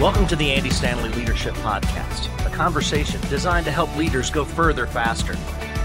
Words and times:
Welcome 0.00 0.28
to 0.28 0.36
the 0.36 0.52
Andy 0.52 0.70
Stanley 0.70 1.08
Leadership 1.08 1.54
Podcast, 1.54 2.28
a 2.46 2.50
conversation 2.50 3.20
designed 3.22 3.66
to 3.66 3.72
help 3.72 3.94
leaders 3.96 4.30
go 4.30 4.44
further 4.44 4.86
faster. 4.86 5.36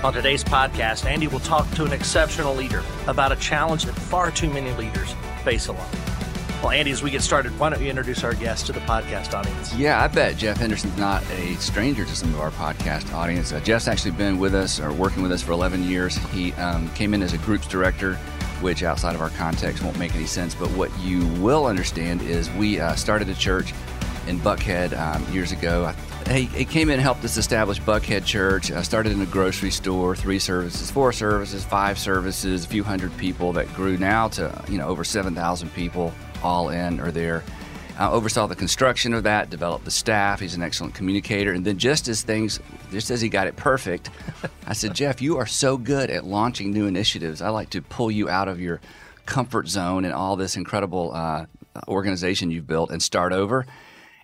On 0.03 0.13
today's 0.13 0.43
podcast, 0.43 1.05
Andy 1.07 1.25
will 1.25 1.39
talk 1.39 1.67
to 1.71 1.83
an 1.83 1.91
exceptional 1.91 2.53
leader 2.53 2.83
about 3.07 3.31
a 3.31 3.35
challenge 3.37 3.85
that 3.85 3.95
far 3.95 4.29
too 4.29 4.51
many 4.51 4.71
leaders 4.73 5.15
face 5.43 5.65
alone. 5.65 5.89
Well, 6.61 6.69
Andy, 6.69 6.91
as 6.91 7.01
we 7.01 7.09
get 7.09 7.23
started, 7.23 7.57
why 7.57 7.71
don't 7.71 7.81
you 7.81 7.89
introduce 7.89 8.23
our 8.23 8.35
guest 8.35 8.67
to 8.67 8.71
the 8.71 8.81
podcast 8.81 9.33
audience? 9.33 9.73
Yeah, 9.73 10.03
I 10.03 10.07
bet 10.07 10.37
Jeff 10.37 10.57
Henderson's 10.57 10.95
not 10.95 11.23
a 11.31 11.55
stranger 11.55 12.05
to 12.05 12.15
some 12.15 12.31
of 12.35 12.39
our 12.39 12.51
podcast 12.51 13.11
audience. 13.15 13.51
Uh, 13.51 13.61
Jeff's 13.61 13.87
actually 13.87 14.11
been 14.11 14.37
with 14.37 14.53
us 14.53 14.79
or 14.79 14.93
working 14.93 15.23
with 15.23 15.31
us 15.31 15.41
for 15.41 15.53
11 15.53 15.89
years. 15.89 16.17
He 16.31 16.53
um, 16.53 16.87
came 16.91 17.15
in 17.15 17.23
as 17.23 17.33
a 17.33 17.39
groups 17.39 17.65
director, 17.65 18.13
which 18.61 18.83
outside 18.83 19.15
of 19.15 19.21
our 19.21 19.31
context 19.31 19.81
won't 19.81 19.97
make 19.97 20.13
any 20.13 20.27
sense. 20.27 20.53
But 20.53 20.69
what 20.69 20.95
you 20.99 21.25
will 21.41 21.65
understand 21.65 22.21
is 22.21 22.51
we 22.51 22.79
uh, 22.79 22.93
started 22.93 23.27
a 23.29 23.33
church 23.33 23.73
in 24.27 24.39
Buckhead 24.39 24.97
um, 24.97 25.31
years 25.33 25.51
ago. 25.51 25.93
He, 26.29 26.45
he, 26.45 26.65
came 26.65 26.89
in 26.89 26.93
and 26.93 27.01
helped 27.01 27.23
us 27.25 27.35
establish 27.35 27.81
Buckhead 27.81 28.25
Church. 28.25 28.71
I 28.71 28.81
started 28.81 29.11
in 29.11 29.21
a 29.21 29.25
grocery 29.25 29.71
store, 29.71 30.15
three 30.15 30.39
services, 30.39 30.89
four 30.89 31.11
services, 31.11 31.65
five 31.65 31.99
services, 31.99 32.63
a 32.63 32.67
few 32.67 32.83
hundred 32.83 33.15
people 33.17 33.51
that 33.53 33.71
grew 33.73 33.97
now 33.97 34.29
to 34.29 34.63
you 34.69 34.77
know 34.77 34.87
over 34.87 35.03
7,000 35.03 35.73
people 35.73 36.13
all 36.41 36.69
in 36.69 36.99
or 36.99 37.11
there. 37.11 37.43
I 37.97 38.09
oversaw 38.09 38.47
the 38.47 38.55
construction 38.55 39.13
of 39.13 39.23
that, 39.23 39.51
developed 39.51 39.85
the 39.85 39.91
staff. 39.91 40.39
He's 40.39 40.55
an 40.55 40.63
excellent 40.63 40.95
communicator. 40.95 41.53
And 41.53 41.63
then, 41.63 41.77
just 41.77 42.07
as 42.07 42.23
things, 42.23 42.59
just 42.91 43.11
as 43.11 43.21
he 43.21 43.29
got 43.29 43.45
it 43.45 43.55
perfect, 43.55 44.09
I 44.67 44.73
said, 44.73 44.95
Jeff, 44.95 45.21
you 45.21 45.37
are 45.37 45.45
so 45.45 45.77
good 45.77 46.09
at 46.09 46.25
launching 46.25 46.71
new 46.71 46.87
initiatives. 46.87 47.41
I 47.41 47.49
like 47.49 47.69
to 47.71 47.81
pull 47.81 48.09
you 48.09 48.29
out 48.29 48.47
of 48.47 48.59
your 48.59 48.81
comfort 49.25 49.67
zone 49.67 50.05
and 50.05 50.13
all 50.13 50.35
this 50.35 50.55
incredible 50.55 51.11
uh, 51.13 51.45
organization 51.87 52.49
you've 52.49 52.67
built 52.67 52.89
and 52.89 53.01
start 53.01 53.31
over. 53.31 53.65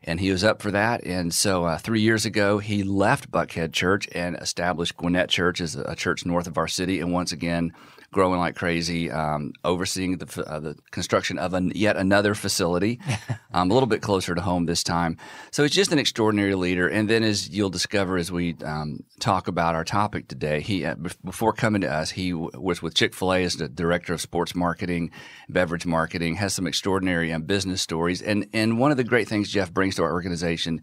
And 0.04 0.20
he 0.20 0.32
was 0.32 0.44
up 0.44 0.62
for 0.62 0.72
that. 0.72 1.04
And 1.06 1.34
so, 1.34 1.66
uh, 1.66 1.78
three 1.78 2.02
years 2.02 2.26
ago, 2.26 2.60
he 2.60 2.84
left 2.84 3.32
Buckhead 3.32 3.74
Church 3.74 4.08
and 4.14 4.36
established 4.38 4.98
Gwinnett 4.98 5.30
Church 5.30 5.62
as 5.62 5.76
a 5.76 5.96
church 5.96 6.26
north 6.26 6.48
of 6.48 6.58
our 6.58 6.68
city. 6.68 7.00
And 7.00 7.12
once 7.12 7.32
again, 7.32 7.74
growing 8.12 8.40
like 8.40 8.56
crazy, 8.56 9.12
um, 9.12 9.54
overseeing 9.64 10.18
the, 10.18 10.46
uh, 10.48 10.60
the 10.60 10.76
construction 10.92 11.38
of 11.38 11.54
an, 11.54 11.72
yet 11.76 11.96
another 11.96 12.34
facility, 12.34 13.00
um, 13.54 13.70
a 13.70 13.74
little 13.74 13.88
bit 13.88 14.02
closer 14.02 14.34
to 14.34 14.42
home 14.42 14.66
this 14.66 14.84
time. 14.84 15.18
So 15.52 15.64
he's 15.64 15.72
just 15.72 15.92
an 15.92 16.00
extraordinary 16.00 16.56
leader. 16.56 16.88
And 16.88 17.10
then, 17.10 17.24
as 17.24 17.50
you'll 17.50 17.70
discover 17.70 18.18
as 18.18 18.32
we 18.32 18.56
um, 18.66 19.04
talk 19.20 19.48
about 19.48 19.76
our 19.76 19.84
topic 19.84 20.28
today, 20.28 20.62
he 20.62 20.86
uh, 20.86 20.96
before 21.24 21.54
coming 21.54 21.82
to 21.82 21.92
us, 21.92 22.12
he 22.12 22.32
w- 22.32 22.52
was 22.56 22.82
with 22.82 22.96
Chick 22.96 23.14
Fil 23.14 23.34
A 23.34 23.44
as 23.44 23.56
the 23.56 23.70
director 23.70 24.14
of 24.14 24.22
sports 24.22 24.56
marketing, 24.56 25.12
beverage 25.48 25.86
marketing, 25.86 26.36
has 26.36 26.54
some 26.54 26.68
extraordinary 26.68 27.32
um, 27.32 27.44
business 27.44 27.82
stories. 27.82 28.22
And 28.22 28.48
and 28.54 28.80
one 28.80 28.92
of 28.92 28.98
the 28.98 29.04
great 29.04 29.28
things 29.28 29.52
Jeff 29.52 29.74
brings 29.74 29.96
to 29.96 30.04
our 30.04 30.12
organization 30.12 30.82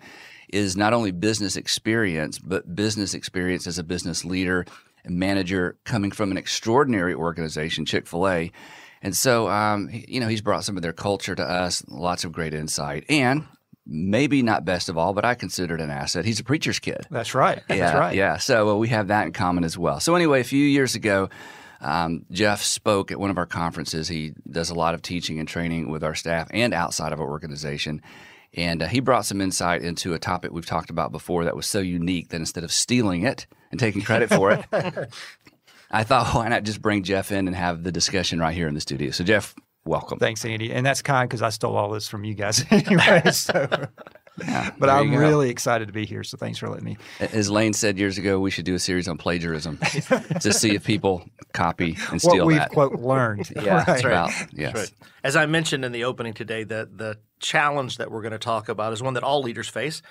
is 0.48 0.76
not 0.76 0.92
only 0.92 1.10
business 1.10 1.56
experience, 1.56 2.38
but 2.38 2.74
business 2.74 3.14
experience 3.14 3.66
as 3.66 3.78
a 3.78 3.84
business 3.84 4.24
leader 4.24 4.64
manager 5.06 5.78
coming 5.84 6.10
from 6.10 6.30
an 6.30 6.36
extraordinary 6.36 7.14
organization, 7.14 7.84
Chick 7.84 8.06
fil 8.06 8.28
A. 8.28 8.52
And 9.02 9.16
so, 9.16 9.48
um, 9.48 9.88
you 9.92 10.20
know, 10.20 10.28
he's 10.28 10.40
brought 10.40 10.64
some 10.64 10.76
of 10.76 10.82
their 10.82 10.92
culture 10.92 11.34
to 11.34 11.42
us, 11.42 11.84
lots 11.88 12.24
of 12.24 12.32
great 12.32 12.54
insight. 12.54 13.04
And 13.08 13.46
maybe 13.86 14.42
not 14.42 14.64
best 14.64 14.88
of 14.88 14.98
all, 14.98 15.12
but 15.12 15.24
I 15.24 15.34
consider 15.34 15.76
it 15.76 15.80
an 15.80 15.90
asset. 15.90 16.24
He's 16.24 16.40
a 16.40 16.44
preacher's 16.44 16.78
kid. 16.78 17.06
That's 17.10 17.34
right. 17.34 17.62
Yeah, 17.68 17.76
That's 17.76 17.98
right. 17.98 18.16
Yeah. 18.16 18.38
So 18.38 18.70
uh, 18.70 18.74
we 18.74 18.88
have 18.88 19.08
that 19.08 19.26
in 19.26 19.32
common 19.32 19.64
as 19.64 19.78
well. 19.78 20.00
So, 20.00 20.14
anyway, 20.14 20.40
a 20.40 20.44
few 20.44 20.64
years 20.64 20.94
ago, 20.94 21.30
um, 21.80 22.24
Jeff 22.30 22.62
spoke 22.62 23.12
at 23.12 23.20
one 23.20 23.30
of 23.30 23.38
our 23.38 23.46
conferences. 23.46 24.08
He 24.08 24.34
does 24.50 24.70
a 24.70 24.74
lot 24.74 24.94
of 24.94 25.02
teaching 25.02 25.38
and 25.38 25.48
training 25.48 25.90
with 25.90 26.02
our 26.02 26.14
staff 26.14 26.48
and 26.50 26.74
outside 26.74 27.12
of 27.12 27.20
our 27.20 27.28
organization. 27.28 28.02
And 28.54 28.82
uh, 28.82 28.86
he 28.86 29.00
brought 29.00 29.26
some 29.26 29.40
insight 29.40 29.82
into 29.82 30.14
a 30.14 30.18
topic 30.18 30.52
we've 30.52 30.66
talked 30.66 30.90
about 30.90 31.12
before 31.12 31.44
that 31.44 31.54
was 31.54 31.66
so 31.66 31.80
unique 31.80 32.30
that 32.30 32.38
instead 32.38 32.64
of 32.64 32.72
stealing 32.72 33.24
it 33.24 33.46
and 33.70 33.80
taking 33.80 34.02
credit 34.02 34.30
for 34.30 34.52
it, 34.52 34.64
I 35.90 36.04
thought, 36.04 36.26
why 36.34 36.48
not 36.48 36.64
just 36.64 36.82
bring 36.82 37.02
Jeff 37.02 37.32
in 37.32 37.46
and 37.46 37.56
have 37.56 37.82
the 37.82 37.92
discussion 37.92 38.38
right 38.38 38.54
here 38.54 38.68
in 38.68 38.74
the 38.74 38.80
studio? 38.80 39.10
So, 39.10 39.24
Jeff, 39.24 39.54
welcome. 39.84 40.18
Thanks, 40.18 40.44
Andy. 40.44 40.72
And 40.72 40.84
that's 40.84 41.02
kind 41.02 41.28
because 41.28 41.42
I 41.42 41.50
stole 41.50 41.76
all 41.76 41.90
this 41.90 42.08
from 42.08 42.24
you 42.24 42.34
guys 42.34 42.64
anyway. 42.70 43.22
So. 43.32 43.68
Yeah, 44.38 44.70
but 44.78 44.90
I'm 44.90 45.14
really 45.14 45.48
excited 45.48 45.86
to 45.86 45.94
be 45.94 46.04
here. 46.04 46.22
So 46.22 46.36
thanks 46.36 46.58
for 46.58 46.68
letting 46.68 46.84
me. 46.84 46.98
As 47.20 47.50
Lane 47.50 47.72
said 47.72 47.98
years 47.98 48.18
ago, 48.18 48.38
we 48.38 48.50
should 48.50 48.66
do 48.66 48.74
a 48.74 48.78
series 48.78 49.08
on 49.08 49.16
plagiarism 49.16 49.78
to 50.40 50.52
see 50.52 50.74
if 50.74 50.84
people 50.84 51.24
copy 51.54 51.96
and 52.10 52.20
steal 52.20 52.38
what 52.38 52.46
we've 52.46 52.58
that. 52.58 52.70
quote 52.70 53.00
learned. 53.00 53.50
yeah, 53.56 53.76
right. 53.76 53.86
that's 53.86 54.04
right. 54.04 54.48
Yes. 54.52 54.74
Right. 54.74 54.90
As 55.24 55.36
I 55.36 55.46
mentioned 55.46 55.86
in 55.86 55.92
the 55.92 56.04
opening 56.04 56.34
today, 56.34 56.64
the 56.64 56.86
the 56.94 57.16
challenge 57.40 57.96
that 57.96 58.10
we're 58.10 58.20
going 58.20 58.32
to 58.32 58.38
talk 58.38 58.68
about 58.68 58.92
is 58.92 59.02
one 59.02 59.14
that 59.14 59.22
all 59.22 59.40
leaders 59.42 59.68
face, 59.68 60.02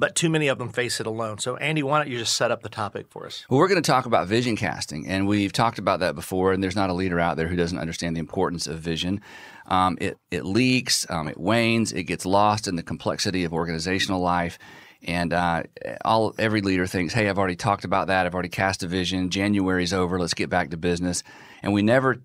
but 0.00 0.14
too 0.14 0.30
many 0.30 0.48
of 0.48 0.56
them 0.56 0.70
face 0.70 0.98
it 0.98 1.06
alone. 1.06 1.38
So, 1.38 1.56
Andy, 1.56 1.82
why 1.82 1.98
don't 1.98 2.08
you 2.08 2.18
just 2.18 2.34
set 2.34 2.50
up 2.50 2.62
the 2.62 2.70
topic 2.70 3.06
for 3.10 3.26
us? 3.26 3.44
Well, 3.50 3.60
we're 3.60 3.68
going 3.68 3.82
to 3.82 3.86
talk 3.86 4.06
about 4.06 4.26
vision 4.26 4.56
casting, 4.56 5.06
and 5.06 5.28
we've 5.28 5.52
talked 5.52 5.78
about 5.78 6.00
that 6.00 6.14
before. 6.14 6.52
And 6.52 6.64
there's 6.64 6.74
not 6.74 6.88
a 6.88 6.94
leader 6.94 7.20
out 7.20 7.36
there 7.36 7.46
who 7.46 7.54
doesn't 7.54 7.78
understand 7.78 8.16
the 8.16 8.20
importance 8.20 8.66
of 8.66 8.78
vision. 8.78 9.20
Um, 9.66 9.98
it 10.00 10.16
it 10.30 10.46
leaks, 10.46 11.06
um, 11.10 11.28
it 11.28 11.38
wanes, 11.38 11.92
it 11.92 12.04
gets 12.04 12.24
lost 12.24 12.66
in 12.66 12.76
the 12.76 12.82
complexity 12.82 13.44
of 13.44 13.52
organizational 13.52 14.20
life. 14.20 14.58
And 15.06 15.32
uh, 15.32 15.64
all 16.04 16.34
every 16.38 16.62
leader 16.62 16.86
thinks, 16.86 17.12
"Hey, 17.12 17.28
I've 17.28 17.38
already 17.38 17.56
talked 17.56 17.84
about 17.84 18.06
that. 18.06 18.26
I've 18.26 18.34
already 18.34 18.48
cast 18.48 18.82
a 18.82 18.86
vision. 18.86 19.28
January's 19.28 19.92
over. 19.92 20.18
Let's 20.18 20.34
get 20.34 20.48
back 20.48 20.70
to 20.70 20.78
business." 20.78 21.22
And 21.62 21.74
we 21.74 21.82
never 21.82 22.22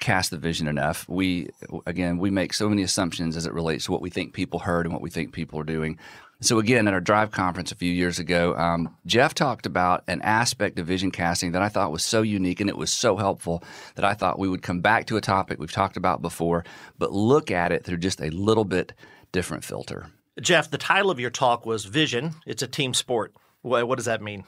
cast 0.00 0.30
the 0.30 0.38
vision 0.38 0.66
enough. 0.66 1.08
We 1.08 1.50
again 1.86 2.18
we 2.18 2.30
make 2.30 2.52
so 2.52 2.68
many 2.68 2.82
assumptions 2.82 3.36
as 3.36 3.46
it 3.46 3.52
relates 3.52 3.84
to 3.84 3.92
what 3.92 4.02
we 4.02 4.10
think 4.10 4.32
people 4.32 4.58
heard 4.58 4.86
and 4.86 4.92
what 4.92 5.02
we 5.02 5.10
think 5.10 5.32
people 5.32 5.60
are 5.60 5.64
doing. 5.64 5.98
So 6.42 6.58
again, 6.58 6.88
at 6.88 6.94
our 6.94 7.00
Drive 7.00 7.30
conference 7.30 7.70
a 7.70 7.76
few 7.76 7.92
years 7.92 8.18
ago, 8.18 8.56
um, 8.56 8.96
Jeff 9.06 9.32
talked 9.32 9.64
about 9.64 10.02
an 10.08 10.20
aspect 10.22 10.76
of 10.80 10.88
vision 10.88 11.12
casting 11.12 11.52
that 11.52 11.62
I 11.62 11.68
thought 11.68 11.92
was 11.92 12.04
so 12.04 12.22
unique 12.22 12.58
and 12.58 12.68
it 12.68 12.76
was 12.76 12.92
so 12.92 13.16
helpful 13.16 13.62
that 13.94 14.04
I 14.04 14.14
thought 14.14 14.40
we 14.40 14.48
would 14.48 14.60
come 14.60 14.80
back 14.80 15.06
to 15.06 15.16
a 15.16 15.20
topic 15.20 15.60
we've 15.60 15.70
talked 15.70 15.96
about 15.96 16.20
before, 16.20 16.64
but 16.98 17.12
look 17.12 17.52
at 17.52 17.70
it 17.70 17.84
through 17.84 17.98
just 17.98 18.20
a 18.20 18.30
little 18.30 18.64
bit 18.64 18.92
different 19.30 19.62
filter. 19.62 20.08
Jeff, 20.40 20.68
the 20.68 20.78
title 20.78 21.12
of 21.12 21.20
your 21.20 21.30
talk 21.30 21.64
was 21.64 21.84
Vision. 21.84 22.34
It's 22.44 22.62
a 22.62 22.66
team 22.66 22.92
sport. 22.92 23.32
What, 23.60 23.86
what 23.86 23.96
does 23.96 24.06
that 24.06 24.20
mean? 24.20 24.42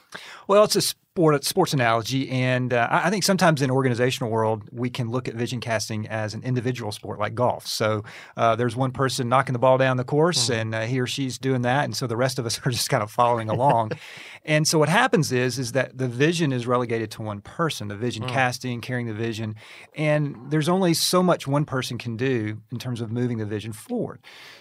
Well, 0.49 0.65
it's 0.65 0.75
a 0.75 0.81
sport, 1.15 1.45
sports 1.45 1.71
analogy, 1.71 2.29
and 2.29 2.73
uh, 2.73 2.89
I 2.91 3.09
think 3.09 3.23
sometimes 3.23 3.61
in 3.61 3.71
organizational 3.71 4.29
world 4.29 4.63
we 4.73 4.89
can 4.89 5.09
look 5.09 5.29
at 5.29 5.35
vision 5.35 5.61
casting 5.61 6.05
as 6.09 6.33
an 6.33 6.43
individual 6.43 6.91
sport 6.91 7.19
like 7.19 7.33
golf. 7.33 7.65
So 7.65 8.03
uh, 8.35 8.57
there's 8.57 8.75
one 8.75 8.91
person 8.91 9.29
knocking 9.29 9.53
the 9.53 9.59
ball 9.59 9.77
down 9.77 9.95
the 9.95 10.03
course, 10.03 10.49
mm-hmm. 10.49 10.59
and 10.59 10.75
uh, 10.75 10.81
he 10.81 10.99
or 10.99 11.07
she's 11.07 11.37
doing 11.37 11.61
that, 11.61 11.85
and 11.85 11.95
so 11.95 12.05
the 12.05 12.17
rest 12.17 12.37
of 12.37 12.45
us 12.45 12.59
are 12.65 12.69
just 12.69 12.89
kind 12.89 13.01
of 13.01 13.09
following 13.09 13.47
along. 13.47 13.93
and 14.43 14.67
so 14.67 14.77
what 14.77 14.89
happens 14.89 15.31
is 15.31 15.57
is 15.57 15.71
that 15.71 15.97
the 15.97 16.09
vision 16.09 16.51
is 16.51 16.67
relegated 16.67 17.11
to 17.11 17.21
one 17.21 17.39
person, 17.39 17.87
the 17.87 17.95
vision 17.95 18.23
mm. 18.23 18.27
casting, 18.27 18.81
carrying 18.81 19.07
the 19.07 19.13
vision, 19.13 19.55
and 19.95 20.35
there's 20.49 20.67
only 20.67 20.93
so 20.93 21.23
much 21.23 21.47
one 21.47 21.63
person 21.63 21.97
can 21.97 22.17
do 22.17 22.61
in 22.73 22.77
terms 22.77 22.99
of 22.99 23.09
moving 23.09 23.37
the 23.37 23.45
vision 23.45 23.71
forward. 23.71 24.19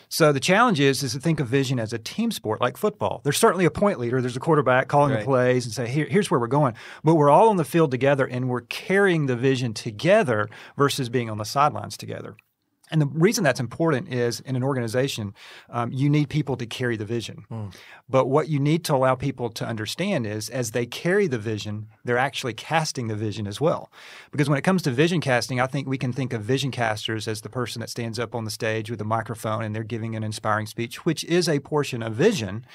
So 0.09 0.32
the 0.32 0.38
challenge 0.38 0.78
is 0.78 1.03
is 1.03 1.14
to 1.14 1.19
think 1.19 1.41
of 1.41 1.48
vision 1.48 1.81
as 1.81 1.93
a 1.93 1.98
team 1.98 2.31
sport 2.31 2.60
like 2.60 2.76
football. 2.76 3.20
There's 3.25 3.38
certainly 3.38 3.64
a 3.64 3.70
point 3.72 3.98
leader, 3.98 4.20
there's 4.20 4.37
a 4.37 4.41
quarterback 4.41 4.87
calling 4.87 5.10
right. 5.10 5.19
the 5.19 5.25
plays 5.25 5.64
and 5.64 5.75
say, 5.75 5.88
Here, 5.88 6.06
here's 6.09 6.31
where 6.31 6.44
we're 6.44 6.49
going. 6.49 6.75
But 7.03 7.15
we're 7.15 7.31
all 7.31 7.49
on 7.49 7.56
the 7.56 7.65
field 7.65 7.91
together 7.91 8.27
and 8.27 8.50
we're 8.50 8.60
carrying 8.60 9.25
the 9.27 9.37
vision 9.37 9.72
together 9.72 10.50
versus 10.77 11.09
being 11.09 11.31
on 11.31 11.38
the 11.38 11.44
sidelines 11.44 11.97
together. 11.97 12.37
And 12.91 13.00
the 13.00 13.06
reason 13.06 13.43
that's 13.43 13.60
important 13.60 14.12
is 14.12 14.41
in 14.41 14.56
an 14.56 14.62
organization, 14.62 15.34
um, 15.71 15.91
you 15.91 16.10
need 16.10 16.28
people 16.28 16.56
to 16.59 16.66
carry 16.66 16.99
the 16.99 17.06
vision. 17.06 17.44
Mm. 17.50 17.75
But 18.10 18.27
what 18.27 18.49
you 18.49 18.60
need 18.60 18.84
to 18.84 18.94
allow 18.94 19.15
people 19.15 19.49
to 19.50 19.66
understand 19.66 20.27
is 20.27 20.50
as 20.50 20.72
they 20.72 20.84
carry 20.84 21.27
the 21.27 21.38
vision, 21.38 21.88
they're 22.05 22.19
actually 22.19 22.53
casting 22.53 23.09
the 23.09 23.16
vision 23.16 23.47
as 23.47 23.59
well. 23.59 23.91
Because 24.31 24.50
when 24.50 24.59
it 24.59 24.62
comes 24.62 24.82
to 24.82 24.91
vision 24.91 25.22
casting, 25.22 25.61
I 25.61 25.66
think 25.66 25.88
we 25.88 25.97
can 25.97 26.12
think 26.12 26.34
of 26.34 26.43
vision 26.43 26.71
casters 26.71 27.26
as 27.26 27.40
the 27.40 27.49
person 27.49 27.81
that 27.81 27.88
stands 27.88 28.19
up 28.19 28.35
on 28.35 28.44
the 28.44 28.50
stage 28.50 28.90
with 28.90 29.00
a 29.00 29.05
microphone 29.05 29.64
and 29.64 29.75
they're 29.75 29.82
giving 29.82 30.14
an 30.14 30.23
inspiring 30.23 30.67
speech, 30.67 31.06
which 31.06 31.25
is 31.25 31.49
a 31.49 31.61
portion 31.61 32.02
of 32.02 32.12
vision. 32.14 32.67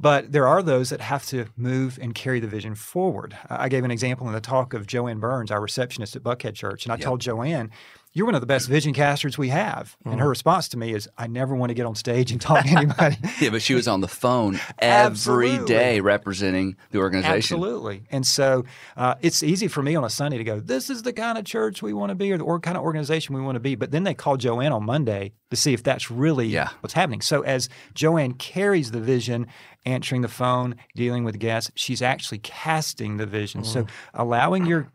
But 0.00 0.32
there 0.32 0.48
are 0.48 0.62
those 0.62 0.88
that 0.88 1.02
have 1.02 1.26
to 1.26 1.46
move 1.58 1.98
and 2.00 2.14
carry 2.14 2.40
the 2.40 2.46
vision 2.46 2.74
forward. 2.74 3.36
I 3.50 3.68
gave 3.68 3.84
an 3.84 3.90
example 3.90 4.26
in 4.28 4.32
the 4.32 4.40
talk 4.40 4.72
of 4.72 4.86
Joanne 4.86 5.20
Burns, 5.20 5.50
our 5.50 5.60
receptionist 5.60 6.16
at 6.16 6.22
Buckhead 6.22 6.54
Church, 6.54 6.86
and 6.86 6.92
I 6.92 6.96
yep. 6.96 7.04
told 7.04 7.20
Joanne, 7.20 7.70
you're 8.12 8.26
one 8.26 8.34
of 8.34 8.40
the 8.40 8.46
best 8.46 8.68
vision 8.68 8.92
casters 8.92 9.38
we 9.38 9.48
have. 9.48 9.96
Mm-hmm. 10.00 10.10
And 10.10 10.20
her 10.20 10.28
response 10.28 10.68
to 10.68 10.76
me 10.76 10.92
is, 10.92 11.08
I 11.16 11.28
never 11.28 11.54
want 11.54 11.70
to 11.70 11.74
get 11.74 11.86
on 11.86 11.94
stage 11.94 12.32
and 12.32 12.40
talk 12.40 12.64
to 12.64 12.70
anybody. 12.76 13.16
yeah, 13.40 13.50
but 13.50 13.62
she 13.62 13.74
was 13.74 13.86
on 13.86 14.00
the 14.00 14.08
phone 14.08 14.58
every 14.80 15.58
day 15.64 16.00
representing 16.00 16.76
the 16.90 16.98
organization. 16.98 17.36
Absolutely. 17.36 18.02
And 18.10 18.26
so 18.26 18.64
uh, 18.96 19.14
it's 19.22 19.42
easy 19.42 19.68
for 19.68 19.82
me 19.82 19.94
on 19.94 20.04
a 20.04 20.10
Sunday 20.10 20.38
to 20.38 20.44
go, 20.44 20.58
this 20.58 20.90
is 20.90 21.02
the 21.02 21.12
kind 21.12 21.38
of 21.38 21.44
church 21.44 21.82
we 21.82 21.92
want 21.92 22.10
to 22.10 22.16
be 22.16 22.32
or 22.32 22.38
the 22.38 22.44
or 22.44 22.58
kind 22.58 22.76
of 22.76 22.82
organization 22.82 23.34
we 23.34 23.42
want 23.42 23.54
to 23.56 23.60
be. 23.60 23.76
But 23.76 23.92
then 23.92 24.02
they 24.02 24.14
call 24.14 24.36
Joanne 24.36 24.72
on 24.72 24.84
Monday 24.84 25.32
to 25.50 25.56
see 25.56 25.72
if 25.72 25.82
that's 25.84 26.10
really 26.10 26.48
yeah. 26.48 26.70
what's 26.80 26.94
happening. 26.94 27.20
So 27.20 27.42
as 27.42 27.68
Joanne 27.94 28.34
carries 28.34 28.90
the 28.90 29.00
vision, 29.00 29.46
answering 29.86 30.22
the 30.22 30.28
phone, 30.28 30.74
dealing 30.96 31.22
with 31.22 31.38
guests, 31.38 31.70
she's 31.76 32.02
actually 32.02 32.38
casting 32.38 33.18
the 33.18 33.26
vision. 33.26 33.62
Mm-hmm. 33.62 33.72
So 33.72 33.86
allowing 34.14 34.66
your 34.66 34.88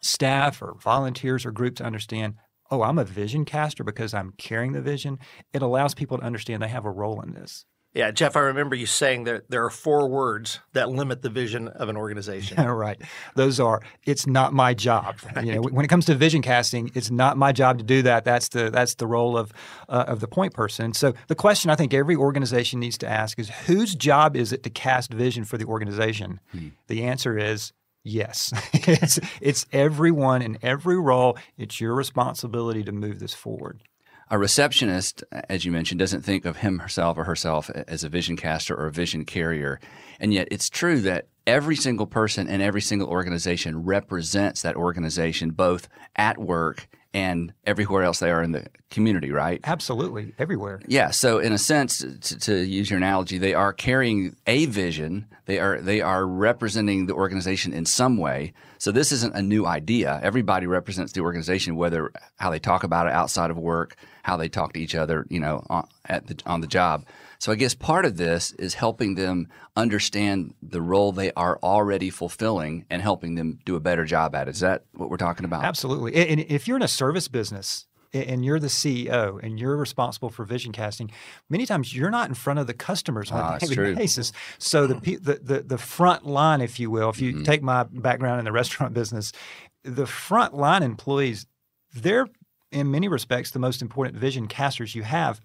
staff 0.00 0.62
or 0.62 0.74
volunteers 0.80 1.46
or 1.46 1.50
groups 1.50 1.78
to 1.78 1.84
understand 1.84 2.34
oh, 2.72 2.82
I'm 2.82 2.98
a 2.98 3.04
vision 3.04 3.44
caster 3.44 3.84
because 3.84 4.14
I'm 4.14 4.32
carrying 4.38 4.72
the 4.72 4.80
vision, 4.80 5.18
it 5.52 5.62
allows 5.62 5.94
people 5.94 6.18
to 6.18 6.24
understand 6.24 6.62
they 6.62 6.68
have 6.68 6.86
a 6.86 6.90
role 6.90 7.20
in 7.20 7.34
this. 7.34 7.66
Yeah, 7.94 8.10
Jeff, 8.10 8.36
I 8.36 8.40
remember 8.40 8.74
you 8.74 8.86
saying 8.86 9.24
that 9.24 9.50
there 9.50 9.62
are 9.66 9.70
four 9.70 10.08
words 10.08 10.60
that 10.72 10.88
limit 10.88 11.20
the 11.20 11.28
vision 11.28 11.68
of 11.68 11.90
an 11.90 11.96
organization. 11.98 12.56
right. 12.66 12.98
Those 13.34 13.60
are 13.60 13.82
it's 14.06 14.26
not 14.26 14.54
my 14.54 14.72
job. 14.72 15.16
Right. 15.36 15.44
You 15.52 15.56
know, 15.56 15.62
when 15.62 15.84
it 15.84 15.88
comes 15.88 16.06
to 16.06 16.14
vision 16.14 16.40
casting, 16.40 16.90
it's 16.94 17.10
not 17.10 17.36
my 17.36 17.52
job 17.52 17.76
to 17.78 17.84
do 17.84 18.00
that. 18.02 18.24
That's 18.24 18.48
the 18.48 18.70
that's 18.70 18.94
the 18.94 19.06
role 19.06 19.36
of 19.36 19.52
uh, 19.88 20.04
of 20.06 20.20
the 20.20 20.28
point 20.28 20.54
person. 20.54 20.94
So 20.94 21.12
the 21.26 21.34
question 21.34 21.70
I 21.70 21.74
think 21.74 21.92
every 21.92 22.16
organization 22.16 22.80
needs 22.80 22.96
to 22.98 23.08
ask 23.08 23.38
is 23.38 23.50
whose 23.66 23.94
job 23.94 24.36
is 24.36 24.52
it 24.52 24.62
to 24.62 24.70
cast 24.70 25.12
vision 25.12 25.44
for 25.44 25.58
the 25.58 25.66
organization? 25.66 26.40
Hmm. 26.52 26.68
The 26.86 27.02
answer 27.02 27.36
is 27.36 27.72
Yes, 28.04 28.52
it's 28.72 29.20
it's 29.40 29.66
everyone 29.72 30.42
in 30.42 30.58
every 30.62 30.98
role. 30.98 31.38
It's 31.56 31.80
your 31.80 31.94
responsibility 31.94 32.82
to 32.84 32.92
move 32.92 33.18
this 33.18 33.34
forward. 33.34 33.82
A 34.30 34.38
receptionist, 34.38 35.22
as 35.30 35.66
you 35.66 35.70
mentioned, 35.70 35.98
doesn't 35.98 36.22
think 36.22 36.46
of 36.46 36.56
him, 36.56 36.78
herself, 36.78 37.18
or 37.18 37.24
herself 37.24 37.68
as 37.70 38.02
a 38.02 38.08
vision 38.08 38.34
caster 38.34 38.74
or 38.74 38.86
a 38.86 38.92
vision 38.92 39.26
carrier. 39.26 39.78
And 40.18 40.32
yet 40.32 40.48
it's 40.50 40.70
true 40.70 41.02
that 41.02 41.26
every 41.46 41.76
single 41.76 42.06
person 42.06 42.48
in 42.48 42.62
every 42.62 42.80
single 42.80 43.08
organization 43.08 43.84
represents 43.84 44.62
that 44.62 44.74
organization 44.74 45.50
both 45.50 45.86
at 46.16 46.38
work 46.38 46.88
and 47.14 47.52
everywhere 47.64 48.02
else 48.02 48.18
they 48.20 48.30
are 48.30 48.42
in 48.42 48.52
the 48.52 48.66
community, 48.90 49.30
right? 49.30 49.60
Absolutely, 49.64 50.34
everywhere. 50.38 50.80
Yeah. 50.86 51.10
So, 51.10 51.38
in 51.38 51.52
a 51.52 51.58
sense, 51.58 51.98
to, 51.98 52.38
to, 52.38 52.56
use 52.64 52.90
your 52.90 52.96
analogy, 52.96 53.38
they 53.38 53.54
are 53.54 53.72
carrying 53.72 54.36
a 54.46 54.66
vision. 54.66 55.26
They 55.46 55.58
are 55.58 55.80
they 55.80 56.00
are 56.00 56.26
representing 56.26 57.06
the 57.06 57.14
organization 57.14 57.72
in 57.72 57.84
some 57.84 58.16
way. 58.16 58.54
So, 58.78 58.92
this 58.92 59.12
isn't 59.12 59.34
a 59.34 59.42
new 59.42 59.66
idea. 59.66 60.20
Everybody 60.22 60.66
represents 60.66 61.12
the 61.12 61.20
organization, 61.20 61.76
whether 61.76 62.12
how 62.36 62.50
they 62.50 62.58
talk 62.58 62.84
about 62.84 63.06
it 63.06 63.12
outside 63.12 63.50
of 63.50 63.58
work, 63.58 63.96
how 64.22 64.36
they 64.36 64.48
talk 64.48 64.72
to 64.72 64.80
each 64.80 64.94
other, 64.94 65.26
you 65.28 65.40
know, 65.40 65.64
on, 65.68 65.86
at 66.06 66.26
the, 66.26 66.40
on 66.46 66.60
the 66.60 66.66
job. 66.66 67.04
So 67.42 67.50
I 67.50 67.56
guess 67.56 67.74
part 67.74 68.04
of 68.04 68.18
this 68.18 68.52
is 68.52 68.74
helping 68.74 69.16
them 69.16 69.48
understand 69.74 70.54
the 70.62 70.80
role 70.80 71.10
they 71.10 71.32
are 71.32 71.58
already 71.60 72.08
fulfilling 72.08 72.86
and 72.88 73.02
helping 73.02 73.34
them 73.34 73.58
do 73.64 73.74
a 73.74 73.80
better 73.80 74.04
job 74.04 74.36
at 74.36 74.46
it. 74.46 74.52
Is 74.52 74.60
that 74.60 74.84
what 74.92 75.10
we're 75.10 75.16
talking 75.16 75.44
about? 75.44 75.64
Absolutely. 75.64 76.14
And 76.14 76.38
if 76.38 76.68
you're 76.68 76.76
in 76.76 76.84
a 76.84 76.88
service 76.88 77.26
business, 77.26 77.88
and 78.12 78.44
you're 78.44 78.60
the 78.60 78.68
CEO 78.68 79.42
and 79.42 79.58
you're 79.58 79.76
responsible 79.76 80.30
for 80.30 80.44
vision 80.44 80.70
casting, 80.70 81.10
many 81.50 81.66
times 81.66 81.96
you're 81.96 82.10
not 82.12 82.28
in 82.28 82.34
front 82.34 82.60
of 82.60 82.68
the 82.68 82.74
customers 82.74 83.32
on 83.32 83.40
a 83.40 83.42
ah, 83.42 83.58
daily 83.58 83.94
basis. 83.96 84.32
So 84.58 84.86
the, 84.86 85.00
the, 85.00 85.40
the 85.42 85.62
the 85.62 85.78
front 85.78 86.24
line, 86.24 86.60
if 86.60 86.78
you 86.78 86.92
will, 86.92 87.10
if 87.10 87.20
you 87.20 87.32
mm-hmm. 87.32 87.42
take 87.42 87.60
my 87.60 87.84
background 87.90 88.38
in 88.38 88.44
the 88.44 88.52
restaurant 88.62 88.94
business, 88.94 89.32
the 89.82 90.06
front 90.06 90.54
line 90.54 90.84
employees, 90.84 91.46
they're 91.92 92.28
in 92.70 92.92
many 92.92 93.08
respects 93.08 93.50
the 93.50 93.58
most 93.58 93.82
important 93.82 94.16
vision 94.16 94.46
casters 94.46 94.94
you 94.94 95.02
have 95.02 95.40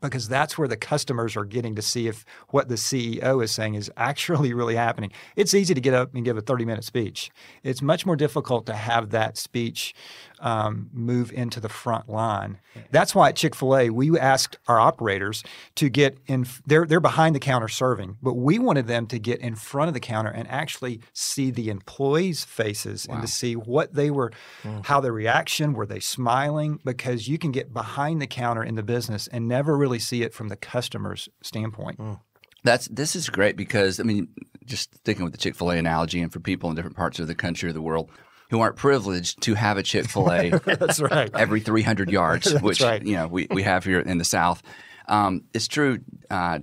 because 0.00 0.28
that's 0.28 0.56
where 0.58 0.68
the 0.68 0.76
customers 0.76 1.36
are 1.36 1.44
getting 1.44 1.74
to 1.74 1.82
see 1.82 2.08
if 2.08 2.24
what 2.48 2.68
the 2.68 2.74
CEO 2.74 3.42
is 3.42 3.50
saying 3.50 3.74
is 3.74 3.90
actually 3.96 4.52
really 4.52 4.76
happening. 4.76 5.10
It's 5.36 5.54
easy 5.54 5.74
to 5.74 5.80
get 5.80 5.94
up 5.94 6.14
and 6.14 6.24
give 6.24 6.36
a 6.36 6.40
30 6.40 6.64
minute 6.64 6.84
speech. 6.84 7.30
It's 7.62 7.82
much 7.82 8.06
more 8.06 8.16
difficult 8.16 8.66
to 8.66 8.74
have 8.74 9.10
that 9.10 9.36
speech 9.36 9.94
um, 10.40 10.90
move 10.92 11.32
into 11.32 11.60
the 11.60 11.68
front 11.68 12.08
line. 12.08 12.58
That's 12.90 13.14
why 13.14 13.30
at 13.30 13.36
Chick 13.36 13.54
fil 13.54 13.76
A, 13.76 13.90
we 13.90 14.18
asked 14.18 14.58
our 14.68 14.78
operators 14.78 15.42
to 15.76 15.88
get 15.88 16.18
in, 16.26 16.46
they're, 16.66 16.86
they're 16.86 17.00
behind 17.00 17.34
the 17.34 17.40
counter 17.40 17.68
serving, 17.68 18.18
but 18.22 18.34
we 18.34 18.58
wanted 18.58 18.86
them 18.86 19.06
to 19.08 19.18
get 19.18 19.40
in 19.40 19.54
front 19.54 19.88
of 19.88 19.94
the 19.94 20.00
counter 20.00 20.30
and 20.30 20.48
actually 20.48 21.00
see 21.12 21.50
the 21.50 21.70
employees' 21.70 22.44
faces 22.44 23.06
wow. 23.08 23.14
and 23.14 23.26
to 23.26 23.32
see 23.32 23.56
what 23.56 23.94
they 23.94 24.10
were, 24.10 24.30
mm. 24.62 24.84
how 24.84 25.00
their 25.00 25.12
reaction, 25.12 25.72
were 25.72 25.86
they 25.86 26.00
smiling? 26.00 26.80
Because 26.84 27.28
you 27.28 27.38
can 27.38 27.52
get 27.52 27.72
behind 27.72 28.20
the 28.20 28.26
counter 28.26 28.62
in 28.62 28.74
the 28.74 28.82
business 28.82 29.26
and 29.28 29.48
never 29.48 29.76
really 29.76 29.98
see 29.98 30.22
it 30.22 30.34
from 30.34 30.48
the 30.48 30.56
customer's 30.56 31.28
standpoint. 31.42 31.98
Mm. 31.98 32.20
That's 32.64 32.88
this 32.88 33.14
is 33.14 33.30
great 33.30 33.56
because 33.56 34.00
I 34.00 34.02
mean, 34.02 34.28
just 34.64 34.92
sticking 34.96 35.22
with 35.22 35.32
the 35.32 35.38
Chick 35.38 35.54
Fil 35.54 35.70
A 35.70 35.78
analogy, 35.78 36.20
and 36.20 36.32
for 36.32 36.40
people 36.40 36.68
in 36.68 36.74
different 36.74 36.96
parts 36.96 37.20
of 37.20 37.28
the 37.28 37.34
country 37.34 37.70
or 37.70 37.72
the 37.72 37.80
world, 37.80 38.10
who 38.50 38.60
aren't 38.60 38.76
privileged 38.76 39.42
to 39.42 39.54
have 39.54 39.76
a 39.76 39.82
Chick 39.82 40.08
Fil 40.08 40.30
A. 40.30 40.50
That's 40.64 41.00
right. 41.00 41.30
Every 41.34 41.60
300 41.60 42.10
yards, 42.10 42.52
which 42.60 42.80
right. 42.80 43.04
you 43.04 43.16
know 43.16 43.26
we, 43.26 43.46
we 43.50 43.62
have 43.62 43.84
here 43.84 44.00
in 44.00 44.18
the 44.18 44.24
South. 44.24 44.62
Um, 45.08 45.44
it's 45.52 45.68
true. 45.68 46.00
Uh, 46.30 46.60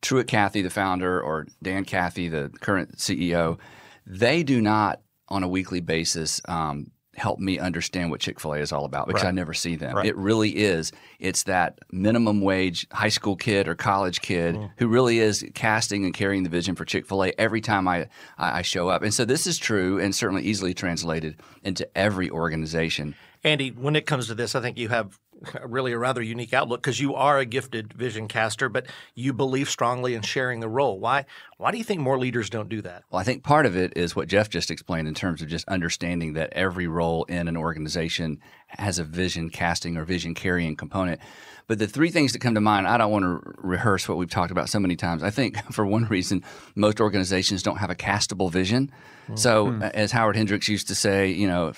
Truett 0.00 0.28
Cathy, 0.28 0.62
the 0.62 0.70
founder, 0.70 1.20
or 1.20 1.46
Dan 1.62 1.84
Cathy, 1.84 2.28
the 2.28 2.50
current 2.60 2.98
CEO, 2.98 3.58
they 4.06 4.42
do 4.42 4.60
not 4.60 5.00
on 5.28 5.42
a 5.42 5.48
weekly 5.48 5.80
basis 5.80 6.40
um, 6.46 6.90
help 7.14 7.38
me 7.38 7.58
understand 7.58 8.10
what 8.10 8.20
Chick 8.20 8.40
fil 8.40 8.54
A 8.54 8.58
is 8.58 8.72
all 8.72 8.84
about 8.84 9.06
because 9.06 9.22
right. 9.22 9.28
I 9.28 9.32
never 9.32 9.52
see 9.52 9.76
them. 9.76 9.96
Right. 9.96 10.06
It 10.06 10.16
really 10.16 10.56
is. 10.56 10.92
It's 11.18 11.42
that 11.44 11.78
minimum 11.90 12.40
wage 12.40 12.86
high 12.90 13.10
school 13.10 13.36
kid 13.36 13.68
or 13.68 13.74
college 13.74 14.20
kid 14.22 14.54
mm. 14.54 14.70
who 14.78 14.88
really 14.88 15.18
is 15.18 15.44
casting 15.54 16.04
and 16.04 16.14
carrying 16.14 16.42
the 16.42 16.48
vision 16.48 16.74
for 16.74 16.84
Chick 16.84 17.06
fil 17.06 17.24
A 17.24 17.32
every 17.38 17.60
time 17.60 17.86
I, 17.86 18.08
I 18.38 18.62
show 18.62 18.88
up. 18.88 19.02
And 19.02 19.12
so 19.12 19.24
this 19.24 19.46
is 19.46 19.58
true 19.58 19.98
and 19.98 20.14
certainly 20.14 20.42
easily 20.42 20.72
translated 20.74 21.36
into 21.62 21.86
every 21.96 22.30
organization. 22.30 23.14
Andy, 23.44 23.70
when 23.70 23.96
it 23.96 24.06
comes 24.06 24.28
to 24.28 24.34
this, 24.34 24.54
I 24.54 24.60
think 24.60 24.78
you 24.78 24.88
have 24.88 25.18
really 25.64 25.92
a 25.92 25.98
rather 25.98 26.22
unique 26.22 26.52
outlook 26.52 26.82
because 26.82 27.00
you 27.00 27.14
are 27.14 27.38
a 27.38 27.44
gifted 27.44 27.92
vision 27.92 28.28
caster, 28.28 28.68
but 28.68 28.86
you 29.14 29.32
believe 29.32 29.68
strongly 29.68 30.14
in 30.14 30.22
sharing 30.22 30.60
the 30.60 30.68
role. 30.68 30.98
Why? 30.98 31.24
Why 31.58 31.70
do 31.70 31.78
you 31.78 31.84
think 31.84 32.00
more 32.00 32.18
leaders 32.18 32.50
don't 32.50 32.68
do 32.68 32.82
that? 32.82 33.04
Well, 33.10 33.20
I 33.20 33.24
think 33.24 33.42
part 33.42 33.66
of 33.66 33.76
it 33.76 33.92
is 33.96 34.16
what 34.16 34.28
Jeff 34.28 34.48
just 34.48 34.70
explained 34.70 35.08
in 35.08 35.14
terms 35.14 35.42
of 35.42 35.48
just 35.48 35.68
understanding 35.68 36.32
that 36.34 36.52
every 36.52 36.86
role 36.86 37.24
in 37.24 37.48
an 37.48 37.56
organization 37.56 38.40
has 38.66 38.98
a 38.98 39.04
vision 39.04 39.50
casting 39.50 39.96
or 39.96 40.04
vision 40.04 40.34
carrying 40.34 40.76
component. 40.76 41.20
But 41.68 41.78
the 41.78 41.86
three 41.86 42.10
things 42.10 42.32
that 42.32 42.40
come 42.40 42.54
to 42.54 42.60
mind, 42.60 42.86
I 42.86 42.98
don't 42.98 43.10
want 43.10 43.24
to 43.24 43.40
rehearse 43.58 44.08
what 44.08 44.18
we've 44.18 44.30
talked 44.30 44.50
about 44.50 44.68
so 44.68 44.80
many 44.80 44.96
times. 44.96 45.22
I 45.22 45.30
think 45.30 45.56
for 45.72 45.86
one 45.86 46.06
reason, 46.06 46.42
most 46.74 47.00
organizations 47.00 47.62
don't 47.62 47.78
have 47.78 47.90
a 47.90 47.94
castable 47.94 48.50
vision. 48.50 48.90
Mm-hmm. 49.24 49.36
So, 49.36 49.70
hmm. 49.70 49.82
as 49.82 50.12
Howard 50.12 50.36
Hendricks 50.36 50.68
used 50.68 50.88
to 50.88 50.94
say, 50.94 51.30
you 51.30 51.46
know, 51.46 51.72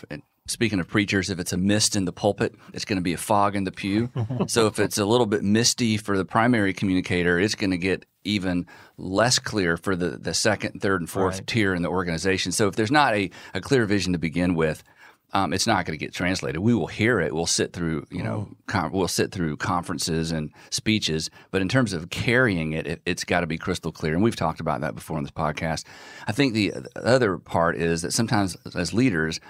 Speaking 0.46 0.78
of 0.78 0.86
preachers, 0.86 1.30
if 1.30 1.38
it's 1.38 1.54
a 1.54 1.56
mist 1.56 1.96
in 1.96 2.04
the 2.04 2.12
pulpit, 2.12 2.54
it's 2.74 2.84
going 2.84 2.98
to 2.98 3.02
be 3.02 3.14
a 3.14 3.18
fog 3.18 3.56
in 3.56 3.64
the 3.64 3.72
pew. 3.72 4.10
so 4.46 4.66
if 4.66 4.78
it's 4.78 4.98
a 4.98 5.06
little 5.06 5.24
bit 5.24 5.42
misty 5.42 5.96
for 5.96 6.18
the 6.18 6.24
primary 6.26 6.74
communicator, 6.74 7.40
it's 7.40 7.54
going 7.54 7.70
to 7.70 7.78
get 7.78 8.04
even 8.24 8.66
less 8.98 9.38
clear 9.38 9.78
for 9.78 9.96
the, 9.96 10.10
the 10.10 10.34
second, 10.34 10.82
third, 10.82 11.00
and 11.00 11.08
fourth 11.08 11.36
right. 11.36 11.46
tier 11.46 11.74
in 11.74 11.80
the 11.80 11.88
organization. 11.88 12.52
So 12.52 12.68
if 12.68 12.76
there's 12.76 12.90
not 12.90 13.14
a, 13.14 13.30
a 13.54 13.62
clear 13.62 13.86
vision 13.86 14.12
to 14.12 14.18
begin 14.18 14.54
with, 14.54 14.84
um, 15.32 15.54
it's 15.54 15.66
not 15.66 15.86
going 15.86 15.98
to 15.98 16.04
get 16.04 16.14
translated. 16.14 16.60
We 16.60 16.74
will 16.74 16.86
hear 16.88 17.20
it. 17.20 17.34
We'll 17.34 17.46
sit 17.46 17.72
through, 17.72 18.06
you 18.10 18.22
know, 18.22 18.48
oh. 18.50 18.56
com- 18.66 18.92
we'll 18.92 19.08
sit 19.08 19.32
through 19.32 19.56
conferences 19.56 20.30
and 20.30 20.52
speeches. 20.70 21.30
But 21.52 21.62
in 21.62 21.70
terms 21.70 21.94
of 21.94 22.10
carrying 22.10 22.72
it, 22.72 22.86
it 22.86 23.00
has 23.06 23.24
got 23.24 23.40
to 23.40 23.46
be 23.46 23.56
crystal 23.56 23.92
clear. 23.92 24.12
And 24.12 24.22
we've 24.22 24.36
talked 24.36 24.60
about 24.60 24.82
that 24.82 24.94
before 24.94 25.16
in 25.16 25.24
this 25.24 25.32
podcast. 25.32 25.84
I 26.26 26.32
think 26.32 26.52
the 26.52 26.74
other 26.96 27.38
part 27.38 27.76
is 27.76 28.02
that 28.02 28.12
sometimes 28.12 28.56
as 28.76 28.92
leaders, 28.92 29.40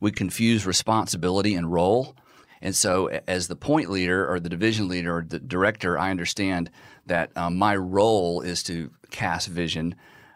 we 0.00 0.10
confuse 0.10 0.66
responsibility 0.66 1.54
and 1.54 1.70
role. 1.70 2.16
And 2.62 2.74
so, 2.74 3.08
as 3.26 3.48
the 3.48 3.56
point 3.56 3.90
leader 3.90 4.30
or 4.30 4.38
the 4.38 4.48
division 4.48 4.88
leader 4.88 5.16
or 5.16 5.24
the 5.26 5.38
director, 5.38 5.98
I 5.98 6.10
understand 6.10 6.70
that 7.06 7.34
um, 7.36 7.56
my 7.56 7.74
role 7.76 8.42
is 8.42 8.62
to 8.64 8.90
cast 9.10 9.48
vision, 9.48 9.94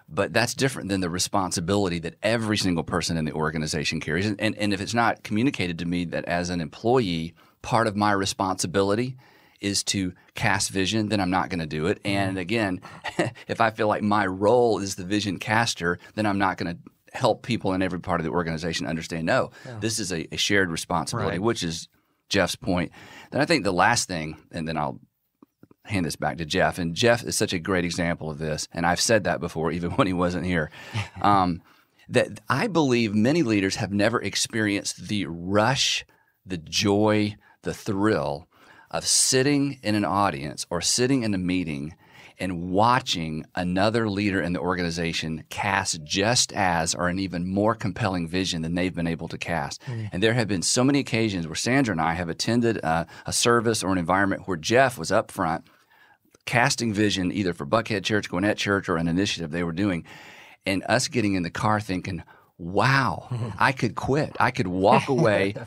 but 0.08 0.32
that's 0.32 0.54
different 0.54 0.88
than 0.88 1.00
the 1.00 1.10
responsibility 1.10 1.98
that 2.00 2.14
every 2.22 2.56
single 2.56 2.84
person 2.84 3.16
in 3.16 3.26
the 3.26 3.32
organization 3.32 4.00
carries. 4.00 4.26
And, 4.26 4.40
and, 4.40 4.56
and 4.56 4.72
if 4.72 4.80
it's 4.80 4.94
not 4.94 5.22
communicated 5.22 5.78
to 5.80 5.84
me 5.84 6.04
that 6.06 6.24
as 6.24 6.48
an 6.48 6.60
employee, 6.60 7.34
part 7.60 7.86
of 7.86 7.96
my 7.96 8.12
responsibility 8.12 9.16
is 9.60 9.82
to 9.82 10.12
cast 10.34 10.70
vision, 10.70 11.08
then 11.08 11.20
I'm 11.20 11.30
not 11.30 11.48
going 11.48 11.60
to 11.60 11.66
do 11.66 11.86
it. 11.86 12.00
And 12.04 12.32
mm-hmm. 12.32 12.38
again, 12.38 12.80
if 13.48 13.60
I 13.60 13.70
feel 13.70 13.88
like 13.88 14.02
my 14.02 14.26
role 14.26 14.78
is 14.78 14.94
the 14.94 15.04
vision 15.04 15.38
caster, 15.38 15.98
then 16.14 16.26
I'm 16.26 16.38
not 16.38 16.58
going 16.58 16.74
to 16.74 16.90
help 17.14 17.42
people 17.42 17.72
in 17.72 17.82
every 17.82 18.00
part 18.00 18.20
of 18.20 18.24
the 18.24 18.32
organization 18.32 18.86
understand 18.86 19.24
no, 19.26 19.50
yeah. 19.64 19.78
this 19.80 19.98
is 19.98 20.12
a, 20.12 20.26
a, 20.34 20.36
shared 20.36 20.70
responsibility, 20.70 21.38
right. 21.38 21.42
which 21.42 21.62
is 21.62 21.88
Jeff's 22.28 22.56
point. 22.56 22.90
Then 23.30 23.40
I 23.40 23.44
think 23.44 23.64
the 23.64 23.72
last 23.72 24.08
thing, 24.08 24.36
and 24.50 24.66
then 24.66 24.76
I'll 24.76 25.00
hand 25.84 26.06
this 26.06 26.16
back 26.16 26.38
to 26.38 26.44
Jeff. 26.44 26.78
And 26.78 26.94
Jeff 26.94 27.22
is 27.22 27.36
such 27.36 27.52
a 27.52 27.58
great 27.58 27.84
example 27.84 28.30
of 28.30 28.38
this. 28.38 28.68
And 28.72 28.86
I've 28.86 29.00
said 29.00 29.24
that 29.24 29.40
before, 29.40 29.70
even 29.72 29.92
when 29.92 30.06
he 30.06 30.12
wasn't 30.12 30.46
here. 30.46 30.70
Um, 31.22 31.62
that 32.06 32.40
I 32.50 32.66
believe 32.66 33.14
many 33.14 33.42
leaders 33.42 33.76
have 33.76 33.90
never 33.90 34.20
experienced 34.20 35.08
the 35.08 35.24
rush, 35.24 36.04
the 36.44 36.58
joy, 36.58 37.36
the 37.62 37.72
thrill 37.72 38.46
of 38.90 39.06
sitting 39.06 39.78
in 39.82 39.94
an 39.94 40.04
audience 40.04 40.66
or 40.68 40.82
sitting 40.82 41.22
in 41.22 41.32
a 41.32 41.38
meeting 41.38 41.94
and 42.38 42.70
watching 42.70 43.44
another 43.54 44.08
leader 44.08 44.40
in 44.40 44.52
the 44.52 44.60
organization 44.60 45.44
cast 45.50 46.02
just 46.02 46.52
as 46.52 46.94
or 46.94 47.08
an 47.08 47.18
even 47.18 47.46
more 47.46 47.74
compelling 47.74 48.26
vision 48.28 48.62
than 48.62 48.74
they've 48.74 48.94
been 48.94 49.06
able 49.06 49.28
to 49.28 49.38
cast. 49.38 49.80
Mm. 49.82 50.10
And 50.12 50.22
there 50.22 50.34
have 50.34 50.48
been 50.48 50.62
so 50.62 50.84
many 50.84 50.98
occasions 50.98 51.46
where 51.46 51.54
Sandra 51.54 51.92
and 51.92 52.00
I 52.00 52.14
have 52.14 52.28
attended 52.28 52.78
a, 52.78 53.06
a 53.26 53.32
service 53.32 53.82
or 53.82 53.92
an 53.92 53.98
environment 53.98 54.42
where 54.46 54.56
Jeff 54.56 54.98
was 54.98 55.12
up 55.12 55.30
front 55.30 55.64
casting 56.46 56.92
vision 56.92 57.32
either 57.32 57.54
for 57.54 57.64
Buckhead 57.64 58.04
Church, 58.04 58.28
Gwinnett 58.28 58.58
Church, 58.58 58.88
or 58.88 58.96
an 58.96 59.08
initiative 59.08 59.50
they 59.50 59.64
were 59.64 59.72
doing, 59.72 60.04
and 60.66 60.84
us 60.88 61.08
getting 61.08 61.34
in 61.34 61.42
the 61.42 61.50
car 61.50 61.80
thinking, 61.80 62.22
wow, 62.58 63.28
I 63.58 63.72
could 63.72 63.94
quit. 63.94 64.36
I 64.38 64.50
could 64.50 64.68
walk 64.68 65.08
away 65.08 65.54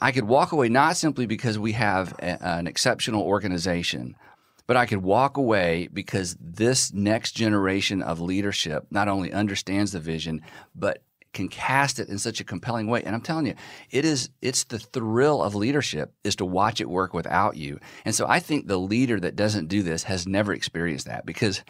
I 0.00 0.12
could 0.12 0.24
walk 0.24 0.52
away 0.52 0.68
not 0.68 0.96
simply 0.96 1.26
because 1.26 1.58
we 1.58 1.72
have 1.72 2.14
a, 2.18 2.42
an 2.42 2.66
exceptional 2.66 3.22
organization, 3.22 4.16
but 4.70 4.76
I 4.76 4.86
could 4.86 5.02
walk 5.02 5.36
away 5.36 5.88
because 5.92 6.36
this 6.40 6.92
next 6.92 7.32
generation 7.32 8.02
of 8.02 8.20
leadership 8.20 8.86
not 8.88 9.08
only 9.08 9.32
understands 9.32 9.90
the 9.90 9.98
vision, 9.98 10.42
but 10.76 11.02
can 11.32 11.48
cast 11.48 11.98
it 11.98 12.08
in 12.08 12.20
such 12.20 12.38
a 12.38 12.44
compelling 12.44 12.86
way. 12.86 13.02
And 13.02 13.12
I'm 13.12 13.20
telling 13.20 13.46
you, 13.46 13.54
it 13.90 14.04
is 14.04 14.30
it's 14.40 14.62
the 14.62 14.78
thrill 14.78 15.42
of 15.42 15.56
leadership 15.56 16.14
is 16.22 16.36
to 16.36 16.44
watch 16.44 16.80
it 16.80 16.88
work 16.88 17.12
without 17.12 17.56
you. 17.56 17.80
And 18.04 18.14
so 18.14 18.28
I 18.28 18.38
think 18.38 18.68
the 18.68 18.78
leader 18.78 19.18
that 19.18 19.34
doesn't 19.34 19.66
do 19.66 19.82
this 19.82 20.04
has 20.04 20.28
never 20.28 20.52
experienced 20.52 21.06
that 21.06 21.26
because 21.26 21.64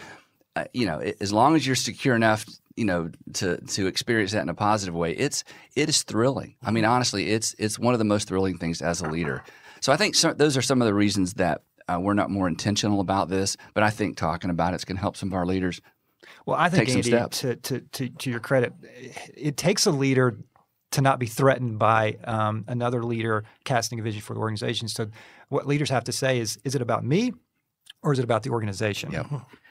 uh, 0.55 0.65
you 0.75 0.85
know, 0.85 0.99
as 1.23 1.33
long 1.33 1.57
as 1.57 1.67
you're 1.67 1.77
secure 1.77 2.15
enough, 2.15 2.45
you 2.77 2.85
know, 2.85 3.11
to 3.33 3.57
to 3.63 3.87
experience 3.87 4.33
that 4.33 4.43
in 4.43 4.51
a 4.51 4.55
positive 4.55 4.95
way, 4.95 5.13
it's 5.13 5.43
it 5.75 5.89
is 5.89 6.03
thrilling. 6.03 6.57
I 6.63 6.71
mean, 6.71 6.85
honestly, 6.85 7.31
it's 7.31 7.55
it's 7.59 7.79
one 7.79 7.95
of 7.95 7.99
the 7.99 8.05
most 8.05 8.29
thrilling 8.29 8.59
things 8.59 8.83
as 8.83 9.01
a 9.01 9.09
leader. 9.09 9.43
So 9.81 9.91
I 9.91 9.97
think 9.97 10.15
those 10.37 10.59
are 10.59 10.63
some 10.63 10.83
of 10.83 10.87
the 10.87 10.93
reasons 10.93 11.35
that 11.35 11.63
uh, 11.91 11.99
we're 11.99 12.15
not 12.15 12.31
more 12.31 12.49
intentional 12.49 13.01
about 13.01 13.29
this. 13.29 13.57
But 13.75 13.83
I 13.83 13.91
think 13.91 14.17
talking 14.17 14.51
about 14.51 14.75
it's 14.75 14.85
going 14.85 14.97
to 14.97 15.03
help 15.03 15.17
some 15.17 15.31
of 15.31 15.35
our 15.35 15.47
leaders. 15.47 15.81
Well, 16.47 16.57
I 16.57 16.69
think 16.69 16.87
take 16.87 16.97
Andy, 16.97 17.11
steps. 17.11 17.41
To, 17.41 17.57
to 17.57 17.81
to 17.81 18.09
to 18.09 18.31
your 18.31 18.41
credit, 18.41 18.73
it 19.37 19.57
takes 19.57 19.87
a 19.87 19.91
leader 19.91 20.39
to 20.93 21.01
not 21.01 21.19
be 21.19 21.27
threatened 21.27 21.79
by 21.79 22.17
um, 22.25 22.65
another 22.67 23.05
leader 23.05 23.45
casting 23.65 24.01
a 24.01 24.03
vision 24.03 24.21
for 24.21 24.35
the 24.35 24.41
organization. 24.41 24.89
So, 24.89 25.09
what 25.49 25.67
leaders 25.67 25.91
have 25.91 26.05
to 26.05 26.13
say 26.13 26.39
is: 26.39 26.59
Is 26.65 26.75
it 26.75 26.83
about 26.83 27.05
me, 27.05 27.33
or 28.03 28.13
is 28.13 28.19
it 28.19 28.25
about 28.25 28.43
the 28.43 28.51
organization? 28.51 29.13
Yep. 29.13 29.27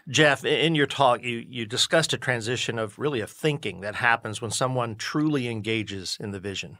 Jeff, 0.10 0.44
in 0.44 0.74
your 0.74 0.88
talk, 0.88 1.22
you, 1.22 1.46
you 1.48 1.68
discussed 1.68 2.14
a 2.14 2.18
transition 2.18 2.80
of 2.80 2.98
really 2.98 3.22
of 3.22 3.30
thinking 3.30 3.82
that 3.82 3.94
happens 3.94 4.42
when 4.42 4.50
someone 4.50 4.96
truly 4.96 5.48
engages 5.48 6.18
in 6.20 6.32
the 6.32 6.40
vision. 6.40 6.80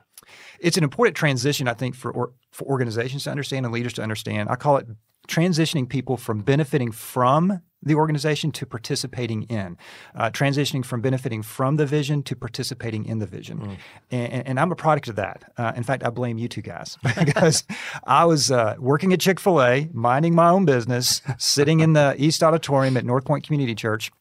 It's 0.60 0.78
an 0.78 0.84
important 0.84 1.16
transition, 1.16 1.68
I 1.68 1.76
think, 1.76 1.96
for 1.96 2.12
or, 2.12 2.32
for 2.52 2.66
organizations 2.66 3.26
to 3.26 3.32
understand 3.32 3.66
and 3.66 3.74
leaders 3.74 3.94
to 3.94 4.02
understand. 4.02 4.50
I 4.50 4.56
call 4.56 4.78
it 4.78 4.88
transitioning 5.30 5.88
people 5.88 6.18
from 6.18 6.42
benefiting 6.42 6.92
from 6.92 7.62
the 7.82 7.96
organization 7.96 8.52
to 8.52 8.66
participating 8.66 9.44
in, 9.44 9.78
uh, 10.14 10.30
transitioning 10.32 10.84
from 10.84 11.00
benefiting 11.00 11.42
from 11.42 11.78
the 11.78 11.86
vision 11.86 12.22
to 12.24 12.36
participating 12.36 13.06
in 13.06 13.20
the 13.20 13.26
vision. 13.26 13.60
Mm. 13.60 13.78
And, 14.12 14.48
and, 14.48 14.60
I'm 14.60 14.72
a 14.72 14.76
product 14.76 15.08
of 15.08 15.16
that. 15.16 15.50
Uh, 15.58 15.72
in 15.78 15.84
fact, 15.84 16.04
I 16.04 16.10
blame 16.10 16.38
you 16.38 16.50
two 16.50 16.62
guys 16.62 16.98
because 17.26 17.64
I 18.06 18.26
was 18.26 18.52
uh, 18.52 18.76
working 18.80 19.14
at 19.14 19.22
Chick 19.22 19.40
fil 19.40 19.62
A, 19.62 19.90
minding 19.94 20.36
my 20.36 20.50
own 20.50 20.66
business, 20.66 21.22
sitting 21.38 21.80
in 21.80 21.94
the 21.94 22.16
East 22.18 22.44
Auditorium 22.44 22.98
at 22.98 23.06
North 23.06 23.24
Point 23.24 23.46
Community 23.46 23.76
Church. 23.76 24.12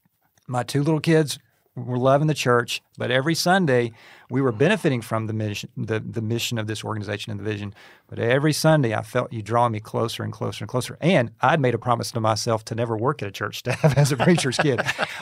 My 0.46 0.62
two 0.62 0.82
little 0.82 1.00
kids 1.00 1.38
were 1.78 1.98
loving 1.98 2.26
the 2.26 2.34
church, 2.34 2.82
but 2.96 3.10
every 3.10 3.34
Sunday 3.34 3.92
we 4.30 4.42
were 4.42 4.52
benefiting 4.52 5.00
from 5.00 5.26
the 5.26 5.32
mission, 5.32 5.70
the, 5.76 6.00
the 6.00 6.20
mission 6.20 6.58
of 6.58 6.66
this 6.66 6.84
organization 6.84 7.30
and 7.30 7.40
the 7.40 7.44
vision. 7.44 7.74
But 8.08 8.18
every 8.18 8.52
Sunday 8.52 8.94
I 8.94 9.02
felt 9.02 9.32
you 9.32 9.42
drawing 9.42 9.72
me 9.72 9.80
closer 9.80 10.22
and 10.22 10.32
closer 10.32 10.64
and 10.64 10.68
closer. 10.68 10.98
And 11.00 11.30
I'd 11.40 11.60
made 11.60 11.74
a 11.74 11.78
promise 11.78 12.10
to 12.12 12.20
myself 12.20 12.64
to 12.66 12.74
never 12.74 12.96
work 12.96 13.22
at 13.22 13.28
a 13.28 13.32
church 13.32 13.58
staff 13.60 13.96
as 13.96 14.12
a 14.12 14.16
preacher's 14.16 14.58
kid. 14.58 14.80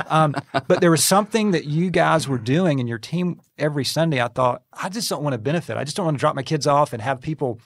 Um, 0.08 0.34
but 0.66 0.80
there 0.80 0.90
was 0.90 1.04
something 1.04 1.52
that 1.52 1.66
you 1.66 1.90
guys 1.90 2.28
were 2.28 2.38
doing 2.38 2.78
in 2.78 2.86
your 2.86 2.98
team 2.98 3.40
every 3.58 3.84
Sunday. 3.84 4.20
I 4.20 4.28
thought, 4.28 4.62
I 4.72 4.88
just 4.88 5.08
don't 5.08 5.22
want 5.22 5.34
to 5.34 5.38
benefit. 5.38 5.76
I 5.76 5.84
just 5.84 5.96
don't 5.96 6.06
want 6.06 6.16
to 6.16 6.20
drop 6.20 6.34
my 6.34 6.42
kids 6.42 6.66
off 6.66 6.92
and 6.92 7.02
have 7.02 7.20
people 7.20 7.60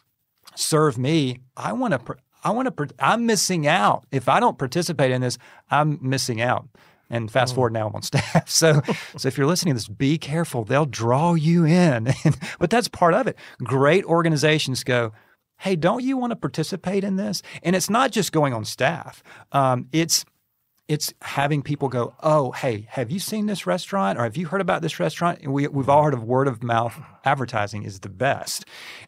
serve 0.54 0.98
me. 0.98 1.38
I 1.56 1.72
want 1.72 1.94
to. 1.94 2.16
I 2.42 2.50
want 2.52 2.74
to. 2.74 2.88
I'm 2.98 3.26
missing 3.26 3.66
out 3.66 4.06
if 4.10 4.28
I 4.28 4.40
don't 4.40 4.58
participate 4.58 5.10
in 5.10 5.20
this. 5.20 5.38
I'm 5.70 5.98
missing 6.00 6.40
out. 6.40 6.68
And 7.10 7.30
fast 7.30 7.52
oh. 7.52 7.56
forward 7.56 7.72
now 7.72 7.88
I'm 7.88 7.94
on 7.94 8.02
staff. 8.02 8.48
So, 8.48 8.80
so 9.16 9.28
if 9.28 9.36
you're 9.36 9.46
listening 9.46 9.74
to 9.74 9.76
this, 9.76 9.88
be 9.88 10.16
careful. 10.16 10.64
They'll 10.64 10.86
draw 10.86 11.34
you 11.34 11.64
in. 11.64 12.12
but 12.58 12.70
that's 12.70 12.88
part 12.88 13.14
of 13.14 13.26
it. 13.26 13.36
Great 13.62 14.04
organizations 14.04 14.84
go, 14.84 15.12
hey, 15.58 15.76
don't 15.76 16.02
you 16.02 16.16
want 16.16 16.30
to 16.30 16.36
participate 16.36 17.04
in 17.04 17.16
this? 17.16 17.42
And 17.62 17.76
it's 17.76 17.90
not 17.90 18.12
just 18.12 18.32
going 18.32 18.54
on 18.54 18.64
staff. 18.64 19.22
Um, 19.52 19.88
it's 19.92 20.24
it's 20.90 21.14
having 21.22 21.62
people 21.62 21.88
go, 21.88 22.14
oh, 22.20 22.50
hey, 22.50 22.88
have 22.90 23.12
you 23.12 23.20
seen 23.20 23.46
this 23.46 23.64
restaurant 23.64 24.18
or 24.18 24.24
have 24.24 24.36
you 24.36 24.48
heard 24.48 24.60
about 24.60 24.82
this 24.82 24.98
restaurant? 24.98 25.38
And 25.40 25.52
we, 25.52 25.68
we've 25.68 25.88
all 25.88 26.02
heard 26.02 26.14
of 26.14 26.24
word 26.24 26.48
of 26.48 26.64
mouth 26.64 27.00
advertising 27.24 27.84
is 27.84 28.00
the 28.00 28.08
best. 28.08 28.64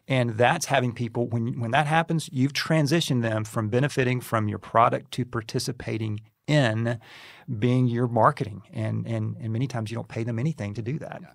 And 0.07 0.37
that's 0.37 0.67
having 0.67 0.93
people, 0.93 1.27
when, 1.27 1.59
when 1.59 1.71
that 1.71 1.85
happens, 1.85 2.29
you've 2.31 2.53
transitioned 2.53 3.21
them 3.21 3.43
from 3.43 3.67
benefiting 3.67 4.21
from 4.21 4.47
your 4.47 4.59
product 4.59 5.11
to 5.11 5.25
participating 5.25 6.21
in 6.47 6.99
being 7.59 7.87
your 7.87 8.07
marketing. 8.07 8.63
And, 8.73 9.05
and, 9.07 9.35
and 9.39 9.53
many 9.53 9.67
times 9.67 9.91
you 9.91 9.95
don't 9.95 10.07
pay 10.07 10.23
them 10.23 10.39
anything 10.39 10.73
to 10.75 10.81
do 10.81 10.99
that. 10.99 11.19
Yeah. 11.21 11.29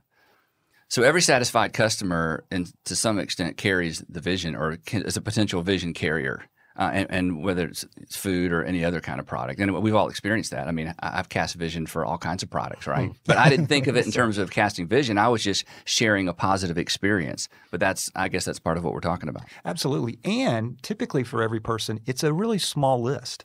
So 0.88 1.02
every 1.02 1.20
satisfied 1.20 1.74
customer, 1.74 2.44
and 2.50 2.72
to 2.86 2.96
some 2.96 3.18
extent, 3.18 3.58
carries 3.58 4.02
the 4.08 4.20
vision 4.20 4.56
or 4.56 4.78
can, 4.86 5.02
is 5.02 5.16
a 5.16 5.20
potential 5.20 5.62
vision 5.62 5.92
carrier. 5.92 6.42
Uh, 6.76 6.90
and, 6.92 7.10
and, 7.10 7.42
whether 7.42 7.66
it's, 7.66 7.84
it's, 7.96 8.14
food 8.14 8.52
or 8.52 8.62
any 8.62 8.84
other 8.84 9.00
kind 9.00 9.18
of 9.18 9.26
product. 9.26 9.58
And 9.58 9.82
we've 9.82 9.96
all 9.96 10.08
experienced 10.08 10.52
that. 10.52 10.68
I 10.68 10.70
mean, 10.70 10.94
I've 11.00 11.28
cast 11.28 11.56
vision 11.56 11.86
for 11.86 12.04
all 12.04 12.18
kinds 12.18 12.44
of 12.44 12.50
products, 12.50 12.86
right? 12.86 13.08
Hmm. 13.08 13.16
but 13.26 13.36
I 13.36 13.48
didn't 13.48 13.66
think 13.66 13.88
of 13.88 13.96
it 13.96 14.06
in 14.06 14.12
terms 14.20 14.38
of 14.38 14.52
casting 14.52 14.86
vision. 14.86 15.18
I 15.18 15.26
was 15.26 15.42
just 15.42 15.64
sharing 15.86 16.28
a 16.28 16.32
positive 16.32 16.78
experience. 16.78 17.48
But 17.72 17.80
that's, 17.80 18.12
I 18.14 18.28
guess, 18.28 18.44
that's 18.44 18.60
part 18.60 18.78
of 18.78 18.84
what 18.84 18.94
we're 18.94 19.00
talking 19.00 19.28
about. 19.28 19.42
Absolutely. 19.64 20.20
And 20.22 20.80
typically 20.80 21.24
for 21.24 21.42
every 21.42 21.58
person, 21.58 21.98
it's 22.06 22.22
a 22.22 22.32
really 22.32 22.58
small 22.58 23.02
list. 23.02 23.44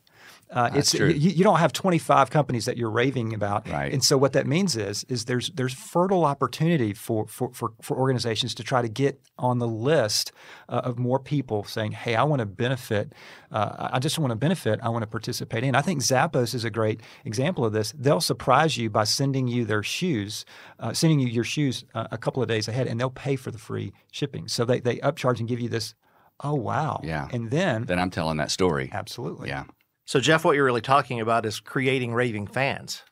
Uh, 0.53 0.69
it's. 0.75 0.93
You, 0.93 1.07
you, 1.07 1.43
don't 1.43 1.57
have 1.57 1.73
25 1.73 2.29
companies 2.29 2.65
that 2.65 2.77
you're 2.77 2.91
raving 2.91 3.33
about, 3.33 3.67
right. 3.67 3.91
and 3.91 4.03
so 4.03 4.17
what 4.17 4.33
that 4.33 4.45
means 4.45 4.77
is 4.77 5.03
is 5.05 5.25
there's 5.25 5.49
there's 5.49 5.73
fertile 5.73 6.25
opportunity 6.25 6.93
for 6.93 7.25
for 7.27 7.51
for, 7.53 7.73
for 7.81 7.97
organizations 7.97 8.53
to 8.55 8.63
try 8.63 8.83
to 8.83 8.87
get 8.87 9.19
on 9.39 9.57
the 9.57 9.67
list 9.67 10.31
uh, 10.69 10.81
of 10.83 10.99
more 10.99 11.19
people 11.19 11.63
saying, 11.63 11.93
"Hey, 11.93 12.15
I 12.15 12.23
want 12.23 12.39
to 12.39 12.45
benefit. 12.45 13.13
Uh, 13.51 13.89
I 13.93 13.99
just 13.99 14.19
want 14.19 14.29
to 14.29 14.35
benefit. 14.35 14.79
I 14.83 14.89
want 14.89 15.01
to 15.01 15.07
participate 15.07 15.63
in." 15.63 15.75
I 15.75 15.81
think 15.81 16.01
Zappos 16.01 16.53
is 16.53 16.63
a 16.63 16.69
great 16.69 17.01
example 17.25 17.65
of 17.65 17.73
this. 17.73 17.91
They'll 17.97 18.21
surprise 18.21 18.77
you 18.77 18.91
by 18.91 19.05
sending 19.05 19.47
you 19.47 19.65
their 19.65 19.81
shoes, 19.81 20.45
uh, 20.79 20.93
sending 20.93 21.19
you 21.19 21.27
your 21.27 21.43
shoes 21.43 21.83
uh, 21.95 22.07
a 22.11 22.17
couple 22.17 22.43
of 22.43 22.47
days 22.47 22.67
ahead, 22.67 22.85
and 22.85 22.99
they'll 22.99 23.09
pay 23.09 23.35
for 23.35 23.49
the 23.49 23.57
free 23.57 23.91
shipping. 24.11 24.47
So 24.47 24.65
they 24.65 24.79
they 24.79 24.97
upcharge 24.97 25.39
and 25.39 25.47
give 25.49 25.59
you 25.59 25.69
this. 25.69 25.95
Oh 26.39 26.53
wow! 26.53 26.99
Yeah, 27.03 27.27
and 27.31 27.49
then 27.49 27.85
then 27.85 27.97
I'm 27.97 28.11
telling 28.11 28.37
that 28.37 28.51
story. 28.51 28.91
Absolutely. 28.93 29.49
Yeah. 29.49 29.63
So, 30.05 30.19
Jeff, 30.19 30.43
what 30.43 30.55
you're 30.55 30.65
really 30.65 30.81
talking 30.81 31.21
about 31.21 31.45
is 31.45 31.59
creating 31.59 32.13
raving 32.13 32.47
fans. 32.47 33.03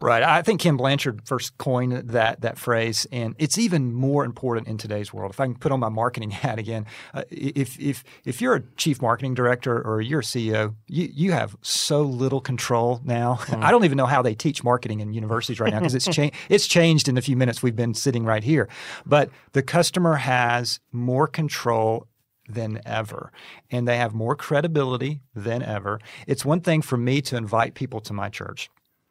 Right. 0.00 0.22
I 0.22 0.42
think 0.42 0.60
Ken 0.60 0.76
Blanchard 0.76 1.26
first 1.26 1.58
coined 1.58 1.92
that 1.92 2.40
that 2.42 2.56
phrase, 2.56 3.06
and 3.10 3.34
it's 3.38 3.58
even 3.58 3.92
more 3.92 4.24
important 4.24 4.68
in 4.68 4.78
today's 4.78 5.12
world. 5.12 5.32
If 5.32 5.40
I 5.40 5.46
can 5.46 5.56
put 5.56 5.72
on 5.72 5.80
my 5.80 5.88
marketing 5.88 6.30
hat 6.30 6.58
again, 6.58 6.86
uh, 7.12 7.24
if 7.30 7.78
if 7.80 8.04
if 8.24 8.40
you're 8.40 8.54
a 8.54 8.62
chief 8.76 9.02
marketing 9.02 9.34
director 9.34 9.82
or 9.82 10.00
you're 10.00 10.20
a 10.20 10.22
CEO, 10.22 10.74
you 10.86 11.10
you 11.12 11.32
have 11.32 11.56
so 11.62 12.02
little 12.02 12.40
control 12.40 13.00
now. 13.04 13.40
Mm. 13.42 13.62
I 13.62 13.70
don't 13.70 13.84
even 13.84 13.96
know 13.96 14.06
how 14.06 14.22
they 14.22 14.34
teach 14.34 14.62
marketing 14.62 15.00
in 15.00 15.12
universities 15.12 15.60
right 15.60 15.72
now 15.72 15.80
because 15.80 15.94
it's 15.94 16.06
changed. 16.14 16.36
It's 16.48 16.66
changed 16.66 17.08
in 17.08 17.16
the 17.16 17.22
few 17.22 17.36
minutes 17.36 17.62
we've 17.62 17.76
been 17.76 17.94
sitting 17.94 18.24
right 18.24 18.44
here. 18.44 18.68
But 19.04 19.30
the 19.52 19.62
customer 19.62 20.14
has 20.14 20.80
more 20.92 21.26
control 21.26 22.06
than 22.48 22.80
ever. 22.86 23.30
And 23.70 23.86
they 23.86 23.96
have 23.96 24.14
more 24.14 24.34
credibility 24.34 25.20
than 25.34 25.62
ever. 25.62 26.00
It's 26.26 26.44
one 26.44 26.60
thing 26.60 26.82
for 26.82 26.96
me 26.96 27.20
to 27.22 27.36
invite 27.36 27.74
people 27.74 28.00
to 28.00 28.12
my 28.12 28.28
church. 28.28 28.70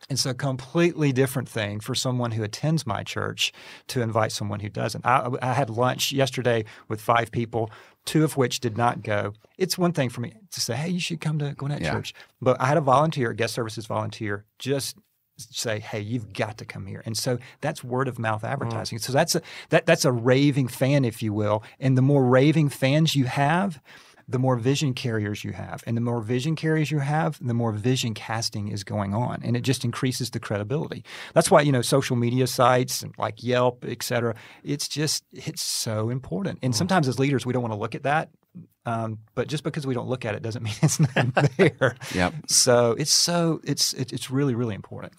It's 0.09 0.25
a 0.25 0.33
completely 0.33 1.11
different 1.11 1.49
thing 1.49 1.79
for 1.79 1.95
someone 1.95 2.31
who 2.31 2.43
attends 2.43 2.85
my 2.85 3.03
church 3.03 3.51
to 3.87 4.01
invite 4.01 4.31
someone 4.31 4.59
who 4.59 4.69
doesn't. 4.69 5.05
I, 5.05 5.29
I, 5.41 5.53
had 5.53 5.69
lunch 5.69 6.13
yesterday 6.13 6.65
with 6.87 7.01
five 7.01 7.31
people, 7.31 7.71
two 8.05 8.23
of 8.23 8.37
which 8.37 8.59
did 8.59 8.77
not 8.77 9.01
go. 9.01 9.33
It's 9.57 9.77
one 9.77 9.91
thing 9.91 10.09
for 10.09 10.21
me 10.21 10.33
to 10.51 10.61
say, 10.61 10.75
hey, 10.75 10.89
you 10.89 10.99
should 10.99 11.19
come 11.19 11.39
to 11.39 11.53
Gwinnett 11.53 11.81
yeah. 11.81 11.93
Church. 11.93 12.13
But 12.41 12.61
I 12.61 12.67
had 12.67 12.77
a 12.77 12.81
volunteer, 12.81 13.31
a 13.31 13.35
guest 13.35 13.55
services 13.55 13.85
volunteer, 13.85 14.45
just 14.59 14.97
say, 15.37 15.79
"Hey, 15.79 15.99
you've 15.99 16.33
got 16.33 16.57
to 16.57 16.65
come 16.65 16.85
here." 16.85 17.01
And 17.05 17.17
so 17.17 17.37
that's 17.61 17.83
word 17.83 18.07
of 18.07 18.19
mouth 18.19 18.41
mm. 18.41 18.49
advertising. 18.49 18.97
Mm. 18.99 19.01
So 19.01 19.13
that's 19.13 19.35
a 19.35 19.41
that 19.69 19.85
that's 19.85 20.05
a 20.05 20.11
raving 20.11 20.67
fan, 20.67 21.05
if 21.05 21.21
you 21.21 21.33
will. 21.33 21.63
And 21.79 21.97
the 21.97 22.01
more 22.01 22.25
raving 22.25 22.69
fans 22.69 23.15
you 23.15 23.25
have, 23.25 23.81
the 24.27 24.39
more 24.39 24.57
vision 24.57 24.93
carriers 24.93 25.43
you 25.43 25.53
have, 25.53 25.83
and 25.87 25.95
the 25.95 26.01
more 26.01 26.21
vision 26.21 26.55
carriers 26.55 26.91
you 26.91 26.99
have, 26.99 27.37
the 27.45 27.53
more 27.53 27.71
vision 27.71 28.13
casting 28.13 28.67
is 28.67 28.83
going 28.83 29.13
on, 29.13 29.41
and 29.43 29.55
it 29.55 29.61
just 29.61 29.85
increases 29.85 30.31
the 30.31 30.39
credibility. 30.39 31.03
That's 31.33 31.49
why 31.49 31.61
you 31.61 31.71
know 31.71 31.81
social 31.81 32.15
media 32.15 32.47
sites 32.47 33.05
like 33.17 33.43
Yelp, 33.43 33.85
et 33.87 34.03
cetera. 34.03 34.35
It's 34.63 34.87
just 34.87 35.23
it's 35.31 35.63
so 35.63 36.09
important. 36.09 36.59
And 36.61 36.73
mm. 36.73 36.77
sometimes 36.77 37.07
as 37.07 37.19
leaders, 37.19 37.45
we 37.45 37.53
don't 37.53 37.61
want 37.61 37.73
to 37.73 37.79
look 37.79 37.95
at 37.95 38.03
that 38.03 38.29
um, 38.87 39.19
but 39.35 39.49
just 39.49 39.63
because 39.63 39.85
we 39.85 39.93
don't 39.93 40.07
look 40.07 40.23
at 40.23 40.33
it 40.33 40.41
doesn't 40.41 40.63
mean 40.63 40.73
it's 40.81 40.99
not 40.99 41.35
there. 41.57 41.95
yep. 42.15 42.33
So 42.47 42.95
it's 42.97 43.11
so 43.11 43.59
it's 43.63 43.93
it's 43.93 44.31
really 44.31 44.55
really 44.55 44.75
important. 44.75 45.13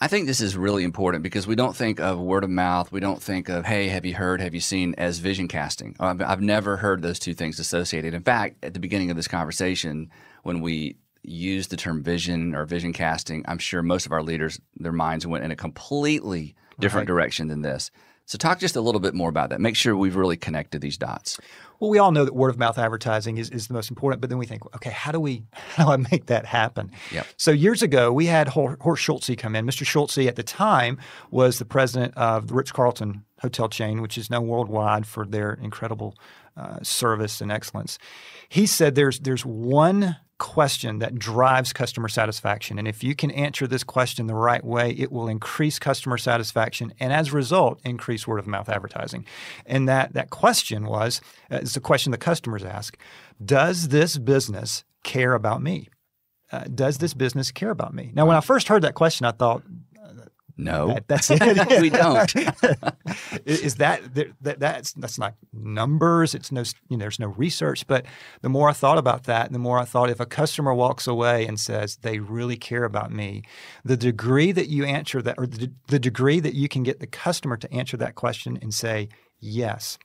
I 0.00 0.08
think 0.08 0.26
this 0.26 0.40
is 0.40 0.56
really 0.56 0.84
important 0.84 1.22
because 1.22 1.46
we 1.46 1.54
don't 1.54 1.74
think 1.74 2.00
of 2.00 2.18
word 2.18 2.44
of 2.44 2.50
mouth. 2.50 2.92
We 2.92 3.00
don't 3.00 3.22
think 3.22 3.48
of, 3.48 3.64
hey, 3.64 3.88
have 3.88 4.04
you 4.04 4.14
heard, 4.14 4.40
have 4.40 4.54
you 4.54 4.60
seen 4.60 4.94
as 4.98 5.18
vision 5.18 5.48
casting. 5.48 5.96
Uh, 5.98 6.06
I've, 6.06 6.22
I've 6.22 6.40
never 6.40 6.76
heard 6.76 7.02
those 7.02 7.18
two 7.18 7.34
things 7.34 7.58
associated. 7.58 8.12
In 8.12 8.22
fact, 8.22 8.62
at 8.62 8.74
the 8.74 8.80
beginning 8.80 9.10
of 9.10 9.16
this 9.16 9.28
conversation, 9.28 10.10
when 10.42 10.60
we 10.60 10.96
used 11.22 11.70
the 11.70 11.76
term 11.76 12.02
vision 12.02 12.54
or 12.54 12.64
vision 12.66 12.92
casting, 12.92 13.44
I'm 13.46 13.58
sure 13.58 13.82
most 13.82 14.06
of 14.06 14.12
our 14.12 14.22
leaders, 14.22 14.60
their 14.76 14.92
minds 14.92 15.26
went 15.26 15.44
in 15.44 15.50
a 15.50 15.56
completely 15.56 16.54
different 16.78 17.08
right. 17.08 17.14
direction 17.14 17.48
than 17.48 17.62
this. 17.62 17.90
So, 18.26 18.38
talk 18.38 18.60
just 18.60 18.76
a 18.76 18.80
little 18.80 19.00
bit 19.00 19.12
more 19.12 19.28
about 19.28 19.50
that. 19.50 19.60
Make 19.60 19.76
sure 19.76 19.96
we've 19.96 20.14
really 20.14 20.36
connected 20.36 20.80
these 20.80 20.96
dots. 20.96 21.38
Well, 21.80 21.90
we 21.90 21.98
all 21.98 22.12
know 22.12 22.26
that 22.26 22.34
word 22.34 22.50
of 22.50 22.58
mouth 22.58 22.78
advertising 22.78 23.38
is, 23.38 23.48
is 23.50 23.66
the 23.66 23.74
most 23.74 23.90
important, 23.90 24.20
but 24.20 24.28
then 24.28 24.38
we 24.38 24.46
think, 24.46 24.64
okay, 24.76 24.90
how 24.90 25.12
do 25.12 25.18
we 25.18 25.44
how 25.52 25.86
do 25.86 25.92
I 25.92 25.96
make 25.96 26.26
that 26.26 26.46
happen? 26.46 26.92
Yep. 27.10 27.26
So 27.36 27.50
years 27.50 27.82
ago, 27.82 28.12
we 28.12 28.26
had 28.26 28.48
Horst 28.48 29.02
Schulze 29.02 29.30
come 29.36 29.56
in. 29.56 29.66
Mr. 29.66 29.86
Schulze 29.86 30.18
at 30.18 30.36
the 30.36 30.42
time 30.42 30.98
was 31.30 31.58
the 31.58 31.64
president 31.64 32.16
of 32.16 32.48
the 32.48 32.54
Ritz 32.54 32.70
Carlton 32.70 33.24
hotel 33.40 33.68
chain, 33.68 34.02
which 34.02 34.18
is 34.18 34.30
known 34.30 34.46
worldwide 34.46 35.06
for 35.06 35.26
their 35.26 35.54
incredible 35.54 36.14
uh, 36.56 36.78
service 36.82 37.40
and 37.40 37.50
excellence. 37.50 37.98
He 38.48 38.66
said 38.66 38.94
there's 38.94 39.20
there's 39.20 39.46
one 39.46 40.16
question 40.40 40.98
that 40.98 41.16
drives 41.16 41.72
customer 41.72 42.08
satisfaction. 42.08 42.78
And 42.78 42.88
if 42.88 43.04
you 43.04 43.14
can 43.14 43.30
answer 43.30 43.68
this 43.68 43.84
question 43.84 44.26
the 44.26 44.34
right 44.34 44.64
way, 44.64 44.90
it 44.90 45.12
will 45.12 45.28
increase 45.28 45.78
customer 45.78 46.18
satisfaction 46.18 46.92
and 46.98 47.12
as 47.12 47.28
a 47.28 47.32
result, 47.32 47.80
increase 47.84 48.26
word 48.26 48.40
of 48.40 48.48
mouth 48.48 48.68
advertising. 48.68 49.24
And 49.66 49.88
that, 49.88 50.14
that 50.14 50.30
question 50.30 50.86
was 50.86 51.20
uh, 51.50 51.56
it's 51.56 51.76
a 51.76 51.80
question 51.80 52.10
the 52.10 52.18
customers 52.18 52.64
ask 52.64 52.98
Does 53.44 53.88
this 53.88 54.18
business 54.18 54.82
care 55.04 55.34
about 55.34 55.62
me? 55.62 55.88
Uh, 56.50 56.64
does 56.64 56.98
this 56.98 57.14
business 57.14 57.52
care 57.52 57.70
about 57.70 57.94
me? 57.94 58.10
Now, 58.12 58.26
when 58.26 58.36
I 58.36 58.40
first 58.40 58.66
heard 58.66 58.82
that 58.82 58.94
question, 58.94 59.24
I 59.24 59.30
thought, 59.30 59.62
no, 60.60 60.88
that, 60.88 61.04
that's 61.08 61.30
it. 61.30 61.80
we 61.80 61.90
don't. 61.90 62.34
is 63.46 63.76
that, 63.76 64.14
that 64.14 64.60
that's 64.60 64.92
that's 64.92 65.18
not 65.18 65.34
numbers? 65.52 66.34
It's 66.34 66.52
no 66.52 66.62
you 66.88 66.96
know, 66.96 67.04
there's 67.04 67.18
no 67.18 67.28
research. 67.28 67.86
But 67.86 68.06
the 68.42 68.48
more 68.48 68.68
I 68.68 68.72
thought 68.72 68.98
about 68.98 69.24
that, 69.24 69.52
the 69.52 69.58
more 69.58 69.78
I 69.78 69.84
thought 69.84 70.10
if 70.10 70.20
a 70.20 70.26
customer 70.26 70.74
walks 70.74 71.06
away 71.06 71.46
and 71.46 71.58
says 71.58 71.96
they 72.02 72.18
really 72.18 72.56
care 72.56 72.84
about 72.84 73.10
me, 73.10 73.42
the 73.84 73.96
degree 73.96 74.52
that 74.52 74.68
you 74.68 74.84
answer 74.84 75.22
that, 75.22 75.36
or 75.38 75.46
the, 75.46 75.72
the 75.88 75.98
degree 75.98 76.40
that 76.40 76.54
you 76.54 76.68
can 76.68 76.82
get 76.82 77.00
the 77.00 77.06
customer 77.06 77.56
to 77.56 77.72
answer 77.72 77.96
that 77.96 78.14
question 78.14 78.58
and 78.60 78.74
say 78.74 79.08
yes, 79.40 79.98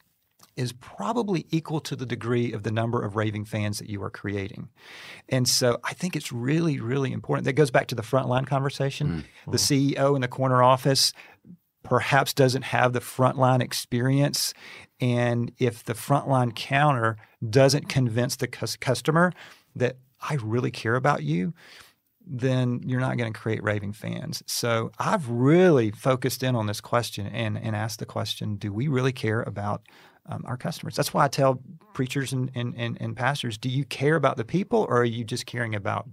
is 0.55 0.71
probably 0.73 1.45
equal 1.51 1.79
to 1.81 1.95
the 1.95 2.05
degree 2.05 2.53
of 2.53 2.63
the 2.63 2.71
number 2.71 3.03
of 3.03 3.15
raving 3.15 3.45
fans 3.45 3.79
that 3.79 3.89
you 3.89 4.01
are 4.01 4.09
creating. 4.09 4.69
And 5.27 5.47
so 5.47 5.79
I 5.83 5.93
think 5.93 6.15
it's 6.15 6.31
really, 6.31 6.79
really 6.79 7.11
important. 7.11 7.45
That 7.45 7.53
goes 7.53 7.71
back 7.71 7.87
to 7.87 7.95
the 7.95 8.01
frontline 8.01 8.47
conversation. 8.47 9.25
Mm-hmm. 9.45 9.51
The 9.51 9.57
CEO 9.57 10.15
in 10.15 10.21
the 10.21 10.27
corner 10.27 10.63
office 10.63 11.11
perhaps 11.83 12.33
doesn't 12.33 12.63
have 12.63 12.93
the 12.93 12.99
frontline 12.99 13.61
experience. 13.61 14.53
And 14.99 15.51
if 15.59 15.83
the 15.83 15.93
frontline 15.93 16.55
counter 16.55 17.17
doesn't 17.47 17.89
convince 17.89 18.37
the 18.37 18.47
customer 18.47 19.33
that 19.75 19.97
I 20.29 20.35
really 20.35 20.71
care 20.71 20.95
about 20.95 21.23
you, 21.23 21.53
then 22.25 22.81
you're 22.85 22.99
not 22.99 23.17
going 23.17 23.31
to 23.31 23.39
create 23.39 23.61
raving 23.61 23.93
fans. 23.93 24.41
So 24.47 24.91
I've 24.97 25.29
really 25.29 25.91
focused 25.91 26.41
in 26.41 26.55
on 26.55 26.65
this 26.65 26.81
question 26.81 27.27
and, 27.27 27.57
and 27.57 27.75
asked 27.75 27.99
the 27.99 28.05
question 28.05 28.55
do 28.55 28.73
we 28.73 28.87
really 28.87 29.11
care 29.11 29.43
about 29.43 29.83
um, 30.27 30.43
our 30.45 30.57
customers. 30.57 30.95
That's 30.95 31.13
why 31.13 31.25
I 31.25 31.27
tell 31.27 31.61
preachers 31.93 32.33
and, 32.33 32.51
and, 32.55 32.73
and, 32.77 32.97
and, 32.99 33.15
pastors, 33.15 33.57
do 33.57 33.69
you 33.69 33.85
care 33.85 34.15
about 34.15 34.37
the 34.37 34.45
people 34.45 34.85
or 34.89 34.97
are 34.97 35.05
you 35.05 35.23
just 35.23 35.45
caring 35.45 35.75
about 35.75 36.07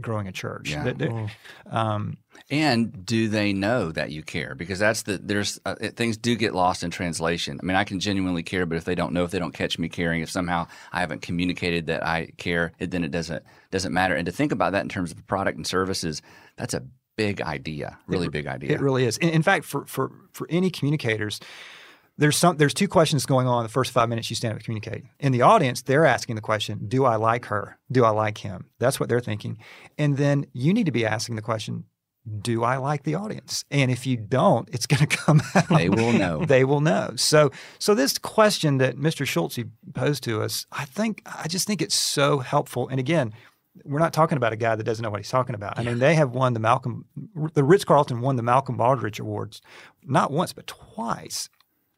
growing 0.00 0.28
a 0.28 0.32
church? 0.32 0.70
Yeah. 0.70 0.84
Mm. 0.84 1.30
Um, 1.70 2.16
and 2.50 3.04
do 3.04 3.28
they 3.28 3.52
know 3.52 3.90
that 3.92 4.10
you 4.10 4.22
care? 4.22 4.54
Because 4.54 4.78
that's 4.78 5.02
the 5.02 5.18
there's 5.18 5.60
uh, 5.64 5.74
things 5.94 6.16
do 6.16 6.36
get 6.36 6.54
lost 6.54 6.82
in 6.82 6.90
translation. 6.90 7.58
I 7.60 7.66
mean, 7.66 7.76
I 7.76 7.84
can 7.84 7.98
genuinely 7.98 8.42
care, 8.42 8.66
but 8.66 8.78
if 8.78 8.84
they 8.84 8.94
don't 8.94 9.12
know, 9.12 9.24
if 9.24 9.30
they 9.30 9.38
don't 9.38 9.54
catch 9.54 9.78
me 9.78 9.88
caring, 9.88 10.22
if 10.22 10.30
somehow 10.30 10.66
I 10.92 11.00
haven't 11.00 11.22
communicated 11.22 11.86
that 11.86 12.06
I 12.06 12.28
care, 12.36 12.72
it, 12.78 12.90
then 12.90 13.04
it 13.04 13.10
doesn't 13.10 13.42
doesn't 13.70 13.92
matter. 13.92 14.14
And 14.14 14.26
to 14.26 14.32
think 14.32 14.52
about 14.52 14.72
that 14.72 14.82
in 14.82 14.88
terms 14.88 15.10
of 15.10 15.26
product 15.26 15.56
and 15.56 15.66
services, 15.66 16.22
that's 16.56 16.74
a 16.74 16.82
big 17.16 17.40
idea, 17.40 17.98
really 18.06 18.26
it, 18.26 18.32
big 18.32 18.46
idea. 18.46 18.72
It 18.72 18.80
really 18.80 19.04
is. 19.04 19.16
In, 19.18 19.30
in 19.30 19.42
fact, 19.42 19.64
for 19.64 19.84
for 19.86 20.12
for 20.32 20.46
any 20.50 20.70
communicators 20.70 21.40
there's 22.18 22.36
some 22.36 22.56
there's 22.56 22.74
two 22.74 22.88
questions 22.88 23.26
going 23.26 23.46
on 23.46 23.60
in 23.60 23.62
the 23.64 23.72
first 23.72 23.92
five 23.92 24.08
minutes 24.08 24.30
you 24.30 24.36
stand 24.36 24.52
up 24.52 24.56
and 24.56 24.64
communicate. 24.64 25.04
In 25.20 25.32
the 25.32 25.42
audience, 25.42 25.82
they're 25.82 26.06
asking 26.06 26.36
the 26.36 26.42
question, 26.42 26.86
do 26.88 27.04
I 27.04 27.16
like 27.16 27.46
her? 27.46 27.78
Do 27.90 28.04
I 28.04 28.10
like 28.10 28.38
him? 28.38 28.66
That's 28.78 28.98
what 28.98 29.08
they're 29.08 29.20
thinking. 29.20 29.58
And 29.98 30.16
then 30.16 30.46
you 30.52 30.72
need 30.72 30.86
to 30.86 30.92
be 30.92 31.04
asking 31.04 31.36
the 31.36 31.42
question, 31.42 31.84
do 32.40 32.64
I 32.64 32.78
like 32.78 33.04
the 33.04 33.14
audience? 33.14 33.64
And 33.70 33.90
if 33.90 34.06
you 34.06 34.16
don't, 34.16 34.68
it's 34.72 34.86
going 34.86 35.06
to 35.06 35.16
come 35.16 35.42
out. 35.54 35.68
They 35.68 35.88
will 35.88 36.12
know. 36.12 36.44
they 36.44 36.64
will 36.64 36.80
know. 36.80 37.12
So, 37.16 37.50
so 37.78 37.94
this 37.94 38.18
question 38.18 38.78
that 38.78 38.96
Mr. 38.96 39.26
Schulze 39.26 39.64
posed 39.94 40.24
to 40.24 40.42
us, 40.42 40.66
I 40.72 40.84
think, 40.86 41.22
I 41.26 41.48
just 41.48 41.66
think 41.66 41.82
it's 41.82 41.94
so 41.94 42.38
helpful. 42.38 42.88
And 42.88 42.98
again, 42.98 43.32
we're 43.84 43.98
not 43.98 44.14
talking 44.14 44.36
about 44.38 44.54
a 44.54 44.56
guy 44.56 44.74
that 44.74 44.84
doesn't 44.84 45.02
know 45.02 45.10
what 45.10 45.20
he's 45.20 45.30
talking 45.30 45.54
about. 45.54 45.78
I 45.78 45.82
mean, 45.82 45.98
they 45.98 46.14
have 46.14 46.30
won 46.30 46.54
the 46.54 46.60
Malcolm, 46.60 47.04
the 47.52 47.62
Ritz 47.62 47.84
Carlton 47.84 48.22
won 48.22 48.36
the 48.36 48.42
Malcolm 48.42 48.78
Baldrige 48.78 49.20
Awards, 49.20 49.60
not 50.02 50.30
once 50.30 50.54
but 50.54 50.66
twice 50.66 51.50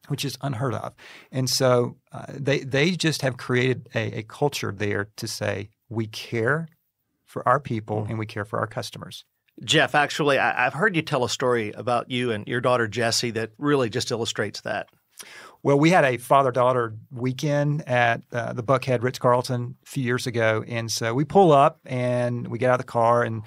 which 0.09 0.25
is 0.25 0.37
unheard 0.41 0.73
of. 0.73 0.93
And 1.31 1.49
so 1.49 1.97
uh, 2.11 2.25
they 2.29 2.59
they 2.59 2.91
just 2.91 3.21
have 3.21 3.37
created 3.37 3.89
a, 3.95 4.19
a, 4.19 4.23
culture 4.23 4.73
there 4.75 5.09
to 5.17 5.27
say 5.27 5.69
we 5.89 6.07
care 6.07 6.67
for 7.25 7.47
our 7.47 7.59
people 7.59 8.03
mm. 8.03 8.09
and 8.09 8.19
we 8.19 8.25
care 8.25 8.45
for 8.45 8.59
our 8.59 8.67
customers. 8.67 9.25
Jeff, 9.63 9.93
actually, 9.93 10.39
I, 10.39 10.63
have 10.63 10.73
heard 10.73 10.95
you 10.95 11.01
tell 11.01 11.23
a 11.23 11.29
story 11.29 11.71
about 11.71 12.09
you 12.09 12.31
and 12.31 12.47
your 12.47 12.61
daughter 12.61 12.87
Jessie 12.87 13.31
that 13.31 13.51
really 13.57 13.89
just 13.89 14.09
illustrates 14.11 14.61
that. 14.61 14.87
Well, 15.61 15.77
we 15.77 15.89
had 15.89 16.05
a 16.05 16.17
father 16.17 16.51
daughter 16.51 16.95
weekend 17.11 17.87
at 17.87 18.23
uh, 18.31 18.53
the 18.53 18.63
Buckhead 18.63 19.03
Ritz 19.03 19.19
Carlton 19.19 19.75
a 19.83 19.85
few 19.85 20.03
years 20.03 20.25
ago. 20.25 20.63
And 20.67 20.89
so 20.89 21.13
we 21.13 21.25
pull 21.25 21.51
up 21.51 21.79
and 21.85 22.47
we 22.47 22.57
get 22.57 22.69
out 22.69 22.79
of 22.79 22.85
the 22.85 22.91
car 22.91 23.23
and 23.23 23.43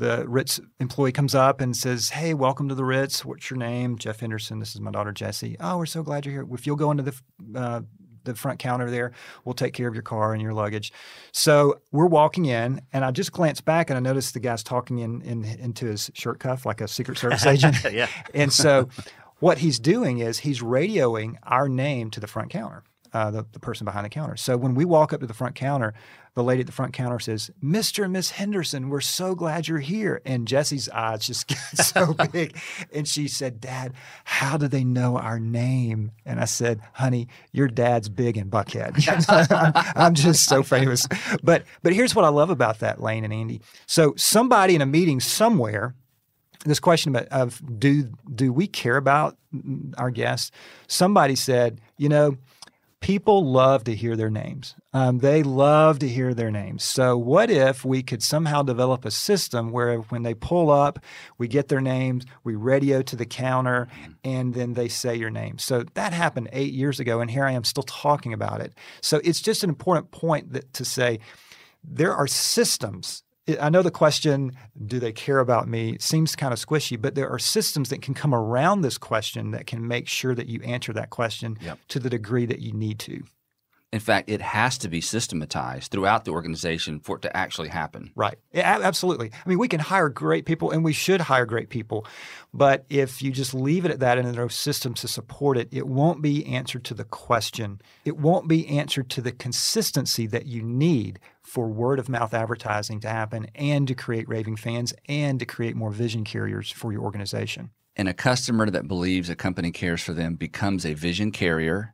the 0.00 0.28
Ritz 0.28 0.60
employee 0.80 1.12
comes 1.12 1.34
up 1.34 1.60
and 1.60 1.76
says, 1.76 2.10
"Hey, 2.10 2.34
welcome 2.34 2.68
to 2.68 2.74
the 2.74 2.84
Ritz. 2.84 3.24
What's 3.24 3.50
your 3.50 3.58
name?" 3.58 3.98
Jeff 3.98 4.20
Henderson. 4.20 4.58
This 4.58 4.74
is 4.74 4.80
my 4.80 4.90
daughter 4.90 5.12
Jessie. 5.12 5.56
Oh, 5.60 5.78
we're 5.78 5.86
so 5.86 6.02
glad 6.02 6.26
you're 6.26 6.32
here. 6.44 6.54
If 6.54 6.66
you'll 6.66 6.76
go 6.76 6.90
into 6.90 7.04
the 7.04 7.20
uh, 7.54 7.80
the 8.24 8.34
front 8.34 8.58
counter 8.58 8.90
there, 8.90 9.12
we'll 9.44 9.54
take 9.54 9.74
care 9.74 9.88
of 9.88 9.94
your 9.94 10.02
car 10.02 10.32
and 10.32 10.42
your 10.42 10.52
luggage. 10.52 10.92
So 11.32 11.80
we're 11.92 12.06
walking 12.06 12.46
in, 12.46 12.82
and 12.92 13.04
I 13.04 13.10
just 13.10 13.32
glance 13.32 13.60
back 13.60 13.90
and 13.90 13.96
I 13.96 14.00
notice 14.00 14.32
the 14.32 14.40
guy's 14.40 14.62
talking 14.62 14.98
in, 14.98 15.22
in 15.22 15.44
into 15.44 15.86
his 15.86 16.10
shirt 16.14 16.40
cuff 16.40 16.66
like 16.66 16.80
a 16.80 16.88
Secret 16.88 17.18
Service 17.18 17.46
agent. 17.54 17.76
yeah. 17.92 18.08
And 18.34 18.52
so 18.52 18.88
what 19.38 19.58
he's 19.58 19.78
doing 19.78 20.18
is 20.18 20.40
he's 20.40 20.60
radioing 20.60 21.36
our 21.42 21.68
name 21.68 22.10
to 22.10 22.20
the 22.20 22.26
front 22.26 22.50
counter. 22.50 22.84
Uh, 23.12 23.30
the, 23.30 23.44
the 23.52 23.58
person 23.58 23.84
behind 23.84 24.04
the 24.04 24.08
counter. 24.08 24.36
So 24.36 24.56
when 24.56 24.76
we 24.76 24.84
walk 24.84 25.12
up 25.12 25.18
to 25.18 25.26
the 25.26 25.34
front 25.34 25.56
counter, 25.56 25.94
the 26.34 26.44
lady 26.44 26.60
at 26.60 26.66
the 26.66 26.72
front 26.72 26.92
counter 26.92 27.18
says, 27.18 27.50
Mr. 27.62 28.04
and 28.04 28.12
Miss 28.12 28.30
Henderson, 28.30 28.88
we're 28.88 29.00
so 29.00 29.34
glad 29.34 29.66
you're 29.66 29.78
here. 29.78 30.22
And 30.24 30.46
Jessie's 30.46 30.88
eyes 30.90 31.26
just 31.26 31.46
get 31.48 31.58
so 31.58 32.14
big. 32.32 32.56
And 32.92 33.08
she 33.08 33.26
said, 33.26 33.60
Dad, 33.60 33.94
how 34.24 34.56
do 34.56 34.68
they 34.68 34.84
know 34.84 35.18
our 35.18 35.40
name? 35.40 36.12
And 36.24 36.40
I 36.40 36.44
said, 36.44 36.80
honey, 36.94 37.28
your 37.52 37.66
dad's 37.66 38.08
big 38.08 38.36
in 38.36 38.48
Buckhead. 38.48 38.94
I'm, 39.28 39.72
I'm 39.96 40.14
just 40.14 40.44
so 40.44 40.62
famous. 40.62 41.06
But 41.42 41.64
but 41.82 41.92
here's 41.92 42.14
what 42.14 42.24
I 42.24 42.28
love 42.28 42.50
about 42.50 42.78
that, 42.78 43.02
Lane 43.02 43.24
and 43.24 43.32
Andy. 43.32 43.60
So 43.86 44.14
somebody 44.16 44.74
in 44.76 44.82
a 44.82 44.86
meeting 44.86 45.20
somewhere 45.20 45.94
this 46.64 46.78
question 46.78 47.14
about 47.14 47.26
of 47.28 47.60
do 47.78 48.12
do 48.34 48.52
we 48.52 48.66
care 48.66 48.96
about 48.96 49.36
our 49.96 50.10
guests? 50.10 50.50
Somebody 50.86 51.34
said, 51.34 51.80
you 51.96 52.08
know, 52.08 52.36
people 53.00 53.50
love 53.50 53.84
to 53.84 53.94
hear 53.94 54.14
their 54.14 54.30
names. 54.30 54.74
Um, 54.92 55.18
they 55.18 55.42
love 55.42 55.98
to 56.00 56.08
hear 56.08 56.34
their 56.34 56.50
names. 56.50 56.84
So, 56.84 57.16
what 57.16 57.50
if 57.50 57.84
we 57.84 58.02
could 58.02 58.22
somehow 58.22 58.62
develop 58.62 59.04
a 59.04 59.10
system 59.10 59.70
where 59.70 59.98
when 59.98 60.22
they 60.22 60.34
pull 60.34 60.70
up, 60.70 60.98
we 61.38 61.48
get 61.48 61.68
their 61.68 61.80
names, 61.80 62.24
we 62.44 62.54
radio 62.54 63.02
to 63.02 63.16
the 63.16 63.26
counter, 63.26 63.88
and 64.22 64.54
then 64.54 64.74
they 64.74 64.88
say 64.88 65.16
your 65.16 65.30
name? 65.30 65.58
So, 65.58 65.84
that 65.94 66.12
happened 66.12 66.50
eight 66.52 66.72
years 66.72 67.00
ago, 67.00 67.20
and 67.20 67.30
here 67.30 67.44
I 67.44 67.52
am 67.52 67.64
still 67.64 67.82
talking 67.84 68.32
about 68.32 68.60
it. 68.60 68.74
So, 69.00 69.20
it's 69.24 69.40
just 69.40 69.64
an 69.64 69.70
important 69.70 70.10
point 70.10 70.52
that, 70.52 70.72
to 70.74 70.84
say 70.84 71.20
there 71.82 72.14
are 72.14 72.26
systems 72.26 73.22
I 73.60 73.70
know 73.70 73.82
the 73.82 73.90
question, 73.90 74.52
do 74.86 75.00
they 75.00 75.12
care 75.12 75.38
about 75.38 75.66
me, 75.66 75.96
seems 75.98 76.36
kind 76.36 76.52
of 76.52 76.58
squishy, 76.58 77.00
but 77.00 77.14
there 77.14 77.28
are 77.28 77.38
systems 77.38 77.88
that 77.88 78.02
can 78.02 78.14
come 78.14 78.34
around 78.34 78.82
this 78.82 78.98
question 78.98 79.50
that 79.52 79.66
can 79.66 79.86
make 79.86 80.08
sure 80.08 80.34
that 80.34 80.46
you 80.46 80.60
answer 80.62 80.92
that 80.92 81.10
question 81.10 81.56
yep. 81.60 81.78
to 81.88 81.98
the 81.98 82.10
degree 82.10 82.46
that 82.46 82.60
you 82.60 82.72
need 82.72 82.98
to. 83.00 83.22
In 83.92 83.98
fact, 83.98 84.30
it 84.30 84.40
has 84.40 84.78
to 84.78 84.88
be 84.88 85.00
systematized 85.00 85.90
throughout 85.90 86.24
the 86.24 86.30
organization 86.30 87.00
for 87.00 87.16
it 87.16 87.22
to 87.22 87.36
actually 87.36 87.68
happen. 87.68 88.12
Right. 88.14 88.38
Yeah, 88.52 88.78
absolutely. 88.82 89.32
I 89.32 89.48
mean, 89.48 89.58
we 89.58 89.66
can 89.66 89.80
hire 89.80 90.08
great 90.08 90.46
people 90.46 90.70
and 90.70 90.84
we 90.84 90.92
should 90.92 91.20
hire 91.20 91.44
great 91.44 91.70
people. 91.70 92.06
But 92.54 92.86
if 92.88 93.20
you 93.20 93.32
just 93.32 93.52
leave 93.52 93.84
it 93.84 93.90
at 93.90 93.98
that 93.98 94.16
and 94.16 94.28
there 94.28 94.42
are 94.42 94.44
no 94.44 94.48
systems 94.48 95.00
to 95.00 95.08
support 95.08 95.56
it, 95.56 95.68
it 95.72 95.88
won't 95.88 96.22
be 96.22 96.46
answered 96.46 96.84
to 96.84 96.94
the 96.94 97.04
question. 97.04 97.80
It 98.04 98.16
won't 98.16 98.46
be 98.46 98.68
answered 98.68 99.10
to 99.10 99.20
the 99.20 99.32
consistency 99.32 100.28
that 100.28 100.46
you 100.46 100.62
need 100.62 101.18
for 101.42 101.66
word 101.66 101.98
of 101.98 102.08
mouth 102.08 102.32
advertising 102.32 103.00
to 103.00 103.08
happen 103.08 103.48
and 103.56 103.88
to 103.88 103.94
create 103.96 104.28
raving 104.28 104.54
fans 104.54 104.94
and 105.08 105.40
to 105.40 105.46
create 105.46 105.74
more 105.74 105.90
vision 105.90 106.22
carriers 106.22 106.70
for 106.70 106.92
your 106.92 107.02
organization. 107.02 107.70
And 107.96 108.08
a 108.08 108.14
customer 108.14 108.70
that 108.70 108.86
believes 108.86 109.28
a 109.28 109.34
company 109.34 109.72
cares 109.72 110.00
for 110.00 110.12
them 110.12 110.36
becomes 110.36 110.86
a 110.86 110.94
vision 110.94 111.32
carrier 111.32 111.92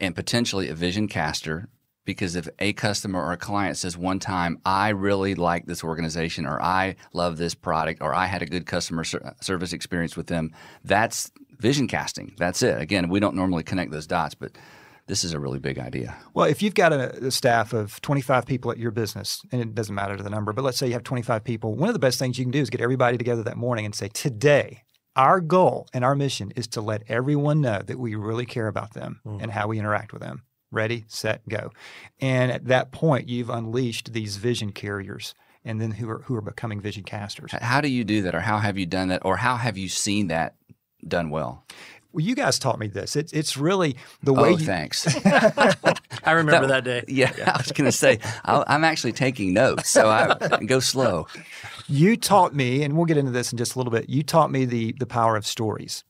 and 0.00 0.14
potentially 0.14 0.68
a 0.68 0.74
vision 0.74 1.08
caster 1.08 1.68
because 2.06 2.34
if 2.34 2.48
a 2.58 2.72
customer 2.72 3.22
or 3.22 3.32
a 3.32 3.36
client 3.36 3.76
says 3.76 3.96
one 3.96 4.18
time 4.18 4.58
i 4.64 4.88
really 4.88 5.34
like 5.34 5.66
this 5.66 5.84
organization 5.84 6.46
or 6.46 6.60
i 6.62 6.96
love 7.12 7.36
this 7.36 7.54
product 7.54 8.00
or 8.00 8.14
i 8.14 8.26
had 8.26 8.42
a 8.42 8.46
good 8.46 8.66
customer 8.66 9.04
ser- 9.04 9.34
service 9.40 9.72
experience 9.72 10.16
with 10.16 10.26
them 10.26 10.50
that's 10.82 11.30
vision 11.60 11.86
casting. 11.86 12.34
That's 12.38 12.62
it. 12.62 12.80
Again, 12.80 13.08
we 13.08 13.20
don't 13.20 13.36
normally 13.36 13.62
connect 13.62 13.92
those 13.92 14.06
dots, 14.06 14.34
but 14.34 14.52
this 15.06 15.24
is 15.24 15.34
a 15.34 15.38
really 15.38 15.58
big 15.58 15.78
idea. 15.78 16.16
Well, 16.34 16.46
if 16.46 16.62
you've 16.62 16.74
got 16.74 16.92
a, 16.92 17.26
a, 17.26 17.30
staff 17.30 17.72
of 17.72 18.00
25 18.00 18.46
people 18.46 18.70
at 18.70 18.78
your 18.78 18.90
business, 18.90 19.42
and 19.52 19.60
it 19.60 19.74
doesn't 19.74 19.94
matter 19.94 20.16
to 20.16 20.22
the 20.22 20.30
number, 20.30 20.52
but 20.52 20.64
let's 20.64 20.78
say 20.78 20.86
you 20.86 20.92
have 20.94 21.04
25 21.04 21.44
people, 21.44 21.74
one 21.74 21.88
of 21.88 21.92
the 21.92 21.98
best 22.00 22.18
things 22.18 22.38
you 22.38 22.44
can 22.44 22.52
do 22.52 22.60
is 22.60 22.70
get 22.70 22.80
everybody 22.80 23.18
together 23.18 23.42
that 23.42 23.56
morning 23.56 23.84
and 23.84 23.94
say, 23.94 24.08
today, 24.08 24.82
our 25.16 25.40
goal 25.40 25.88
and 25.92 26.04
our 26.04 26.14
mission 26.14 26.52
is 26.56 26.66
to 26.68 26.80
let 26.80 27.02
everyone 27.08 27.60
know 27.60 27.82
that 27.82 27.98
we 27.98 28.14
really 28.14 28.46
care 28.46 28.68
about 28.68 28.94
them 28.94 29.20
mm. 29.26 29.42
and 29.42 29.50
how 29.50 29.68
we 29.68 29.78
interact 29.78 30.12
with 30.12 30.22
them. 30.22 30.42
Ready, 30.72 31.04
set, 31.08 31.46
go. 31.48 31.72
And 32.20 32.52
at 32.52 32.66
that 32.66 32.92
point, 32.92 33.28
you've 33.28 33.50
unleashed 33.50 34.12
these 34.12 34.36
vision 34.36 34.70
carriers 34.70 35.34
and 35.64 35.80
then 35.80 35.90
who 35.92 36.08
are 36.08 36.22
who 36.22 36.36
are 36.36 36.40
becoming 36.40 36.80
vision 36.80 37.02
casters. 37.02 37.52
How 37.52 37.80
do 37.80 37.88
you 37.88 38.04
do 38.04 38.22
that 38.22 38.34
or 38.34 38.40
how 38.40 38.58
have 38.58 38.78
you 38.78 38.86
done 38.86 39.08
that 39.08 39.24
or 39.24 39.36
how 39.36 39.56
have 39.56 39.76
you 39.76 39.88
seen 39.88 40.28
that 40.28 40.54
done 41.06 41.30
well? 41.30 41.64
Well, 42.12 42.24
you 42.24 42.34
guys 42.34 42.58
taught 42.58 42.78
me 42.78 42.88
this. 42.88 43.14
It's 43.14 43.32
it's 43.32 43.56
really 43.56 43.96
the 44.22 44.32
way. 44.32 44.50
Oh, 44.50 44.56
you... 44.56 44.66
thanks. 44.66 45.06
I 46.24 46.32
remember 46.32 46.66
that, 46.66 46.84
that 46.84 46.84
day. 46.84 47.04
Yeah, 47.08 47.32
yeah, 47.38 47.52
I 47.54 47.58
was 47.58 47.72
going 47.72 47.86
to 47.88 47.96
say 47.96 48.18
i 48.44 48.74
am 48.74 48.84
actually 48.84 49.12
taking 49.12 49.52
notes, 49.52 49.90
so 49.90 50.08
I 50.08 50.58
go 50.66 50.80
slow. 50.80 51.26
You 51.88 52.16
taught 52.16 52.54
me, 52.54 52.82
and 52.82 52.96
we'll 52.96 53.06
get 53.06 53.16
into 53.16 53.30
this 53.30 53.52
in 53.52 53.58
just 53.58 53.74
a 53.74 53.78
little 53.78 53.92
bit. 53.92 54.08
You 54.08 54.22
taught 54.22 54.50
me 54.50 54.64
the 54.64 54.92
the 54.98 55.06
power 55.06 55.36
of 55.36 55.46
stories. 55.46 56.04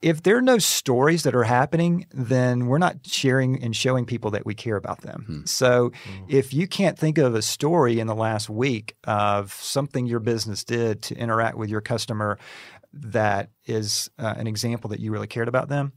If 0.00 0.22
there 0.22 0.36
are 0.36 0.42
no 0.42 0.58
stories 0.58 1.24
that 1.24 1.34
are 1.34 1.42
happening, 1.44 2.06
then 2.12 2.66
we're 2.66 2.78
not 2.78 2.98
sharing 3.04 3.60
and 3.60 3.74
showing 3.74 4.06
people 4.06 4.30
that 4.30 4.46
we 4.46 4.54
care 4.54 4.76
about 4.76 5.00
them. 5.00 5.24
Hmm. 5.26 5.40
So, 5.44 5.90
hmm. 6.04 6.24
if 6.28 6.54
you 6.54 6.68
can't 6.68 6.96
think 6.96 7.18
of 7.18 7.34
a 7.34 7.42
story 7.42 7.98
in 7.98 8.06
the 8.06 8.14
last 8.14 8.48
week 8.48 8.94
of 9.04 9.52
something 9.54 10.06
your 10.06 10.20
business 10.20 10.62
did 10.62 11.02
to 11.02 11.16
interact 11.16 11.56
with 11.56 11.68
your 11.68 11.80
customer 11.80 12.38
that 12.92 13.50
is 13.66 14.10
uh, 14.18 14.34
an 14.36 14.46
example 14.46 14.90
that 14.90 15.00
you 15.00 15.12
really 15.12 15.26
cared 15.26 15.48
about 15.48 15.68
them, 15.68 15.92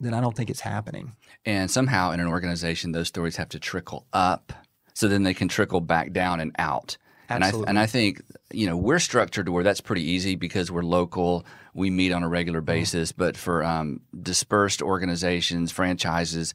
then 0.00 0.14
I 0.14 0.20
don't 0.20 0.36
think 0.36 0.50
it's 0.50 0.60
happening. 0.60 1.16
And 1.44 1.70
somehow 1.70 2.12
in 2.12 2.20
an 2.20 2.28
organization, 2.28 2.92
those 2.92 3.08
stories 3.08 3.36
have 3.36 3.48
to 3.50 3.58
trickle 3.58 4.06
up 4.12 4.52
so 4.94 5.08
then 5.08 5.22
they 5.22 5.34
can 5.34 5.48
trickle 5.48 5.80
back 5.80 6.12
down 6.12 6.40
and 6.40 6.54
out. 6.58 6.96
Absolutely. 7.28 7.60
And 7.60 7.66
I, 7.66 7.70
and 7.70 7.78
I 7.78 7.86
think, 7.86 8.22
you 8.52 8.66
know, 8.66 8.76
we're 8.76 8.98
structured 8.98 9.46
to 9.46 9.52
where 9.52 9.64
that's 9.64 9.80
pretty 9.80 10.02
easy 10.02 10.34
because 10.34 10.70
we're 10.70 10.82
local. 10.82 11.46
We 11.72 11.90
meet 11.90 12.12
on 12.12 12.22
a 12.22 12.28
regular 12.28 12.60
mm-hmm. 12.60 12.66
basis. 12.66 13.12
Mm-hmm. 13.12 13.22
But 13.22 13.36
for 13.36 13.64
um, 13.64 14.00
dispersed 14.20 14.82
organizations, 14.82 15.72
franchises, 15.72 16.54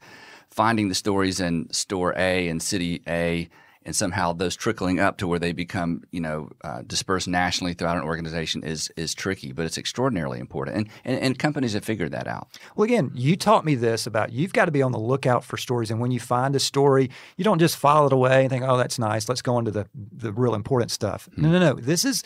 finding 0.50 0.90
the 0.90 0.96
stories 0.96 1.40
in 1.40 1.72
store 1.72 2.14
A 2.16 2.48
and 2.48 2.62
city 2.62 3.02
A 3.08 3.50
and 3.88 3.96
somehow 3.96 4.34
those 4.34 4.56
trickling 4.56 5.00
up 5.00 5.18
to 5.18 5.28
where 5.28 5.40
they 5.40 5.54
become, 5.54 6.04
you 6.12 6.20
know, 6.20 6.50
uh, 6.62 6.82
dispersed 6.86 7.28
nationally 7.28 7.74
throughout 7.74 7.96
an 7.96 8.04
organization 8.04 8.62
is 8.62 8.92
is 8.98 9.16
tricky, 9.16 9.54
but 9.54 9.66
it's 9.66 9.78
extraordinarily 9.78 10.40
important, 10.40 10.76
and, 10.76 10.90
and 11.06 11.20
and 11.20 11.40
companies 11.40 11.72
have 11.74 11.86
figured 11.86 12.12
that 12.12 12.28
out. 12.28 12.50
Well, 12.76 12.84
again, 12.84 13.12
you 13.16 13.38
taught 13.38 13.64
me 13.64 13.76
this 13.76 14.06
about 14.06 14.34
you've 14.34 14.52
got 14.52 14.66
to 14.66 14.72
be 14.72 14.82
on 14.82 14.92
the 14.92 15.00
lookout 15.00 15.46
for 15.46 15.56
stories, 15.56 15.90
and 15.90 16.02
when 16.02 16.12
you 16.12 16.20
find 16.20 16.54
a 16.54 16.60
story, 16.60 17.10
you 17.38 17.46
don't 17.46 17.60
just 17.60 17.78
file 17.78 18.06
it 18.06 18.14
away 18.14 18.42
and 18.42 18.50
think, 18.50 18.66
oh, 18.68 18.76
that's 18.76 19.00
nice, 19.00 19.30
let's 19.30 19.42
go 19.42 19.58
into 19.58 19.72
the 19.72 19.88
the 19.96 20.34
real 20.34 20.54
important 20.54 20.92
stuff. 20.92 21.30
Mm-hmm. 21.32 21.42
No, 21.44 21.52
no, 21.52 21.60
no. 21.60 21.74
This 21.80 22.04
is 22.04 22.24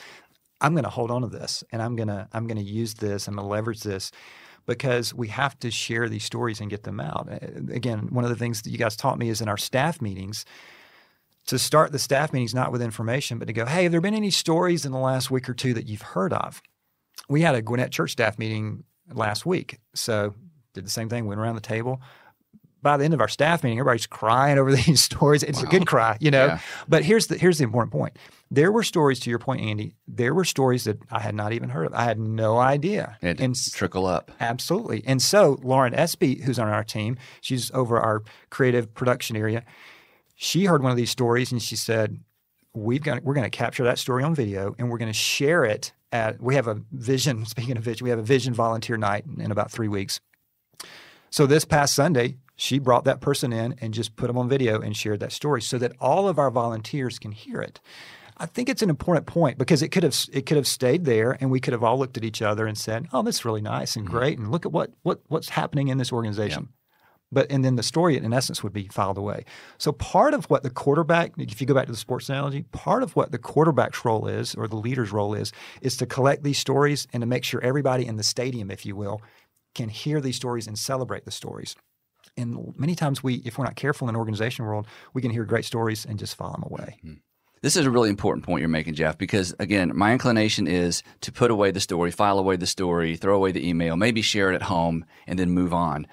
I'm 0.62 0.74
going 0.74 0.84
to 0.84 0.89
hold 0.89 1.12
on 1.12 1.21
to 1.21 1.28
this, 1.28 1.63
and 1.71 1.80
I'm 1.80 1.95
gonna 1.95 2.28
I'm 2.34 2.47
going 2.47 2.58
to 2.58 2.63
use 2.63 2.95
this, 2.95 3.28
I'm 3.28 3.36
going 3.36 3.45
to 3.45 3.52
leverage 3.52 3.84
this 3.84 4.12
because 4.65 5.13
we 5.13 5.28
have 5.28 5.60
to 5.60 5.69
share 5.69 6.10
these 6.10 6.24
stories 6.24 6.60
and 6.60 6.71
get 6.71 6.84
them 6.84 7.00
out. 7.00 7.28
Again, 7.71 8.08
one 8.12 8.24
of 8.24 8.30
the 8.30 8.36
things 8.36 8.62
that 8.63 8.69
you 8.71 8.78
guys 8.78 8.95
taught 8.95 9.19
me 9.19 9.30
is 9.30 9.41
in 9.41 9.50
our 9.50 9.58
staff 9.58 10.02
meetings 10.02 10.45
to 11.47 11.60
start 11.60 11.91
the 11.91 11.99
staff 11.99 12.34
meetings 12.34 12.54
not 12.54 12.71
with 12.71 12.82
information, 12.82 13.39
but 13.39 13.45
to 13.45 13.54
go, 13.54 13.65
hey, 13.65 13.84
have 13.84 13.91
there 13.91 14.01
been 14.01 14.13
any 14.13 14.32
stories 14.32 14.86
in 14.86 14.91
the 14.91 14.99
last 14.99 15.32
week 15.32 15.49
or 15.49 15.54
two 15.54 15.73
that 15.73 15.88
you've 15.88 16.01
heard 16.01 16.34
of? 16.34 16.62
We 17.30 17.41
had 17.41 17.56
a 17.56 17.62
Gwinnett 17.62 17.91
Church 17.91 18.12
staff 18.12 18.38
meeting 18.38 18.84
last 19.13 19.45
week. 19.45 19.80
So 19.95 20.34
did 20.73 20.86
the 20.86 20.89
same 20.89 21.10
thing, 21.10 21.25
went 21.25 21.39
around 21.39 21.56
the 21.56 21.62
table. 21.62 22.01
By 22.84 22.97
the 22.97 23.06
end 23.06 23.13
of 23.13 23.21
our 23.21 23.27
staff 23.27 23.63
meeting, 23.63 23.77
everybody's 23.77 24.08
crying 24.08 24.58
over 24.58 24.71
these 24.75 25.01
stories. 25.01 25.43
It's 25.43 25.62
wow. 25.62 25.67
a 25.67 25.71
good 25.71 25.86
cry, 25.86 26.17
you 26.19 26.32
know. 26.32 26.45
Yeah. 26.45 26.60
But 26.88 27.04
here's 27.04 27.27
the 27.27 27.38
here's 27.38 27.60
the 27.60 27.63
important 27.63 27.91
point. 27.91 28.17
There 28.49 28.71
were 28.71 28.84
stories, 28.84 29.19
to 29.21 29.30
your 29.30 29.39
point, 29.39 29.62
Andy. 29.62 29.95
There 30.08 30.34
were 30.34 30.43
stories 30.43 30.84
that 30.84 30.99
I 31.10 31.19
had 31.19 31.36
not 31.36 31.54
even 31.54 31.69
heard 31.69 31.86
of. 31.86 31.93
I 31.93 32.04
had 32.04 32.19
no 32.19 32.58
idea. 32.58 33.17
It 33.21 33.39
and 33.39 33.56
trickle 33.71 34.06
up. 34.06 34.32
Absolutely. 34.39 35.04
And 35.06 35.21
so 35.21 35.60
Lauren 35.62 35.93
Espy, 35.93 36.41
who's 36.41 36.60
on 36.60 36.67
our 36.67 36.84
team, 36.84 37.17
she's 37.39 37.71
over 37.71 37.99
our 37.99 38.23
creative 38.49 38.93
production 38.93 39.38
area 39.38 39.63
she 40.41 40.65
heard 40.65 40.82
one 40.82 40.89
of 40.89 40.97
these 40.97 41.12
stories 41.12 41.51
and 41.51 41.62
she 41.62 41.75
said, 41.75 42.19
"We've 42.73 43.04
got 43.04 43.23
we're 43.23 43.36
going 43.36 43.49
to 43.49 43.56
capture 43.56 43.84
that 43.84 43.99
story 43.99 44.23
on 44.23 44.34
video 44.34 44.75
and 44.80 44.89
we're 44.89 44.97
going 44.97 45.12
to 45.12 45.13
share 45.13 45.63
it 45.63 45.93
at 46.12 46.41
we 46.41 46.56
have 46.56 46.67
a 46.67 46.82
vision 46.91 47.45
speaking 47.56 47.77
of 47.77 47.84
vision 47.84 48.04
we 48.04 48.10
have 48.10 48.17
a 48.17 48.23
vision 48.23 48.51
volunteer 48.51 48.97
night 48.97 49.23
in 49.38 49.51
about 49.51 49.71
3 49.71 49.88
weeks." 49.88 50.19
So 51.30 51.45
this 51.45 51.63
past 51.63 51.93
Sunday, 51.93 52.38
she 52.56 52.80
brought 52.80 53.06
that 53.06 53.21
person 53.21 53.54
in 53.54 53.75
and 53.82 53.93
just 53.93 54.15
put 54.15 54.27
them 54.27 54.38
on 54.38 54.49
video 54.49 54.82
and 54.82 54.97
shared 54.97 55.19
that 55.19 55.32
story 55.32 55.62
so 55.62 55.77
that 55.77 55.93
all 55.99 56.27
of 56.27 56.39
our 56.39 56.49
volunteers 56.49 57.19
can 57.19 57.32
hear 57.32 57.62
it. 57.62 57.80
I 58.36 58.47
think 58.47 58.67
it's 58.67 58.82
an 58.82 58.89
important 58.89 59.27
point 59.27 59.60
because 59.60 59.84
it 59.84 59.89
could 59.89 60.04
have 60.04 60.15
it 60.34 60.47
could 60.47 60.58
have 60.58 60.67
stayed 60.67 61.06
there 61.06 61.38
and 61.39 61.51
we 61.51 61.60
could 61.60 61.73
have 61.73 61.84
all 61.84 61.99
looked 61.99 62.17
at 62.17 62.23
each 62.23 62.41
other 62.41 62.65
and 62.65 62.75
said, 62.75 63.08
"Oh, 63.13 63.21
this 63.21 63.36
is 63.36 63.45
really 63.45 63.62
nice 63.62 63.95
and 63.95 64.08
mm-hmm. 64.08 64.17
great 64.17 64.39
and 64.39 64.51
look 64.51 64.65
at 64.65 64.71
what 64.71 64.91
what 65.04 65.21
what's 65.27 65.49
happening 65.49 65.89
in 65.89 65.99
this 65.99 66.12
organization." 66.12 66.69
But 67.31 67.49
and 67.51 67.63
then 67.63 67.75
the 67.75 67.83
story 67.83 68.17
in 68.17 68.33
essence 68.33 68.63
would 68.63 68.73
be 68.73 68.87
filed 68.87 69.17
away. 69.17 69.45
So 69.77 69.91
part 69.91 70.33
of 70.33 70.45
what 70.45 70.63
the 70.63 70.69
quarterback, 70.69 71.33
if 71.37 71.61
you 71.61 71.67
go 71.67 71.73
back 71.73 71.85
to 71.85 71.91
the 71.91 71.97
sports 71.97 72.29
analogy, 72.29 72.63
part 72.71 73.03
of 73.03 73.15
what 73.15 73.31
the 73.31 73.37
quarterback's 73.37 74.03
role 74.03 74.27
is 74.27 74.55
or 74.55 74.67
the 74.67 74.75
leader's 74.75 75.11
role 75.11 75.33
is, 75.33 75.51
is 75.81 75.97
to 75.97 76.05
collect 76.05 76.43
these 76.43 76.59
stories 76.59 77.07
and 77.13 77.21
to 77.21 77.27
make 77.27 77.43
sure 77.43 77.61
everybody 77.61 78.05
in 78.05 78.17
the 78.17 78.23
stadium, 78.23 78.69
if 78.69 78.85
you 78.85 78.95
will, 78.95 79.21
can 79.73 79.89
hear 79.89 80.19
these 80.19 80.35
stories 80.35 80.67
and 80.67 80.77
celebrate 80.77 81.25
the 81.25 81.31
stories. 81.31 81.75
And 82.37 82.73
many 82.77 82.95
times 82.95 83.23
we, 83.23 83.35
if 83.45 83.57
we're 83.57 83.65
not 83.65 83.75
careful 83.75 84.07
in 84.07 84.13
the 84.13 84.19
organization 84.19 84.65
world, 84.65 84.87
we 85.13 85.21
can 85.21 85.31
hear 85.31 85.45
great 85.45 85.65
stories 85.65 86.05
and 86.05 86.19
just 86.19 86.35
file 86.35 86.51
them 86.51 86.63
away. 86.65 86.97
Mm-hmm. 86.99 87.19
This 87.61 87.75
is 87.75 87.85
a 87.85 87.91
really 87.91 88.09
important 88.09 88.43
point 88.43 88.61
you're 88.61 88.69
making, 88.69 88.95
Jeff, 88.95 89.19
because 89.19 89.53
again, 89.59 89.91
my 89.93 90.13
inclination 90.13 90.65
is 90.65 91.03
to 91.21 91.31
put 91.31 91.51
away 91.51 91.69
the 91.69 91.79
story, 91.79 92.09
file 92.09 92.39
away 92.39 92.55
the 92.55 92.65
story, 92.65 93.15
throw 93.15 93.35
away 93.35 93.51
the 93.51 93.67
email, 93.67 93.95
maybe 93.95 94.23
share 94.23 94.51
it 94.51 94.55
at 94.55 94.63
home, 94.63 95.05
and 95.27 95.37
then 95.37 95.51
move 95.51 95.71
on 95.71 96.07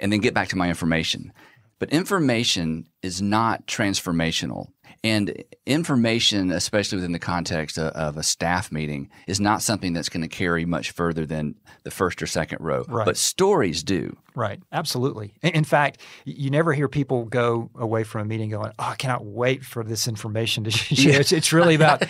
and 0.00 0.12
then 0.12 0.20
get 0.20 0.34
back 0.34 0.48
to 0.48 0.56
my 0.56 0.68
information. 0.68 1.32
But 1.78 1.90
information 1.90 2.88
is 3.02 3.22
not 3.22 3.66
transformational. 3.66 4.68
And 5.04 5.44
information, 5.64 6.50
especially 6.50 6.96
within 6.96 7.12
the 7.12 7.20
context 7.20 7.78
of, 7.78 7.92
of, 7.92 8.16
a 8.16 8.24
staff 8.24 8.72
meeting, 8.72 9.10
is 9.28 9.38
not 9.38 9.62
something 9.62 9.92
that's 9.92 10.08
going 10.08 10.22
to 10.22 10.28
carry 10.28 10.64
much 10.64 10.90
further 10.90 11.24
than 11.24 11.54
the 11.84 11.92
first 11.92 12.20
or 12.20 12.26
second 12.26 12.58
row. 12.60 12.84
Right. 12.88 13.04
But 13.04 13.16
stories 13.16 13.84
do. 13.84 14.16
Right. 14.34 14.60
Absolutely. 14.72 15.34
In 15.40 15.62
fact, 15.62 16.00
you 16.24 16.50
never 16.50 16.72
hear 16.72 16.88
people 16.88 17.26
go 17.26 17.70
away 17.76 18.02
from 18.02 18.22
a 18.22 18.24
meeting 18.24 18.50
going, 18.50 18.72
"Oh, 18.76 18.84
I 18.84 18.96
cannot 18.96 19.24
wait 19.24 19.64
for 19.64 19.84
this 19.84 20.08
information 20.08 20.64
to 20.64 20.70
share." 20.70 21.12
Yeah. 21.12 21.20
It's, 21.20 21.30
it's 21.30 21.52
really 21.52 21.76
about 21.76 22.02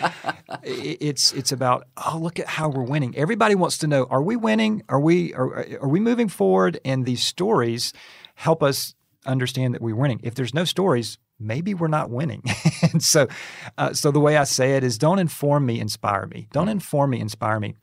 it's 0.63 1.33
it's 1.33 1.51
about 1.51 1.87
oh, 1.97 2.19
look 2.21 2.39
at 2.39 2.47
how 2.47 2.69
we're 2.69 2.83
winning. 2.83 3.15
Everybody 3.15 3.55
wants 3.55 3.77
to 3.79 3.87
know: 3.87 4.05
Are 4.09 4.21
we 4.21 4.35
winning? 4.35 4.83
Are 4.89 4.99
we 4.99 5.33
are, 5.33 5.79
are 5.81 5.87
we 5.87 5.99
moving 5.99 6.29
forward? 6.29 6.79
And 6.85 7.05
these 7.05 7.23
stories 7.23 7.93
help 8.35 8.63
us 8.63 8.95
understand 9.25 9.73
that 9.73 9.81
we're 9.81 9.95
winning. 9.95 10.19
If 10.23 10.35
there's 10.35 10.53
no 10.53 10.63
stories, 10.63 11.17
maybe 11.39 11.73
we're 11.73 11.87
not 11.87 12.09
winning. 12.09 12.43
and 12.91 13.03
so, 13.03 13.27
uh, 13.77 13.93
so 13.93 14.11
the 14.11 14.19
way 14.19 14.37
I 14.37 14.43
say 14.43 14.75
it 14.75 14.83
is, 14.83 14.97
don't 14.97 15.19
inform 15.19 15.65
me, 15.65 15.79
inspire 15.79 16.25
me. 16.27 16.47
Don't 16.51 16.69
inform 16.69 17.11
me, 17.11 17.19
inspire 17.19 17.59
me. 17.59 17.75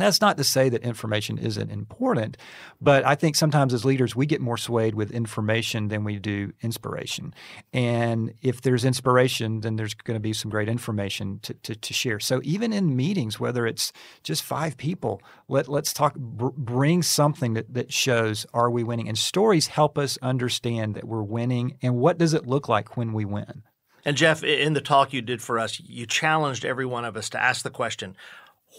That's 0.00 0.20
not 0.20 0.36
to 0.36 0.44
say 0.44 0.68
that 0.68 0.82
information 0.82 1.38
isn't 1.38 1.70
important, 1.70 2.36
but 2.80 3.04
I 3.04 3.14
think 3.14 3.36
sometimes 3.36 3.74
as 3.74 3.84
leaders, 3.84 4.16
we 4.16 4.26
get 4.26 4.40
more 4.40 4.56
swayed 4.56 4.94
with 4.94 5.10
information 5.10 5.88
than 5.88 6.04
we 6.04 6.18
do 6.18 6.52
inspiration. 6.62 7.34
And 7.72 8.34
if 8.42 8.62
there's 8.62 8.84
inspiration, 8.84 9.60
then 9.60 9.76
there's 9.76 9.94
going 9.94 10.16
to 10.16 10.20
be 10.20 10.32
some 10.32 10.50
great 10.50 10.68
information 10.68 11.40
to, 11.42 11.54
to, 11.54 11.74
to 11.74 11.94
share. 11.94 12.20
So 12.20 12.40
even 12.44 12.72
in 12.72 12.96
meetings, 12.96 13.38
whether 13.38 13.66
it's 13.66 13.92
just 14.22 14.42
five 14.42 14.76
people, 14.76 15.22
let, 15.48 15.68
let's 15.68 15.92
talk, 15.92 16.14
br- 16.16 16.48
bring 16.56 17.02
something 17.02 17.54
that, 17.54 17.72
that 17.74 17.92
shows 17.92 18.46
are 18.52 18.70
we 18.70 18.82
winning? 18.82 19.08
And 19.08 19.18
stories 19.18 19.68
help 19.68 19.98
us 19.98 20.18
understand 20.22 20.94
that 20.94 21.04
we're 21.04 21.22
winning 21.22 21.78
and 21.82 21.96
what 21.96 22.18
does 22.18 22.34
it 22.34 22.46
look 22.46 22.68
like 22.68 22.96
when 22.96 23.12
we 23.12 23.24
win. 23.24 23.62
And 24.04 24.16
Jeff, 24.16 24.42
in 24.42 24.72
the 24.72 24.80
talk 24.80 25.12
you 25.12 25.20
did 25.20 25.42
for 25.42 25.58
us, 25.58 25.80
you 25.80 26.06
challenged 26.06 26.64
every 26.64 26.86
one 26.86 27.04
of 27.04 27.16
us 27.16 27.28
to 27.30 27.42
ask 27.42 27.62
the 27.62 27.70
question 27.70 28.16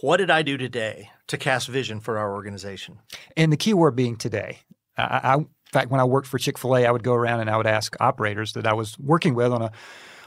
what 0.02 0.18
did 0.18 0.32
I 0.32 0.42
do 0.42 0.58
today 0.58 1.10
to 1.28 1.38
cast 1.38 1.68
vision 1.68 2.00
for 2.00 2.18
our 2.18 2.34
organization? 2.34 3.00
And 3.36 3.52
the 3.52 3.58
key 3.58 3.74
word 3.74 3.96
being 3.96 4.16
today. 4.16 4.60
I, 4.98 5.20
I, 5.24 5.36
in 5.36 5.48
fact, 5.72 5.92
when 5.92 6.00
I 6.00 6.06
worked 6.06 6.28
for 6.28 6.38
Chick 6.38 6.58
fil 6.58 6.78
A, 6.78 6.86
I 6.86 6.92
would 6.92 7.04
go 7.04 7.14
around 7.14 7.42
and 7.42 7.50
I 7.50 7.58
would 7.58 7.68
ask 7.68 7.96
operators 8.00 8.54
that 8.54 8.66
I 8.66 8.74
was 8.74 8.98
working 9.00 9.36
with 9.36 9.52
on 9.52 9.62
a 9.62 9.72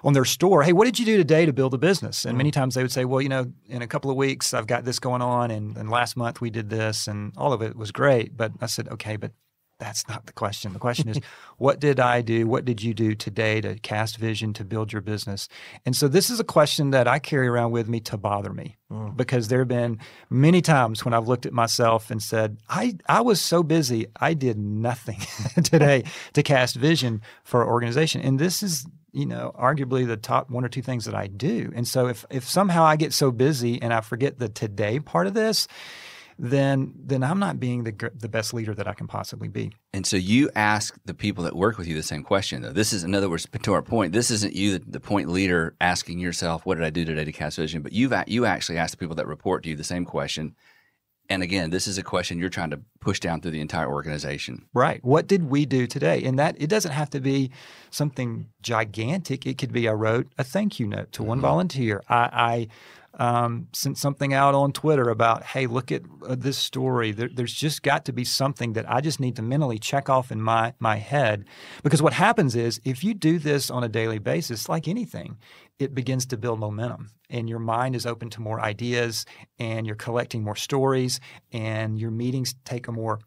on 0.05 0.13
their 0.13 0.27
store, 0.27 0.63
hey, 0.63 0.75
what 0.75 0.85
did 0.85 0.99
you 0.99 1.07
do 1.07 1.17
today 1.17 1.47
to 1.47 1.53
build 1.53 1.73
a 1.73 1.79
business? 1.79 2.25
And 2.25 2.33
mm-hmm. 2.33 2.39
many 2.39 2.51
times 2.51 2.75
they 2.75 2.83
would 2.83 2.93
say, 2.93 3.07
well, 3.07 3.23
you 3.23 3.31
know, 3.31 3.51
in 3.67 3.81
a 3.81 3.87
couple 3.87 4.11
of 4.11 4.19
weeks, 4.19 4.53
I've 4.53 4.67
got 4.67 4.85
this 4.85 4.99
going 4.99 5.23
on, 5.23 5.51
and, 5.51 5.77
and 5.79 5.89
last 5.89 6.15
month 6.15 6.43
we 6.43 6.51
did 6.51 6.69
this, 6.69 7.09
and 7.09 7.33
all 7.39 7.55
of 7.55 7.63
it 7.63 7.75
was 7.75 7.91
great. 7.91 8.37
But 8.37 8.53
I 8.61 8.67
said, 8.67 8.89
okay, 8.89 9.17
but 9.17 9.33
That's 9.79 10.09
not 10.09 10.27
the 10.27 10.33
question. 10.33 10.73
The 10.73 10.79
question 10.79 11.09
is, 11.09 11.21
what 11.59 11.81
did 11.81 11.99
I 11.99 12.21
do? 12.21 12.47
What 12.47 12.65
did 12.65 12.83
you 12.83 12.95
do 12.95 13.15
today 13.15 13.61
to 13.61 13.75
cast 13.77 14.17
vision 14.17 14.53
to 14.55 14.65
build 14.65 14.93
your 14.93 15.03
business? 15.03 15.49
And 15.85 15.97
so 15.97 16.07
this 16.07 16.31
is 16.31 16.39
a 16.39 16.45
question 16.45 16.91
that 16.91 17.09
I 17.09 17.19
carry 17.19 17.49
around 17.49 17.73
with 17.73 17.89
me 17.89 18.01
to 18.01 18.17
bother 18.17 18.53
me 18.53 18.77
mm. 18.91 19.17
because 19.17 19.49
there 19.49 19.59
have 19.59 19.69
been 19.69 19.99
many 20.31 20.63
times 20.63 21.05
when 21.05 21.13
I've 21.13 21.29
looked 21.29 21.47
at 21.47 21.53
myself 21.53 22.11
and 22.11 22.23
said, 22.23 22.59
I, 22.69 22.97
I 23.09 23.21
was 23.21 23.41
so 23.41 23.63
busy, 23.63 24.07
I 24.21 24.35
did 24.35 24.59
nothing 24.59 25.21
today 25.65 26.05
to 26.35 26.43
cast 26.43 26.77
vision 26.77 27.23
for 27.43 27.63
our 27.63 27.71
organization. 27.71 28.21
And 28.21 28.39
this 28.39 28.63
is 28.63 28.87
you 29.15 29.27
know, 29.27 29.55
arguably 29.57 30.05
the 30.05 30.17
top 30.17 30.51
one 30.51 30.65
or 30.65 30.69
two 30.69 30.83
things 30.83 31.05
that 31.05 31.15
I 31.15 31.29
do. 31.29 31.73
And 31.77 31.87
so 31.87 32.09
if 32.09 32.27
if 32.31 32.49
somehow 32.49 32.83
I 32.83 32.97
get 32.97 33.13
so 33.13 33.31
busy 33.31 33.81
and 33.81 33.95
I 33.95 34.01
forget 34.01 34.41
the 34.41 34.49
today 34.49 34.99
part 34.99 35.29
of 35.29 35.35
this, 35.35 35.69
then 36.39 36.93
then 36.97 37.23
I'm 37.23 37.39
not 37.39 37.61
being 37.61 37.85
the 37.85 38.11
the 38.15 38.29
best 38.29 38.55
leader 38.55 38.75
that 38.75 38.89
I 38.89 38.95
can 38.95 39.07
possibly 39.07 39.49
be. 39.49 39.73
And 39.93 40.07
so 40.07 40.17
you 40.17 40.51
ask 40.55 40.99
the 41.05 41.15
people 41.15 41.45
that 41.45 41.55
work 41.55 41.79
with 41.79 41.87
you 41.87 41.95
the 41.95 42.03
same 42.03 42.23
question 42.23 42.63
though. 42.63 42.73
This 42.73 42.93
is 42.93 43.05
in 43.05 43.15
other 43.15 43.29
words 43.29 43.47
to 43.63 43.73
our 43.73 43.83
point. 43.83 44.13
This 44.13 44.31
isn't 44.31 44.55
you 44.55 44.79
the 44.79 45.01
point 45.01 45.29
leader 45.29 45.75
asking 45.81 46.19
yourself 46.19 46.67
what 46.67 46.77
did 46.77 46.85
I 46.85 46.91
do 46.91 47.05
today 47.05 47.25
to 47.25 47.33
cast 47.33 47.57
vision, 47.57 47.83
but 47.83 47.93
you've 47.93 48.15
you 48.27 48.45
actually 48.45 48.79
ask 48.79 48.93
the 48.93 48.97
people 48.99 49.17
that 49.17 49.27
report 49.27 49.63
to 49.65 49.69
you 49.71 49.77
the 49.77 49.85
same 49.85 50.05
question 50.05 50.55
and 51.31 51.43
again, 51.43 51.71
this 51.71 51.87
is 51.87 51.97
a 51.97 52.03
question 52.03 52.39
you're 52.39 52.51
trying 52.51 52.71
to 52.71 52.81
push 53.01 53.19
down 53.19 53.41
through 53.41 53.53
the 53.53 53.61
entire 53.61 53.91
organization. 53.91 54.67
Right. 54.75 55.03
What 55.03 55.27
did 55.27 55.49
we 55.49 55.65
do 55.65 55.87
today? 55.87 56.23
And 56.23 56.39
that 56.39 56.57
it 56.59 56.69
doesn't 56.69 56.93
have 56.93 57.11
to 57.11 57.21
be 57.21 57.51
something 57.91 58.49
gigantic. 58.61 59.47
It 59.47 59.57
could 59.57 59.73
be 59.73 59.89
I 59.89 59.93
wrote 59.93 60.29
a 60.37 60.45
thank 60.45 60.79
you 60.79 60.87
note 60.87 61.13
to 61.13 61.23
one 61.23 61.39
mm-hmm. 61.39 61.47
volunteer. 61.47 62.03
I, 62.09 62.17
I 62.17 62.69
um, 63.19 63.69
sent 63.73 63.99
something 63.99 64.35
out 64.35 64.55
on 64.55 64.73
Twitter 64.73 65.09
about, 65.09 65.45
hey, 65.45 65.67
look 65.67 65.93
at 65.93 66.03
uh, 66.27 66.35
this 66.37 66.59
story. 66.59 67.13
There, 67.13 67.29
there's 67.33 67.53
just 67.55 67.83
got 67.83 68.05
to 68.07 68.13
be 68.13 68.25
something 68.25 68.73
that 68.73 68.91
I 68.91 69.01
just 69.01 69.21
need 69.21 69.37
to 69.37 69.43
mentally 69.43 69.79
check 69.79 70.09
off 70.09 70.33
in 70.33 70.41
my 70.41 70.75
my 70.79 70.97
head, 70.97 71.45
because 71.83 72.03
what 72.03 72.13
happens 72.13 72.57
is 72.57 72.81
if 72.85 73.05
you 73.05 73.15
do 73.15 73.39
this 73.39 73.71
on 73.71 73.85
a 73.85 73.89
daily 73.89 74.19
basis, 74.19 74.69
like 74.69 74.89
anything, 74.89 75.39
it 75.79 75.95
begins 75.95 76.27
to 76.27 76.37
build 76.37 76.61
momentum 76.61 77.11
and 77.31 77.49
your 77.49 77.59
mind 77.59 77.97
is 77.97 78.07
open 78.07 78.31
to 78.31 78.41
more 78.41 78.61
ideas 78.61 79.27
and 79.59 79.87
you're 79.87 79.97
collecting 79.97 80.43
more 80.43 80.57
stories 80.57 81.21
and 81.53 81.99
your 81.99 82.11
meetings 82.11 82.55
take 82.65 82.87
a 82.89 82.93
more 82.93 83.21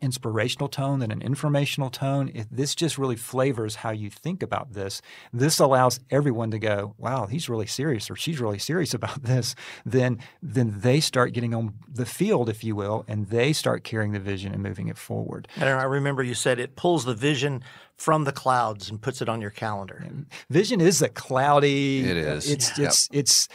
inspirational 0.00 0.68
tone 0.68 0.98
than 0.98 1.10
an 1.10 1.22
informational 1.22 1.90
tone. 1.90 2.30
If 2.34 2.48
this 2.50 2.74
just 2.74 2.98
really 2.98 3.16
flavors 3.16 3.76
how 3.76 3.90
you 3.90 4.10
think 4.10 4.42
about 4.42 4.72
this, 4.72 5.00
this 5.32 5.58
allows 5.58 6.00
everyone 6.10 6.50
to 6.50 6.58
go, 6.58 6.94
wow, 6.98 7.26
he's 7.26 7.48
really 7.48 7.66
serious 7.66 8.10
or 8.10 8.16
she's 8.16 8.40
really 8.40 8.58
serious 8.58 8.94
about 9.00 9.22
this. 9.22 9.54
Then, 9.84 10.18
then 10.42 10.80
they 10.80 11.00
start 11.00 11.32
getting 11.32 11.54
on 11.54 11.74
the 11.88 12.06
field, 12.06 12.48
if 12.48 12.62
you 12.64 12.76
will, 12.76 13.04
and 13.08 13.28
they 13.28 13.52
start 13.52 13.84
carrying 13.84 14.12
the 14.12 14.20
vision 14.20 14.52
and 14.52 14.62
moving 14.62 14.88
it 14.88 14.98
forward. 14.98 15.48
And 15.56 15.68
I 15.68 15.84
remember 15.84 16.22
you 16.22 16.34
said 16.34 16.58
it 16.58 16.76
pulls 16.76 17.04
the 17.04 17.14
vision 17.14 17.62
from 17.96 18.24
the 18.24 18.32
clouds 18.32 18.90
and 18.90 19.00
puts 19.00 19.22
it 19.22 19.28
on 19.28 19.40
your 19.40 19.50
calendar. 19.50 20.04
Vision 20.50 20.80
is 20.80 21.00
a 21.00 21.08
cloudy. 21.08 22.00
It 22.00 22.16
is. 22.16 22.50
It's 22.50 22.78
yeah. 22.78 22.86
it's 22.86 23.08
it's 23.12 23.48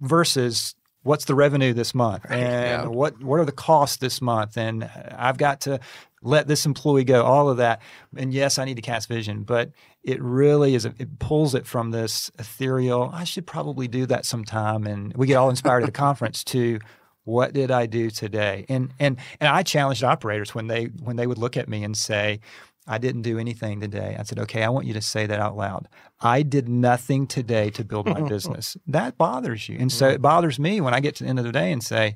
versus 0.00 0.74
what's 1.02 1.24
the 1.24 1.34
revenue 1.34 1.72
this 1.72 1.94
month? 1.94 2.24
And 2.28 2.40
yeah. 2.40 2.86
what 2.86 3.22
what 3.22 3.40
are 3.40 3.44
the 3.44 3.52
costs 3.52 3.96
this 3.96 4.20
month? 4.20 4.56
And 4.56 4.84
I've 5.16 5.38
got 5.38 5.60
to 5.62 5.80
let 6.22 6.46
this 6.46 6.66
employee 6.66 7.04
go 7.04 7.24
all 7.24 7.48
of 7.48 7.56
that. 7.56 7.82
And 8.16 8.32
yes 8.32 8.58
I 8.58 8.64
need 8.64 8.76
to 8.76 8.82
cast 8.82 9.08
vision 9.08 9.42
but 9.42 9.70
it 10.02 10.22
really 10.22 10.74
is 10.74 10.84
it 10.84 11.18
pulls 11.18 11.54
it 11.54 11.66
from 11.66 11.90
this 11.90 12.30
ethereal 12.38 13.10
I 13.12 13.24
should 13.24 13.46
probably 13.46 13.88
do 13.88 14.06
that 14.06 14.24
sometime. 14.24 14.86
And 14.86 15.14
we 15.16 15.26
get 15.26 15.36
all 15.36 15.50
inspired 15.50 15.82
at 15.82 15.88
a 15.88 15.92
conference 16.06 16.44
to 16.44 16.78
what 17.24 17.52
did 17.52 17.70
I 17.70 17.86
do 17.86 18.10
today? 18.10 18.66
And 18.68 18.92
and 18.98 19.16
and 19.40 19.48
I 19.48 19.62
challenged 19.62 20.04
operators 20.04 20.54
when 20.54 20.66
they 20.66 20.86
when 20.86 21.16
they 21.16 21.26
would 21.26 21.38
look 21.38 21.56
at 21.56 21.68
me 21.68 21.84
and 21.84 21.96
say 21.96 22.40
I 22.86 22.98
didn't 22.98 23.22
do 23.22 23.38
anything 23.38 23.80
today. 23.80 24.16
I 24.18 24.24
said, 24.24 24.40
okay, 24.40 24.62
I 24.64 24.68
want 24.68 24.86
you 24.86 24.94
to 24.94 25.00
say 25.00 25.26
that 25.26 25.38
out 25.38 25.56
loud. 25.56 25.88
I 26.20 26.42
did 26.42 26.68
nothing 26.68 27.26
today 27.26 27.70
to 27.70 27.84
build 27.84 28.06
my 28.06 28.20
business. 28.28 28.76
That 28.86 29.16
bothers 29.16 29.68
you. 29.68 29.76
And 29.78 29.92
so 29.92 30.08
it 30.08 30.20
bothers 30.20 30.58
me 30.58 30.80
when 30.80 30.94
I 30.94 31.00
get 31.00 31.14
to 31.16 31.24
the 31.24 31.30
end 31.30 31.38
of 31.38 31.44
the 31.44 31.52
day 31.52 31.70
and 31.70 31.82
say, 31.82 32.14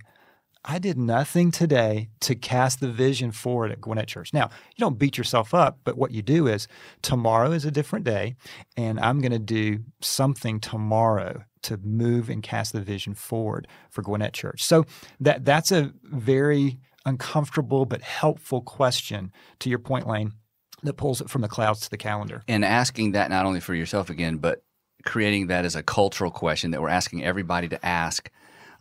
I 0.68 0.80
did 0.80 0.98
nothing 0.98 1.52
today 1.52 2.08
to 2.22 2.34
cast 2.34 2.80
the 2.80 2.90
vision 2.90 3.30
forward 3.30 3.70
at 3.70 3.80
Gwinnett 3.80 4.08
Church. 4.08 4.32
Now, 4.32 4.50
you 4.74 4.80
don't 4.80 4.98
beat 4.98 5.16
yourself 5.16 5.54
up, 5.54 5.78
but 5.84 5.96
what 5.96 6.10
you 6.10 6.22
do 6.22 6.48
is 6.48 6.66
tomorrow 7.02 7.52
is 7.52 7.64
a 7.64 7.70
different 7.70 8.04
day, 8.04 8.34
and 8.76 8.98
I'm 8.98 9.20
going 9.20 9.30
to 9.30 9.38
do 9.38 9.84
something 10.00 10.58
tomorrow 10.58 11.44
to 11.62 11.76
move 11.76 12.28
and 12.28 12.42
cast 12.42 12.72
the 12.72 12.80
vision 12.80 13.14
forward 13.14 13.68
for 13.90 14.02
Gwinnett 14.02 14.32
Church. 14.32 14.64
So 14.64 14.86
that 15.20 15.44
that's 15.44 15.70
a 15.70 15.92
very 16.02 16.78
uncomfortable 17.04 17.86
but 17.86 18.02
helpful 18.02 18.60
question 18.60 19.30
to 19.60 19.70
your 19.70 19.78
point, 19.78 20.08
Lane 20.08 20.32
that 20.86 20.94
pulls 20.94 21.20
it 21.20 21.30
from 21.30 21.42
the 21.42 21.48
clouds 21.48 21.80
to 21.80 21.90
the 21.90 21.96
calendar. 21.96 22.42
And 22.48 22.64
asking 22.64 23.12
that 23.12 23.30
not 23.30 23.46
only 23.46 23.60
for 23.60 23.74
yourself 23.74 24.10
again, 24.10 24.38
but 24.38 24.62
creating 25.04 25.46
that 25.46 25.64
as 25.64 25.76
a 25.76 25.82
cultural 25.82 26.30
question 26.30 26.72
that 26.72 26.82
we're 26.82 26.88
asking 26.88 27.24
everybody 27.24 27.68
to 27.68 27.86
ask. 27.86 28.30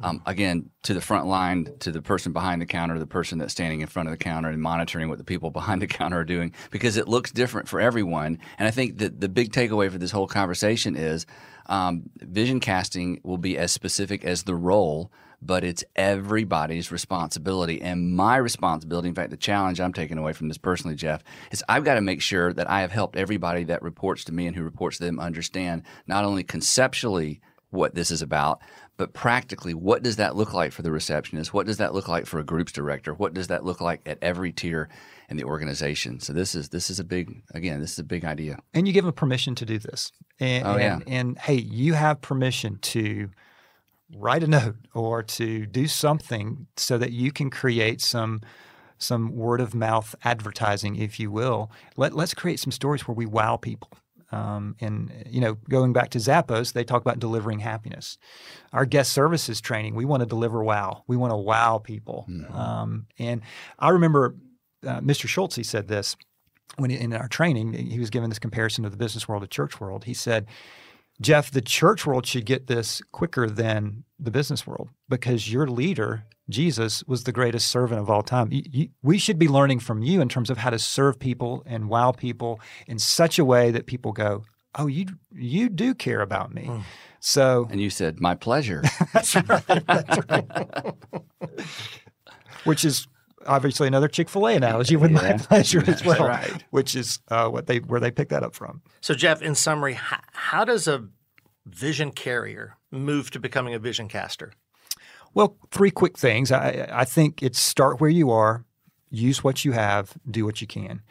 Um, 0.01 0.21
again, 0.25 0.71
to 0.83 0.93
the 0.93 0.99
front 0.99 1.25
line, 1.25 1.69
to 1.79 1.89
the 1.89 2.01
person 2.01 2.33
behind 2.33 2.61
the 2.61 2.65
counter, 2.65 2.99
the 2.99 3.07
person 3.07 3.37
that's 3.37 3.53
standing 3.53 3.79
in 3.79 3.87
front 3.87 4.09
of 4.09 4.11
the 4.11 4.17
counter 4.17 4.49
and 4.49 4.61
monitoring 4.61 5.07
what 5.07 5.19
the 5.19 5.23
people 5.23 5.51
behind 5.51 5.81
the 5.81 5.87
counter 5.87 6.19
are 6.19 6.25
doing, 6.25 6.53
because 6.69 6.97
it 6.97 7.07
looks 7.07 7.31
different 7.31 7.69
for 7.69 7.79
everyone. 7.79 8.39
And 8.57 8.67
I 8.67 8.71
think 8.71 8.97
that 8.97 9.21
the 9.21 9.29
big 9.29 9.53
takeaway 9.53 9.89
for 9.89 9.97
this 9.97 10.11
whole 10.11 10.27
conversation 10.27 10.97
is 10.97 11.25
um, 11.67 12.09
vision 12.19 12.59
casting 12.59 13.21
will 13.23 13.37
be 13.37 13.57
as 13.57 13.71
specific 13.71 14.25
as 14.25 14.43
the 14.43 14.55
role 14.55 15.11
but 15.45 15.63
it's 15.63 15.83
everybody's 15.95 16.91
responsibility. 16.91 17.81
And 17.81 18.15
my 18.15 18.37
responsibility, 18.37 19.09
in 19.09 19.15
fact, 19.15 19.29
the 19.29 19.37
challenge 19.37 19.79
I'm 19.79 19.93
taking 19.93 20.17
away 20.17 20.33
from 20.33 20.47
this 20.47 20.57
personally, 20.57 20.95
Jeff, 20.95 21.23
is 21.51 21.63
I've 21.69 21.83
got 21.83 21.95
to 21.95 22.01
make 22.01 22.21
sure 22.21 22.53
that 22.53 22.69
I 22.69 22.81
have 22.81 22.91
helped 22.91 23.15
everybody 23.15 23.63
that 23.65 23.81
reports 23.81 24.23
to 24.25 24.33
me 24.33 24.47
and 24.47 24.55
who 24.55 24.63
reports 24.63 24.97
to 24.97 25.05
them 25.05 25.19
understand 25.19 25.83
not 26.07 26.25
only 26.25 26.43
conceptually 26.43 27.41
what 27.69 27.93
this 27.93 28.09
is 28.09 28.21
about, 28.21 28.61
but 28.97 29.13
practically, 29.13 29.73
what 29.73 30.01
does 30.01 30.15
that 30.15 30.35
look 30.35 30.53
like 30.53 30.71
for 30.71 30.81
the 30.81 30.91
receptionist? 30.91 31.53
What 31.53 31.65
does 31.65 31.77
that 31.77 31.93
look 31.93 32.07
like 32.07 32.25
for 32.25 32.39
a 32.39 32.43
groups 32.43 32.71
director? 32.71 33.13
What 33.13 33.33
does 33.33 33.47
that 33.47 33.65
look 33.65 33.81
like 33.81 34.01
at 34.05 34.17
every 34.21 34.53
tier 34.53 34.87
in 35.29 35.35
the 35.35 35.43
organization? 35.43 36.21
So 36.21 36.31
this 36.31 36.55
is 36.55 36.69
this 36.69 36.89
is 36.89 36.99
a 36.99 37.03
big 37.03 37.43
again, 37.53 37.81
this 37.81 37.91
is 37.91 37.99
a 37.99 38.03
big 38.03 38.23
idea. 38.23 38.57
And 38.73 38.87
you 38.87 38.93
give 38.93 39.03
them 39.03 39.13
permission 39.13 39.53
to 39.55 39.65
do 39.65 39.79
this. 39.79 40.11
And, 40.39 40.65
oh, 40.65 40.77
yeah. 40.77 40.93
and, 40.93 41.03
and 41.07 41.37
hey, 41.37 41.55
you 41.55 41.93
have 41.93 42.21
permission 42.21 42.79
to 42.83 43.29
write 44.17 44.43
a 44.43 44.47
note 44.47 44.75
or 44.93 45.21
to 45.23 45.65
do 45.65 45.87
something 45.87 46.67
so 46.77 46.97
that 46.97 47.11
you 47.11 47.31
can 47.31 47.49
create 47.49 48.01
some 48.01 48.41
some 48.97 49.35
word 49.35 49.59
of 49.59 49.75
mouth 49.75 50.15
advertising, 50.23 50.95
if 50.95 51.19
you 51.19 51.29
will. 51.29 51.69
Let, 51.97 52.13
let's 52.13 52.33
create 52.33 52.61
some 52.61 52.71
stories 52.71 53.05
where 53.05 53.13
we 53.13 53.25
wow 53.25 53.57
people. 53.57 53.91
Um, 54.31 54.75
and 54.79 55.11
you 55.29 55.41
know, 55.41 55.55
going 55.69 55.91
back 55.93 56.09
to 56.11 56.17
Zappos, 56.17 56.73
they 56.73 56.83
talk 56.83 57.01
about 57.01 57.19
delivering 57.19 57.59
happiness. 57.59 58.17
Our 58.73 58.85
guest 58.85 59.11
services 59.11 59.59
training, 59.59 59.95
we 59.95 60.05
want 60.05 60.21
to 60.21 60.25
deliver 60.25 60.63
wow. 60.63 61.03
We 61.07 61.17
want 61.17 61.31
to 61.31 61.37
wow 61.37 61.77
people. 61.77 62.25
Mm-hmm. 62.29 62.55
Um, 62.55 63.07
and 63.19 63.41
I 63.79 63.89
remember 63.89 64.35
uh, 64.85 65.01
Mr. 65.01 65.27
Schulze. 65.27 65.55
He 65.55 65.63
said 65.63 65.87
this 65.87 66.15
when 66.77 66.89
he, 66.89 66.97
in 66.97 67.13
our 67.13 67.27
training. 67.27 67.73
He 67.73 67.99
was 67.99 68.09
given 68.09 68.29
this 68.29 68.39
comparison 68.39 68.85
of 68.85 68.91
the 68.91 68.97
business 68.97 69.27
world 69.27 69.43
to 69.43 69.47
church 69.47 69.79
world. 69.79 70.05
He 70.05 70.13
said, 70.13 70.47
Jeff, 71.21 71.51
the 71.51 71.61
church 71.61 72.05
world 72.05 72.25
should 72.25 72.45
get 72.45 72.67
this 72.67 73.01
quicker 73.11 73.49
than 73.49 74.03
the 74.19 74.31
business 74.31 74.67
world 74.67 74.89
because 75.07 75.51
your 75.51 75.67
leader, 75.67 76.23
Jesus, 76.49 77.03
was 77.05 77.23
the 77.23 77.31
greatest 77.31 77.69
servant 77.69 78.01
of 78.01 78.09
all 78.09 78.21
time. 78.21 78.51
You, 78.51 78.63
you, 78.69 78.89
we 79.01 79.17
should 79.17 79.39
be 79.39 79.47
learning 79.47 79.79
from 79.79 80.01
you 80.01 80.21
in 80.21 80.29
terms 80.29 80.49
of 80.49 80.57
how 80.57 80.69
to 80.69 80.79
serve 80.79 81.19
people 81.19 81.63
and 81.65 81.89
wow 81.89 82.11
people 82.11 82.59
in 82.87 82.99
such 82.99 83.39
a 83.39 83.45
way 83.45 83.71
that 83.71 83.85
people 83.85 84.11
go, 84.11 84.43
"Oh, 84.75 84.87
you 84.87 85.05
you 85.31 85.69
do 85.69 85.93
care 85.93 86.21
about 86.21 86.53
me." 86.53 86.63
Mm. 86.63 86.83
So, 87.21 87.67
and 87.71 87.81
you 87.81 87.89
said, 87.89 88.19
"My 88.19 88.35
pleasure." 88.35 88.83
that's 89.13 89.35
right. 89.35 89.85
That's 89.87 90.29
right. 90.29 90.93
Which 92.65 92.83
is 92.83 93.07
obviously 93.45 93.87
another 93.87 94.07
Chick 94.07 94.29
Fil 94.29 94.47
A 94.47 94.55
analogy 94.55 94.95
with 94.95 95.11
yeah. 95.11 95.21
my 95.21 95.37
pleasure 95.37 95.83
as 95.87 96.03
well, 96.03 96.27
right. 96.27 96.63
which 96.71 96.95
is 96.95 97.19
uh, 97.29 97.47
what 97.49 97.67
they 97.67 97.79
where 97.79 97.99
they 97.99 98.11
picked 98.11 98.31
that 98.31 98.43
up 98.43 98.55
from. 98.55 98.81
So, 99.01 99.13
Jeff, 99.13 99.41
in 99.41 99.55
summary, 99.55 99.93
how, 99.93 100.19
how 100.33 100.65
does 100.65 100.87
a 100.87 101.07
vision 101.65 102.11
carrier 102.11 102.77
move 102.91 103.31
to 103.31 103.39
becoming 103.39 103.73
a 103.73 103.79
vision 103.79 104.07
caster? 104.07 104.53
Well, 105.33 105.57
three 105.71 105.91
quick 105.91 106.17
things. 106.17 106.51
I, 106.51 106.87
I 106.91 107.05
think 107.05 107.43
it's 107.43 107.59
start 107.59 107.99
where 107.99 108.09
you 108.09 108.31
are, 108.31 108.63
use 109.09 109.43
what 109.43 109.65
you 109.65 109.73
have, 109.73 110.13
do 110.29 110.45
what 110.45 110.61
you 110.61 110.67
can. 110.67 111.01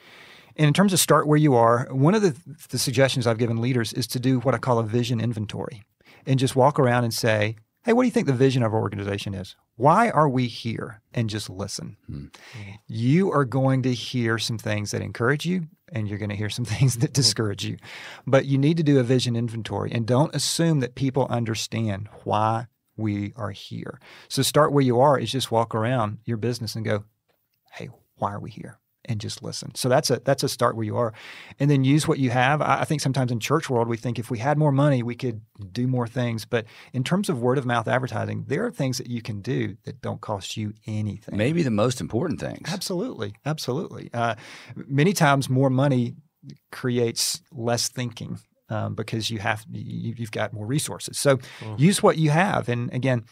And 0.57 0.67
in 0.69 0.73
terms 0.73 0.93
of 0.93 1.01
start 1.01 1.27
where 1.27 1.37
you 1.37 1.55
are, 1.55 1.89
one 1.91 2.15
of 2.15 2.23
the, 2.23 2.35
the 2.71 2.79
suggestions 2.79 3.27
I've 3.27 3.39
given 3.39 3.61
leaders 3.61 3.93
is 3.93 4.07
to 4.09 4.21
do 4.21 4.39
what 4.41 4.55
I 4.55 4.59
call 4.59 4.79
a 4.79 4.85
vision 4.85 5.21
inventory 5.21 5.83
and 6.27 6.39
just 6.39 6.57
walk 6.57 6.79
around 6.79 7.05
and 7.05 7.13
say, 7.13 7.57
hey, 7.85 7.93
what 7.93 8.03
do 8.03 8.07
you 8.07 8.13
think 8.13 8.27
the 8.27 8.33
vision 8.33 8.63
of 8.63 8.73
our 8.73 8.81
organization 8.81 9.35
is? 9.35 9.57
Why 9.77 10.11
are 10.11 10.29
we 10.29 10.47
here? 10.47 11.03
And 11.13 11.29
just 11.29 11.51
listen. 11.51 11.97
Hmm. 12.07 12.27
You 12.87 13.31
are 13.33 13.45
going 13.45 13.83
to 13.83 13.93
hear 13.93 14.39
some 14.39 14.59
things 14.59 14.91
that 14.93 15.03
encourage 15.03 15.45
you, 15.45 15.69
and 15.93 16.09
you're 16.09 16.19
going 16.19 16.31
to 16.31 16.37
hear 16.37 16.51
some 16.51 16.65
things 16.65 16.99
that 16.99 17.13
discourage 17.13 17.65
you. 17.65 17.77
But 18.27 18.47
you 18.47 18.59
need 18.59 18.79
to 18.79 18.83
do 18.83 18.99
a 18.99 19.05
vision 19.05 19.37
inventory 19.37 19.93
and 19.93 20.07
don't 20.07 20.35
assume 20.35 20.81
that 20.81 20.95
people 20.95 21.27
understand 21.29 22.09
why 22.25 22.69
we 22.97 23.33
are 23.37 23.51
here. 23.51 24.01
So 24.29 24.43
start 24.43 24.73
where 24.73 24.85
you 24.85 25.01
are 25.01 25.19
is 25.19 25.33
just 25.33 25.51
walk 25.51 25.75
around 25.75 26.19
your 26.25 26.37
business 26.37 26.75
and 26.75 26.85
go, 26.85 27.05
hey, 27.73 27.91
why 28.17 28.33
are 28.33 28.41
we 28.41 28.51
here? 28.51 28.79
And 29.07 29.21
just 29.21 29.43
listen. 29.43 29.75
So 29.75 29.89
that's 29.89 30.11
a 30.11 30.21
that's 30.25 30.43
a 30.43 30.49
start 30.49 30.77
where 30.77 30.85
you 30.85 30.97
are, 30.97 31.13
and 31.59 31.71
then 31.71 31.85
use 31.85 32.09
what 32.09 32.19
you 32.19 32.31
have. 32.31 32.61
I, 32.61 32.81
I 32.81 32.85
think 32.85 33.01
sometimes 33.01 33.31
in 33.31 33.41
church 33.41 33.69
world 33.69 33.89
we 33.89 33.97
think 33.97 34.19
if 34.19 34.31
we 34.31 34.39
had 34.39 34.59
more 34.59 34.73
money 34.73 35.03
we 35.03 35.15
could 35.15 35.41
do 35.73 35.87
more 35.87 36.07
things, 36.07 36.45
but 36.45 36.67
in 36.93 37.05
terms 37.05 37.29
of 37.29 37.41
word 37.41 37.59
of 37.59 37.67
mouth 37.67 37.89
advertising, 37.89 38.45
there 38.49 38.65
are 38.67 38.71
things 38.71 38.99
that 38.99 39.09
you 39.09 39.23
can 39.23 39.41
do 39.41 39.77
that 39.85 40.01
don't 40.01 40.21
cost 40.21 40.57
you 40.57 40.73
anything. 40.87 41.37
Maybe 41.37 41.63
the 41.63 41.71
most 41.71 42.01
important 42.01 42.41
things. 42.41 42.69
Absolutely, 42.73 43.35
absolutely. 43.45 44.11
Uh, 44.13 44.35
many 44.75 45.13
times 45.13 45.49
more 45.49 45.71
money 45.71 46.15
creates 46.71 47.41
less 47.53 47.89
thinking 47.89 48.39
um, 48.69 48.95
because 48.95 49.31
you 49.31 49.39
have 49.39 49.65
you, 49.71 50.15
have 50.19 50.31
got 50.31 50.53
more 50.53 50.67
resources. 50.67 51.19
So 51.19 51.37
mm. 51.37 51.79
use 51.79 52.03
what 52.03 52.19
you 52.19 52.31
have, 52.31 52.69
and 52.69 52.93
again, 52.93 53.25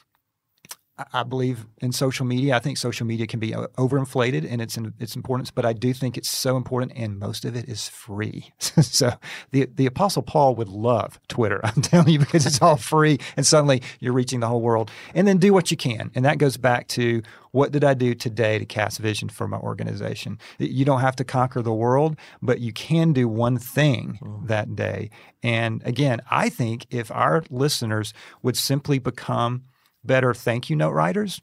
I 1.12 1.22
believe 1.22 1.64
in 1.78 1.90
social 1.92 2.26
media. 2.26 2.54
I 2.54 2.58
think 2.58 2.76
social 2.76 3.06
media 3.06 3.26
can 3.26 3.40
be 3.40 3.54
uh, 3.54 3.66
overinflated 3.78 4.44
in 4.44 4.60
its 4.60 4.76
in 4.76 4.92
its 4.98 5.16
importance, 5.16 5.50
but 5.50 5.64
I 5.64 5.72
do 5.72 5.94
think 5.94 6.18
it's 6.18 6.28
so 6.28 6.56
important, 6.56 6.92
and 6.94 7.18
most 7.18 7.46
of 7.46 7.56
it 7.56 7.66
is 7.66 7.88
free. 7.88 8.52
so 8.58 9.14
the 9.52 9.68
the 9.74 9.86
Apostle 9.86 10.22
Paul 10.22 10.54
would 10.56 10.68
love 10.68 11.18
Twitter. 11.28 11.60
I'm 11.64 11.80
telling 11.80 12.10
you 12.10 12.18
because 12.18 12.44
it's 12.44 12.60
all 12.60 12.76
free, 12.76 13.18
and 13.38 13.46
suddenly 13.46 13.82
you're 14.00 14.12
reaching 14.12 14.40
the 14.40 14.48
whole 14.48 14.60
world. 14.60 14.90
And 15.14 15.26
then 15.26 15.38
do 15.38 15.54
what 15.54 15.70
you 15.70 15.78
can, 15.78 16.10
and 16.14 16.26
that 16.26 16.36
goes 16.36 16.58
back 16.58 16.88
to 16.88 17.22
what 17.52 17.72
did 17.72 17.84
I 17.84 17.94
do 17.94 18.14
today 18.14 18.58
to 18.58 18.66
cast 18.66 18.98
vision 18.98 19.30
for 19.30 19.48
my 19.48 19.58
organization. 19.58 20.38
You 20.58 20.84
don't 20.84 21.00
have 21.00 21.16
to 21.16 21.24
conquer 21.24 21.62
the 21.62 21.72
world, 21.72 22.16
but 22.42 22.60
you 22.60 22.72
can 22.72 23.12
do 23.12 23.28
one 23.28 23.58
thing 23.58 24.18
mm. 24.22 24.46
that 24.46 24.74
day. 24.74 25.10
And 25.42 25.82
again, 25.84 26.20
I 26.30 26.48
think 26.48 26.86
if 26.90 27.10
our 27.10 27.44
listeners 27.50 28.14
would 28.42 28.56
simply 28.56 28.98
become 28.98 29.64
better 30.04 30.34
thank 30.34 30.70
you 30.70 30.76
note 30.76 30.92
writers. 30.92 31.40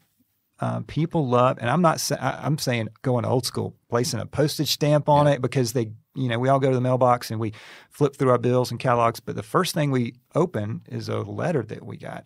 Uh, 0.59 0.81
people 0.87 1.27
love, 1.27 1.57
and 1.61 1.69
I'm 1.69 1.81
not. 1.81 2.01
Sa- 2.01 2.17
I'm 2.19 2.57
saying 2.57 2.89
going 3.01 3.23
old 3.23 3.45
school, 3.45 3.75
placing 3.87 4.19
a 4.19 4.25
postage 4.25 4.71
stamp 4.71 5.07
on 5.07 5.25
yeah. 5.25 5.33
it 5.33 5.41
because 5.41 5.71
they, 5.71 5.91
you 6.15 6.27
know, 6.27 6.37
we 6.37 6.49
all 6.49 6.59
go 6.59 6.69
to 6.69 6.75
the 6.75 6.81
mailbox 6.81 7.31
and 7.31 7.39
we 7.39 7.53
flip 7.89 8.17
through 8.17 8.31
our 8.31 8.37
bills 8.37 8.69
and 8.69 8.79
catalogs. 8.79 9.21
But 9.21 9.37
the 9.37 9.43
first 9.43 9.73
thing 9.73 9.89
we 9.89 10.15
open 10.35 10.81
is 10.89 11.07
a 11.07 11.19
letter 11.19 11.63
that 11.63 11.85
we 11.85 11.95
got. 11.95 12.25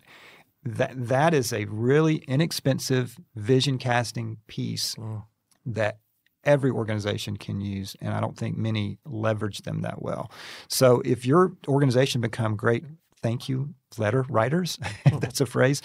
That 0.64 0.92
that 1.08 1.32
is 1.32 1.52
a 1.52 1.66
really 1.66 2.16
inexpensive 2.26 3.20
vision 3.36 3.78
casting 3.78 4.38
piece 4.48 4.96
mm. 4.96 5.22
that 5.66 5.98
every 6.42 6.70
organization 6.70 7.36
can 7.36 7.60
use, 7.60 7.94
and 8.00 8.12
I 8.12 8.20
don't 8.20 8.36
think 8.36 8.56
many 8.56 8.98
leverage 9.04 9.62
them 9.62 9.82
that 9.82 10.02
well. 10.02 10.32
So 10.66 11.02
if 11.04 11.24
your 11.24 11.52
organization 11.68 12.20
become 12.20 12.56
great 12.56 12.84
thank 13.24 13.48
you 13.48 13.74
letter 13.96 14.26
writers, 14.28 14.78
if 15.06 15.18
that's 15.20 15.40
a 15.40 15.46
phrase, 15.46 15.80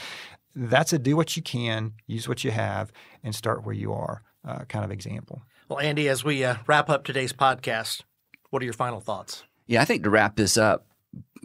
that's 0.56 0.94
a 0.94 1.00
do 1.00 1.16
what 1.16 1.36
you 1.36 1.42
can, 1.42 1.94
use 2.08 2.28
what 2.28 2.44
you 2.44 2.52
have, 2.52 2.92
and 3.24 3.34
start 3.34 3.66
where 3.66 3.76
you 3.76 3.94
are 3.94 4.24
uh, 4.48 4.66
kind 4.66 4.86
of 4.86 4.92
example. 4.92 5.44
Well, 5.68 5.80
Andy, 5.80 6.10
as 6.10 6.24
we 6.24 6.44
uh, 6.44 6.56
wrap 6.68 6.90
up 6.90 7.04
today's 7.04 7.34
podcast, 7.34 8.02
what 8.50 8.62
are 8.62 8.66
your 8.66 8.74
final 8.74 9.00
thoughts? 9.00 9.44
Yeah, 9.68 9.82
I 9.82 9.86
think 9.86 10.04
to 10.04 10.10
wrap 10.10 10.36
this 10.36 10.58
up, 10.58 10.88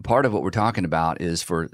part 0.02 0.26
of 0.26 0.32
what 0.32 0.42
we're 0.42 0.50
talking 0.50 0.84
about 0.84 1.20
is 1.20 1.42
for 1.42 1.68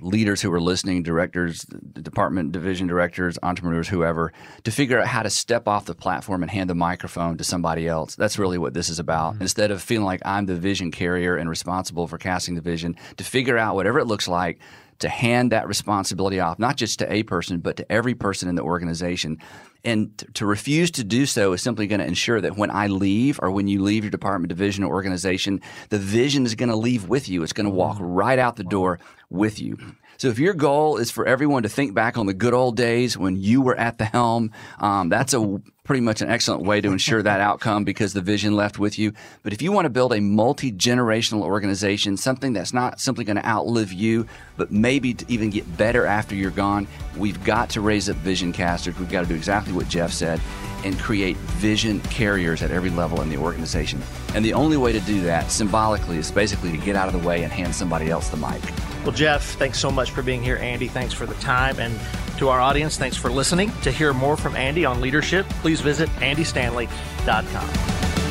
leaders 0.00 0.42
who 0.42 0.52
are 0.52 0.60
listening, 0.60 1.02
directors, 1.02 1.62
department 1.94 2.52
division 2.52 2.86
directors, 2.86 3.38
entrepreneurs, 3.42 3.88
whoever, 3.88 4.32
to 4.64 4.70
figure 4.70 5.00
out 5.00 5.06
how 5.06 5.22
to 5.22 5.30
step 5.30 5.66
off 5.66 5.86
the 5.86 5.94
platform 5.94 6.42
and 6.42 6.50
hand 6.50 6.68
the 6.68 6.74
microphone 6.74 7.38
to 7.38 7.44
somebody 7.44 7.88
else. 7.88 8.16
That's 8.16 8.38
really 8.38 8.58
what 8.58 8.74
this 8.74 8.88
is 8.88 8.98
about. 8.98 9.34
Mm-hmm. 9.34 9.42
Instead 9.42 9.70
of 9.70 9.82
feeling 9.82 10.04
like 10.04 10.20
I'm 10.24 10.46
the 10.46 10.56
vision 10.56 10.90
carrier 10.90 11.36
and 11.36 11.48
responsible 11.48 12.06
for 12.06 12.18
casting 12.18 12.54
the 12.54 12.60
vision, 12.60 12.96
to 13.16 13.24
figure 13.24 13.56
out 13.56 13.74
whatever 13.74 13.98
it 13.98 14.06
looks 14.06 14.28
like 14.28 14.58
to 15.00 15.08
hand 15.08 15.52
that 15.52 15.66
responsibility 15.68 16.40
off, 16.40 16.58
not 16.58 16.76
just 16.76 16.98
to 17.00 17.12
a 17.12 17.22
person, 17.22 17.58
but 17.58 17.76
to 17.76 17.92
every 17.92 18.14
person 18.14 18.48
in 18.48 18.54
the 18.54 18.62
organization. 18.62 19.38
And 19.84 20.16
to 20.34 20.46
refuse 20.46 20.90
to 20.92 21.04
do 21.04 21.26
so 21.26 21.52
is 21.52 21.62
simply 21.62 21.86
going 21.86 22.00
to 22.00 22.06
ensure 22.06 22.40
that 22.40 22.56
when 22.56 22.70
I 22.70 22.86
leave 22.86 23.38
or 23.42 23.50
when 23.50 23.68
you 23.68 23.82
leave 23.82 24.04
your 24.04 24.10
department, 24.10 24.48
division, 24.48 24.82
or 24.82 24.94
organization, 24.94 25.60
the 25.90 25.98
vision 25.98 26.46
is 26.46 26.54
going 26.54 26.70
to 26.70 26.76
leave 26.76 27.08
with 27.08 27.28
you. 27.28 27.42
It's 27.42 27.52
going 27.52 27.66
to 27.66 27.74
walk 27.74 27.98
right 28.00 28.38
out 28.38 28.56
the 28.56 28.64
door 28.64 28.98
with 29.28 29.60
you. 29.60 29.76
So 30.16 30.28
if 30.28 30.38
your 30.38 30.54
goal 30.54 30.96
is 30.96 31.10
for 31.10 31.26
everyone 31.26 31.64
to 31.64 31.68
think 31.68 31.94
back 31.94 32.16
on 32.16 32.26
the 32.26 32.34
good 32.34 32.54
old 32.54 32.76
days 32.76 33.18
when 33.18 33.36
you 33.36 33.60
were 33.60 33.76
at 33.76 33.98
the 33.98 34.04
helm, 34.04 34.52
um, 34.78 35.08
that's 35.08 35.34
a 35.34 35.60
pretty 35.84 36.00
much 36.00 36.22
an 36.22 36.30
excellent 36.30 36.62
way 36.62 36.80
to 36.80 36.90
ensure 36.90 37.22
that 37.22 37.40
outcome 37.40 37.84
because 37.84 38.14
the 38.14 38.20
vision 38.22 38.56
left 38.56 38.78
with 38.78 38.98
you. 38.98 39.12
But 39.42 39.52
if 39.52 39.60
you 39.60 39.70
want 39.70 39.84
to 39.84 39.90
build 39.90 40.14
a 40.14 40.20
multi 40.20 40.72
generational 40.72 41.42
organization, 41.42 42.16
something 42.16 42.54
that's 42.54 42.72
not 42.72 43.00
simply 43.00 43.24
going 43.24 43.36
to 43.36 43.46
outlive 43.46 43.92
you, 43.92 44.26
but 44.56 44.72
maybe 44.72 45.14
even 45.28 45.50
get 45.50 45.76
better 45.76 46.06
after 46.06 46.34
you're 46.34 46.50
gone, 46.50 46.88
we've 47.18 47.42
got 47.44 47.68
to 47.70 47.82
raise 47.82 48.08
up 48.08 48.16
vision 48.16 48.50
casters. 48.50 48.98
We've 48.98 49.10
got 49.10 49.22
to 49.22 49.26
do 49.26 49.34
exactly 49.34 49.74
what 49.74 49.86
Jeff 49.88 50.10
said 50.10 50.40
and 50.84 50.98
create 50.98 51.36
vision 51.36 52.00
carriers 52.02 52.62
at 52.62 52.70
every 52.70 52.90
level 52.90 53.20
in 53.20 53.28
the 53.28 53.36
organization. 53.36 54.02
And 54.34 54.42
the 54.42 54.54
only 54.54 54.78
way 54.78 54.92
to 54.92 55.00
do 55.00 55.22
that 55.22 55.50
symbolically 55.50 56.16
is 56.16 56.30
basically 56.30 56.70
to 56.70 56.78
get 56.78 56.96
out 56.96 57.12
of 57.12 57.20
the 57.20 57.26
way 57.26 57.42
and 57.42 57.52
hand 57.52 57.74
somebody 57.74 58.10
else 58.10 58.28
the 58.30 58.36
mic. 58.38 58.62
Well, 59.02 59.12
Jeff, 59.12 59.44
thanks 59.56 59.78
so 59.78 59.90
much 59.90 60.12
for 60.12 60.22
being 60.22 60.42
here. 60.42 60.56
Andy, 60.56 60.88
thanks 60.88 61.12
for 61.12 61.26
the 61.26 61.34
time. 61.34 61.78
And 61.78 61.98
to 62.38 62.48
our 62.48 62.60
audience, 62.60 62.96
thanks 62.96 63.16
for 63.16 63.30
listening. 63.30 63.70
To 63.82 63.92
hear 63.92 64.12
more 64.12 64.36
from 64.36 64.56
Andy 64.56 64.84
on 64.84 65.00
leadership, 65.00 65.46
please 65.74 65.80
visit 65.80 66.08
andystanley.com. 66.20 68.23